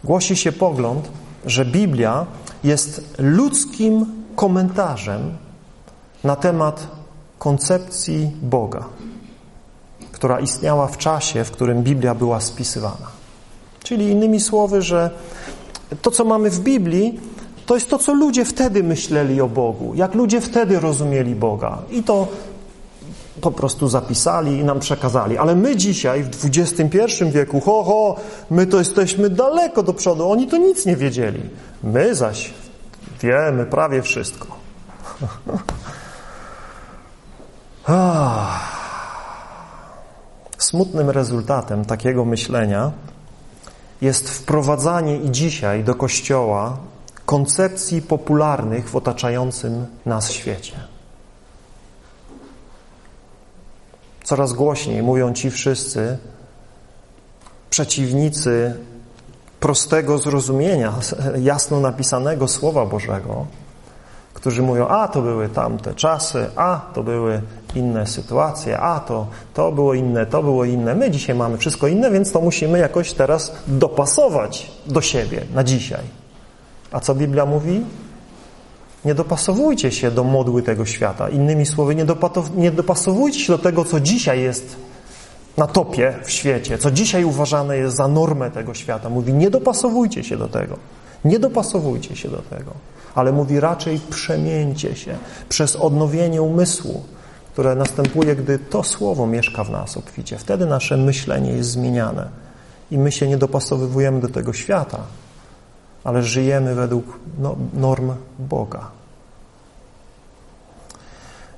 Głosi 0.04 0.36
się 0.36 0.52
pogląd, 0.52 1.10
że 1.46 1.66
Biblia 1.66 2.26
jest 2.64 3.14
ludzkim 3.18 4.06
komentarzem 4.36 5.38
na 6.24 6.36
temat 6.36 6.88
koncepcji 7.40 8.32
Boga, 8.42 8.86
która 10.12 10.40
istniała 10.40 10.88
w 10.88 10.98
czasie, 10.98 11.44
w 11.44 11.52
którym 11.52 11.84
Biblia 11.84 12.16
była 12.16 12.42
spisywana. 12.42 13.08
Czyli 13.84 14.10
innymi 14.10 14.40
słowy, 14.40 14.82
że 14.82 15.10
to, 16.02 16.12
co 16.12 16.26
mamy 16.26 16.50
w 16.50 16.60
Biblii, 16.60 17.20
to 17.66 17.76
jest 17.76 17.90
to, 17.90 17.98
co 17.98 18.14
ludzie 18.14 18.46
wtedy 18.46 18.84
myśleli 18.84 19.42
o 19.42 19.48
Bogu, 19.48 19.94
jak 19.96 20.16
ludzie 20.16 20.42
wtedy 20.42 20.80
rozumieli 20.80 21.36
Boga. 21.36 21.78
I 21.92 22.04
to 22.04 22.28
po 23.42 23.52
prostu 23.52 23.88
zapisali 23.88 24.58
i 24.58 24.64
nam 24.64 24.80
przekazali. 24.80 25.38
Ale 25.38 25.56
my 25.56 25.76
dzisiaj, 25.76 26.24
w 26.24 26.46
XXI 26.46 27.26
wieku, 27.32 27.60
ho, 27.60 27.84
ho, 27.84 28.16
my 28.50 28.68
to 28.68 28.78
jesteśmy 28.78 29.30
daleko 29.30 29.84
do 29.84 29.94
przodu. 29.94 30.32
Oni 30.32 30.48
to 30.48 30.58
nic 30.58 30.86
nie 30.86 30.96
wiedzieli. 30.96 31.50
My 31.84 32.16
zaś 32.16 32.54
wiemy 33.22 33.66
prawie 33.66 34.02
wszystko. 34.02 34.48
Smutnym 40.58 41.10
rezultatem 41.10 41.86
takiego 41.86 42.26
myślenia 42.26 42.92
jest 44.02 44.30
wprowadzanie 44.30 45.18
i 45.18 45.32
dzisiaj 45.32 45.84
do 45.84 45.96
Kościoła 45.96 46.78
koncepcji 47.26 48.02
popularnych 48.02 48.90
w 48.90 48.96
otaczającym 48.96 49.86
nas 50.06 50.32
świecie. 50.32 50.93
Coraz 54.24 54.54
głośniej 54.54 55.04
mówią 55.04 55.34
ci 55.34 55.52
wszyscy 55.52 56.18
przeciwnicy 57.70 58.76
prostego 59.60 60.18
zrozumienia, 60.18 60.94
jasno 61.42 61.80
napisanego 61.80 62.48
Słowa 62.48 62.86
Bożego, 62.86 63.46
którzy 64.34 64.62
mówią, 64.62 64.88
a 64.88 65.08
to 65.08 65.22
były 65.22 65.50
tamte 65.50 65.94
czasy, 65.94 66.46
a 66.56 66.82
to 66.94 67.04
były 67.04 67.42
inne 67.76 68.08
sytuacje, 68.08 68.80
a 68.80 69.00
to, 69.00 69.28
to 69.54 69.72
było 69.72 69.94
inne, 69.94 70.26
to 70.26 70.44
było 70.44 70.66
inne. 70.66 70.96
My 70.96 71.12
dzisiaj 71.12 71.36
mamy 71.36 71.58
wszystko 71.58 71.88
inne, 71.88 72.12
więc 72.12 72.32
to 72.32 72.42
musimy 72.42 72.80
jakoś 72.80 73.14
teraz 73.14 73.56
dopasować 73.68 74.72
do 74.86 75.02
siebie 75.02 75.42
na 75.54 75.64
dzisiaj. 75.64 76.04
A 76.92 77.00
co 77.00 77.16
Biblia 77.16 77.46
mówi? 77.46 77.86
Nie 79.06 79.16
dopasowujcie 79.16 79.92
się 79.92 80.12
do 80.12 80.24
modły 80.24 80.62
tego 80.62 80.86
świata. 80.86 81.30
Innymi 81.30 81.66
słowy, 81.66 81.96
nie, 81.96 82.06
nie 82.56 82.72
dopasowujcie 82.72 83.40
się 83.40 83.54
do 83.54 83.60
tego, 83.60 83.86
co 83.86 84.00
dzisiaj 84.00 84.42
jest 84.42 84.76
na 85.58 85.68
topie 85.68 86.14
w 86.24 86.32
świecie, 86.32 86.78
co 86.78 86.92
dzisiaj 86.92 87.24
uważane 87.24 87.78
jest 87.78 87.96
za 87.96 88.08
normę 88.08 88.52
tego 88.52 88.74
świata. 88.74 89.10
Mówi, 89.10 89.34
nie 89.34 89.50
dopasowujcie 89.50 90.24
się 90.24 90.38
do 90.38 90.48
tego. 90.48 90.78
Nie 91.26 91.40
dopasowujcie 91.40 92.16
się 92.16 92.30
do 92.30 92.42
tego. 92.42 92.72
Ale 93.16 93.32
mówi 93.32 93.60
raczej 93.60 94.00
przemieńcie 94.10 94.96
się 94.96 95.18
przez 95.50 95.76
odnowienie 95.76 96.42
umysłu, 96.42 97.04
które 97.54 97.76
następuje, 97.76 98.36
gdy 98.36 98.60
to 98.60 98.84
słowo 98.84 99.28
mieszka 99.28 99.64
w 99.64 99.70
nas 99.70 99.98
obficie. 99.98 100.38
Wtedy 100.38 100.66
nasze 100.66 100.98
myślenie 100.98 101.52
jest 101.52 101.70
zmieniane 101.70 102.30
i 102.92 102.98
my 102.98 103.12
się 103.12 103.28
nie 103.28 103.38
dopasowujemy 103.38 104.20
do 104.20 104.30
tego 104.30 104.54
świata, 104.54 105.00
ale 106.04 106.24
żyjemy 106.24 106.76
według 106.76 107.20
no, 107.40 107.56
norm 107.74 108.14
Boga. 108.40 108.88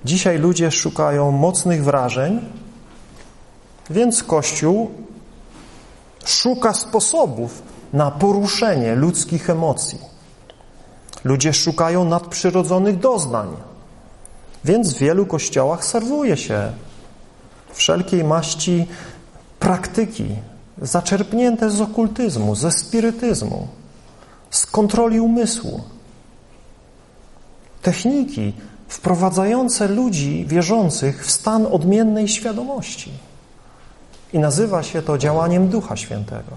Dzisiaj 0.05 0.39
ludzie 0.39 0.71
szukają 0.71 1.31
mocnych 1.31 1.83
wrażeń, 1.83 2.41
więc 3.89 4.23
Kościół 4.23 4.91
szuka 6.25 6.73
sposobów 6.73 7.61
na 7.93 8.11
poruszenie 8.11 8.95
ludzkich 8.95 9.49
emocji. 9.49 9.99
Ludzie 11.23 11.53
szukają 11.53 12.05
nadprzyrodzonych 12.05 12.99
doznań, 12.99 13.47
więc 14.65 14.93
w 14.93 14.97
wielu 14.97 15.25
kościołach 15.25 15.85
serwuje 15.85 16.37
się 16.37 16.71
wszelkiej 17.73 18.23
maści 18.23 18.87
praktyki 19.59 20.35
zaczerpnięte 20.81 21.69
z 21.69 21.81
okultyzmu, 21.81 22.55
ze 22.55 22.71
spirytyzmu, 22.71 23.67
z 24.55 24.65
kontroli 24.65 25.19
umysłu. 25.19 25.83
Techniki 27.81 28.53
wprowadzające 28.87 29.87
ludzi 29.87 30.45
wierzących 30.47 31.25
w 31.25 31.31
stan 31.31 31.65
odmiennej 31.65 32.27
świadomości. 32.27 33.11
I 34.33 34.39
nazywa 34.39 34.83
się 34.83 35.01
to 35.01 35.17
działaniem 35.17 35.67
Ducha 35.67 35.95
Świętego. 35.95 36.51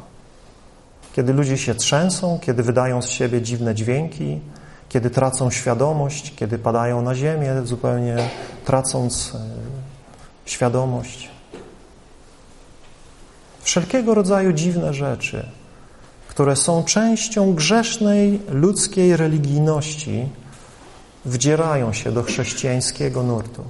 Kiedy 1.12 1.32
ludzie 1.32 1.58
się 1.58 1.74
trzęsą, 1.74 2.38
kiedy 2.42 2.62
wydają 2.62 3.02
z 3.02 3.08
siebie 3.08 3.42
dziwne 3.42 3.74
dźwięki, 3.74 4.40
kiedy 4.88 5.10
tracą 5.10 5.50
świadomość, 5.50 6.34
kiedy 6.36 6.58
padają 6.58 7.02
na 7.02 7.14
ziemię, 7.14 7.54
zupełnie 7.64 8.16
tracąc 8.64 9.32
e, 9.34 9.38
świadomość. 10.46 11.30
Wszelkiego 13.62 14.14
rodzaju 14.14 14.52
dziwne 14.52 14.94
rzeczy, 14.94 15.57
które 16.38 16.56
są 16.56 16.84
częścią 16.84 17.54
grzesznej 17.54 18.40
ludzkiej 18.48 19.16
religijności, 19.16 20.28
wdzierają 21.24 21.92
się 21.92 22.12
do 22.12 22.22
chrześcijańskiego 22.22 23.22
nurtu. 23.22 23.64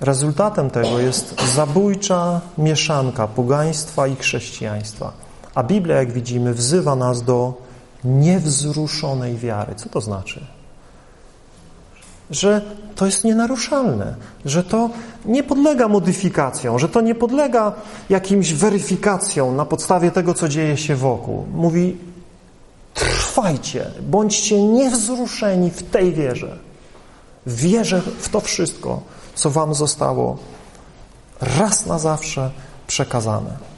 Rezultatem 0.00 0.70
tego 0.70 0.98
jest 0.98 1.54
zabójcza 1.54 2.40
mieszanka 2.58 3.26
pogaństwa 3.26 4.06
i 4.06 4.16
chrześcijaństwa. 4.16 5.12
A 5.54 5.62
Biblia, 5.62 5.96
jak 5.96 6.12
widzimy, 6.12 6.54
wzywa 6.54 6.96
nas 6.96 7.22
do 7.22 7.54
niewzruszonej 8.04 9.36
wiary. 9.36 9.74
Co 9.74 9.88
to 9.88 10.00
znaczy? 10.00 10.46
Że 12.30 12.62
to 12.96 13.06
jest 13.06 13.24
nienaruszalne, 13.24 14.14
że 14.44 14.64
to 14.64 14.90
nie 15.24 15.42
podlega 15.42 15.88
modyfikacjom, 15.88 16.78
że 16.78 16.88
to 16.88 17.00
nie 17.00 17.14
podlega 17.14 17.72
jakimś 18.08 18.52
weryfikacjom 18.52 19.56
na 19.56 19.64
podstawie 19.64 20.10
tego, 20.10 20.34
co 20.34 20.48
dzieje 20.48 20.76
się 20.76 20.96
wokół. 20.96 21.46
Mówi, 21.54 21.96
trwajcie, 22.94 23.86
bądźcie 24.00 24.62
niewzruszeni 24.62 25.70
w 25.70 25.82
tej 25.82 26.12
wierze. 26.12 26.58
Wierzę 27.46 28.02
w 28.18 28.28
to 28.28 28.40
wszystko, 28.40 29.02
co 29.34 29.50
wam 29.50 29.74
zostało 29.74 30.38
raz 31.40 31.86
na 31.86 31.98
zawsze 31.98 32.50
przekazane. 32.86 33.70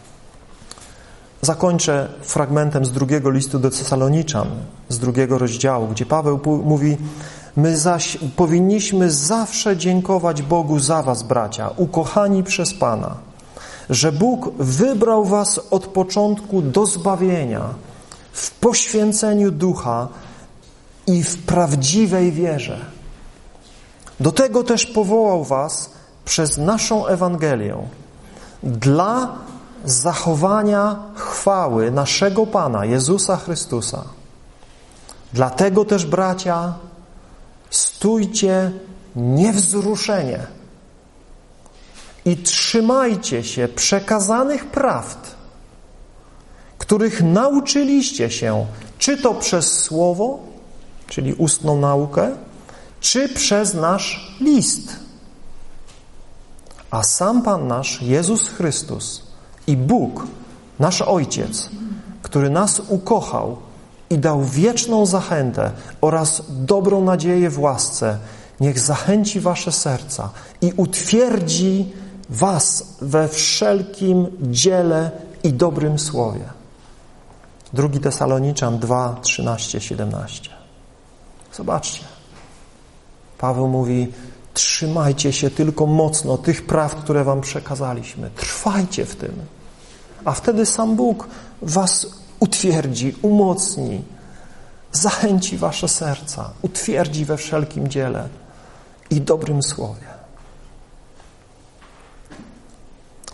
Zakończę 1.43 2.09
fragmentem 2.23 2.85
z 2.85 2.93
drugiego 2.93 3.31
listu 3.31 3.59
do 3.59 3.71
Cesaloniczan, 3.71 4.49
z 4.89 4.99
drugiego 4.99 5.39
rozdziału, 5.39 5.89
gdzie 5.89 6.07
Paweł 6.07 6.41
mówi 6.65 6.97
My 7.57 7.77
zaś 7.77 8.19
powinniśmy 8.37 9.11
zawsze 9.11 9.77
dziękować 9.77 10.43
Bogu 10.43 10.79
za 10.79 11.03
was, 11.03 11.23
bracia, 11.23 11.71
ukochani 11.77 12.43
przez 12.43 12.75
Pana, 12.75 13.15
że 13.91 14.13
Bóg 14.13 14.51
wybrał 14.59 15.25
was 15.25 15.61
od 15.71 15.87
początku 15.87 16.63
do 16.63 16.87
zbawienia 16.87 17.61
w 18.33 18.51
poświęceniu 18.51 19.51
ducha 19.51 20.09
i 21.07 21.23
w 21.23 21.43
prawdziwej 21.43 22.33
wierze. 22.33 22.79
Do 24.21 24.33
tego 24.33 24.65
też 24.65 24.87
powołał 24.87 25.45
was 25.45 25.91
przez 26.25 26.59
naszą 26.59 27.07
Ewangelię 27.07 27.77
dla 28.63 29.29
zachowania 29.85 30.97
chwały 31.15 31.91
naszego 31.91 32.47
Pana 32.47 32.85
Jezusa 32.85 33.37
Chrystusa. 33.37 34.05
Dlatego 35.33 35.85
też, 35.85 36.07
bracia, 36.07 36.75
stójcie 37.73 38.73
niewzruszenie 39.17 40.47
i 42.25 42.37
trzymajcie 42.37 43.45
się 43.45 43.69
przekazanych 43.69 44.67
prawd, 44.67 45.35
których 46.79 47.23
nauczyliście 47.23 48.31
się, 48.31 48.67
czy 48.99 49.17
to 49.17 49.35
przez 49.35 49.79
słowo, 49.79 50.39
czyli 51.07 51.35
ustną 51.35 51.81
naukę, 51.81 52.37
czy 53.01 53.29
przez 53.29 53.75
nasz 53.75 54.37
list. 54.41 54.97
A 56.91 57.03
sam 57.03 57.43
Pan 57.43 57.67
nasz, 57.67 58.03
Jezus 58.03 58.49
Chrystus 58.49 59.23
i 59.67 59.77
Bóg, 59.77 60.27
nasz 60.79 61.03
Ojciec, 61.03 61.69
który 62.23 62.51
nas 62.51 62.83
ukochał 62.89 63.57
i 64.13 64.19
dał 64.19 64.45
wieczną 64.45 65.07
zachętę 65.07 65.71
oraz 66.01 66.43
dobrą 66.49 67.05
nadzieję 67.05 67.51
w 67.51 67.61
łasce, 67.61 68.19
niech 68.61 68.79
zachęci 68.79 69.41
wasze 69.41 69.73
serca 69.73 70.31
i 70.61 70.73
utwierdzi 70.77 71.93
was 72.31 72.97
we 73.01 73.29
wszelkim 73.29 74.27
dziele 74.41 75.11
i 75.43 75.53
dobrym 75.53 75.99
słowie. 75.99 76.45
Drugi 77.73 78.01
Tesaloniczan 78.01 78.79
2, 78.79 79.17
13, 79.23 79.81
17. 79.81 80.51
Zobaczcie. 81.53 82.05
Paweł 83.39 83.69
mówi, 83.69 84.13
trzymajcie 84.55 85.33
się 85.33 85.51
tylko 85.51 85.87
mocno 85.87 86.39
tych 86.39 86.67
praw, 86.67 86.95
które 86.95 87.25
wam 87.25 87.41
przekazaliśmy. 87.41 88.31
Trwajcie 88.37 89.07
w 89.07 89.17
tym. 89.17 89.33
A 90.25 90.33
wtedy 90.33 90.67
sam 90.67 90.97
Bóg 90.97 91.29
was 91.63 92.22
utwierdzi, 92.43 93.15
umocni, 93.23 94.03
zachęci 94.93 95.59
wasze 95.59 95.89
serca, 95.89 96.51
utwierdzi 96.63 97.25
we 97.25 97.37
wszelkim 97.37 97.89
dziele 97.89 98.29
i 99.11 99.21
dobrym 99.21 99.63
słowie. 99.63 100.07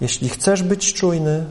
Jeśli 0.00 0.28
chcesz 0.28 0.62
być 0.62 0.94
czujny, 0.94 1.44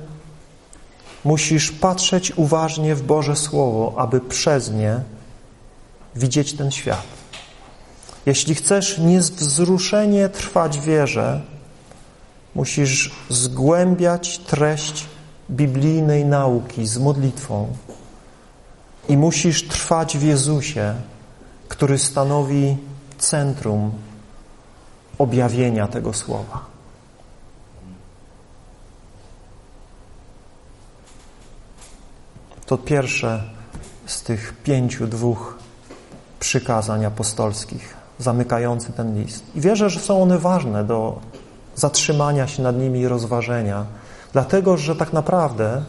musisz 1.24 1.72
patrzeć 1.72 2.32
uważnie 2.36 2.95
w 2.95 3.03
Boże 3.03 3.36
Słowo, 3.36 3.93
aby 3.97 4.22
przez 4.22 4.72
nie 4.72 5.01
widzieć 6.16 6.53
ten 6.53 6.72
świat. 6.72 7.08
Jeśli 8.26 8.55
chcesz 8.55 8.97
niewzruszenie 8.97 10.30
trwać 10.30 10.80
wierze, 10.80 11.41
musisz 12.55 13.12
zgłębiać 13.30 14.38
treść 14.38 15.05
biblijnej 15.52 16.26
nauki 16.26 16.88
z 16.88 16.98
modlitwą 16.98 17.68
i 19.10 19.18
musisz 19.18 19.68
trwać 19.68 20.18
w 20.18 20.24
Jezusie, 20.24 20.93
który 21.68 21.98
stanowi 21.98 22.78
centrum 23.18 23.91
objawienia 25.18 25.88
tego 25.88 26.14
słowa. 26.14 26.66
To 32.66 32.78
pierwsze 32.78 33.43
z 34.06 34.22
tych 34.22 34.54
pięciu, 34.64 35.08
dwóch 35.08 35.58
przykazań 36.39 37.06
apostolskich 37.06 37.98
zamykający 38.20 38.93
ten 38.93 39.22
list. 39.22 39.43
I 39.56 39.62
wierzę, 39.62 39.89
że 39.89 40.00
są 40.00 40.22
one 40.22 40.39
ważne 40.39 40.84
do 40.84 41.20
zatrzymania 41.76 42.48
się 42.48 42.64
nad 42.64 42.78
nimi 42.78 43.00
i 43.00 43.08
rozważenia, 43.08 43.86
dlatego 44.34 44.78
że 44.78 44.95
tak 44.95 45.13
naprawdę 45.13 45.84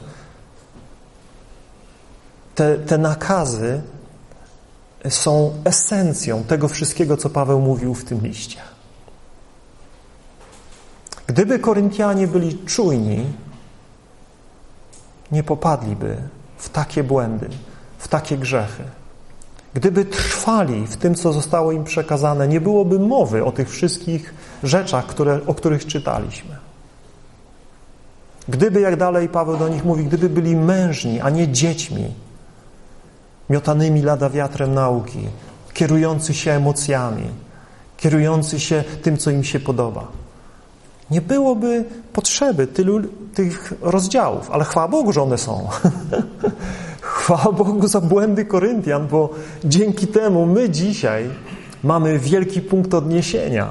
te, 2.55 2.77
te 2.77 2.99
nakazy 2.99 3.83
są 5.09 5.63
esencją 5.65 6.45
tego 6.45 6.69
wszystkiego, 6.69 7.17
co 7.17 7.31
Paweł 7.31 7.61
mówił 7.61 7.95
w 7.95 8.05
tym 8.05 8.21
liście. 8.21 8.61
Gdyby 11.27 11.59
Koryntianie 11.59 12.27
byli 12.27 12.59
czujni, 12.59 13.27
nie 15.33 15.43
popadliby 15.43 16.17
w 16.59 16.69
takie 16.69 17.05
błędy, 17.05 17.49
w 17.99 18.09
takie 18.09 18.39
grzechy. 18.39 18.85
Gdyby 19.75 20.05
trwali 20.05 20.87
w 20.87 20.97
tym, 20.97 21.15
co 21.15 21.33
zostało 21.33 21.73
im 21.73 21.85
przekazane, 21.85 22.49
nie 22.49 22.61
byłoby 22.61 22.99
mowy 22.99 23.45
o 23.45 23.53
tych 23.53 23.71
wszystkich 23.71 24.35
rzeczach, 24.63 25.07
które, 25.07 25.41
o 25.47 25.55
których 25.55 25.87
czytaliśmy. 25.87 26.68
Gdyby, 28.49 28.81
jak 28.81 28.97
dalej 28.97 29.29
Paweł 29.29 29.57
do 29.57 29.69
nich 29.69 29.85
mówi, 29.85 30.05
gdyby 30.05 30.29
byli 30.29 30.57
mężni, 30.57 31.21
a 31.21 31.31
nie 31.31 31.49
dziećmi, 31.49 32.05
miotanymi 33.51 34.03
lada 34.03 34.31
wiatrem 34.31 34.75
nauki, 34.75 35.29
kierujący 35.75 36.35
się 36.35 36.53
emocjami, 36.53 37.25
kierujący 37.97 38.61
się 38.61 38.85
tym, 39.03 39.17
co 39.17 39.31
im 39.31 39.45
się 39.45 39.61
podoba. 39.61 40.09
Nie 41.11 41.21
byłoby 41.21 41.85
potrzeby 42.13 42.67
tylu 42.67 43.01
tych 43.35 43.73
rozdziałów, 43.81 44.51
ale 44.51 44.65
chwała 44.65 44.89
Bogu, 44.89 45.13
że 45.13 45.23
one 45.23 45.39
są. 45.39 45.69
chwała 47.01 47.53
Bogu 47.53 47.89
za 47.89 48.01
błędy 48.01 48.45
Koryntian, 48.45 49.09
bo 49.09 49.31
dzięki 49.65 50.07
temu 50.07 50.47
my 50.47 50.71
dzisiaj 50.71 51.31
mamy 51.85 52.19
wielki 52.19 52.61
punkt 52.61 52.95
odniesienia 52.95 53.69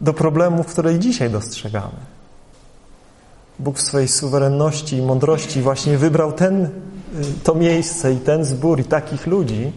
do 0.00 0.12
problemów, 0.12 0.66
które 0.66 0.98
dzisiaj 0.98 1.30
dostrzegamy. 1.30 2.15
Bóg 3.58 3.78
w 3.78 3.82
swojej 3.82 4.08
suwerenności 4.08 4.96
i 4.96 5.02
mądrości 5.02 5.62
właśnie 5.62 5.98
wybrał 5.98 6.32
ten, 6.32 6.64
y, 6.64 6.70
to 7.44 7.54
miejsce 7.54 8.12
i 8.12 8.16
ten 8.16 8.44
zbór 8.44 8.80
i 8.80 8.84
takich 8.84 9.26
ludzi, 9.26 9.72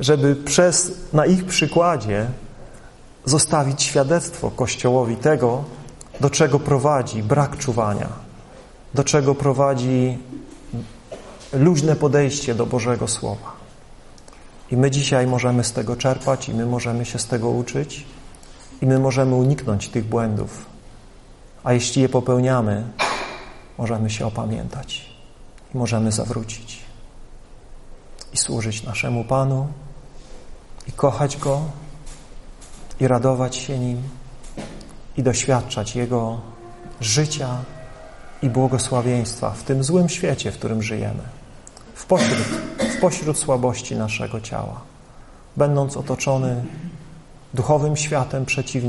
żeby 0.00 0.36
przez, 0.36 0.92
na 1.12 1.26
ich 1.26 1.44
przykładzie 1.44 2.26
zostawić 3.24 3.82
świadectwo 3.82 4.50
Kościołowi 4.50 5.16
tego, 5.16 5.64
do 6.20 6.30
czego 6.30 6.58
prowadzi 6.58 7.22
brak 7.22 7.58
czuwania, 7.58 8.08
do 8.94 9.04
czego 9.04 9.34
prowadzi 9.34 10.18
luźne 11.52 11.96
podejście 11.96 12.54
do 12.54 12.66
Bożego 12.66 13.08
Słowa. 13.08 13.52
I 14.70 14.76
my 14.76 14.90
dzisiaj 14.90 15.26
możemy 15.26 15.64
z 15.64 15.72
tego 15.72 15.96
czerpać 15.96 16.48
i 16.48 16.54
my 16.54 16.66
możemy 16.66 17.04
się 17.04 17.18
z 17.18 17.26
tego 17.26 17.48
uczyć 17.48 18.04
i 18.82 18.86
my 18.86 18.98
możemy 18.98 19.34
uniknąć 19.34 19.88
tych 19.88 20.04
błędów. 20.04 20.69
A 21.64 21.72
jeśli 21.72 22.02
je 22.02 22.08
popełniamy, 22.08 22.84
możemy 23.78 24.10
się 24.10 24.26
opamiętać 24.26 25.10
i 25.74 25.78
możemy 25.78 26.12
zawrócić 26.12 26.80
i 28.32 28.36
służyć 28.36 28.82
naszemu 28.82 29.24
Panu 29.24 29.68
i 30.88 30.92
kochać 30.92 31.36
Go 31.36 31.60
i 33.00 33.08
radować 33.08 33.56
się 33.56 33.78
Nim 33.78 34.02
i 35.16 35.22
doświadczać 35.22 35.96
Jego 35.96 36.40
życia 37.00 37.56
i 38.42 38.50
błogosławieństwa 38.50 39.50
w 39.50 39.62
tym 39.62 39.84
złym 39.84 40.08
świecie, 40.08 40.52
w 40.52 40.58
którym 40.58 40.82
żyjemy, 40.82 41.22
w 41.94 42.06
pośród, 42.06 42.38
w 42.96 43.00
pośród 43.00 43.38
słabości 43.38 43.96
naszego 43.96 44.40
ciała, 44.40 44.80
będąc 45.56 45.96
otoczony 45.96 46.64
duchowym 47.54 47.96
światem 47.96 48.44
przeciwnika. 48.44 48.80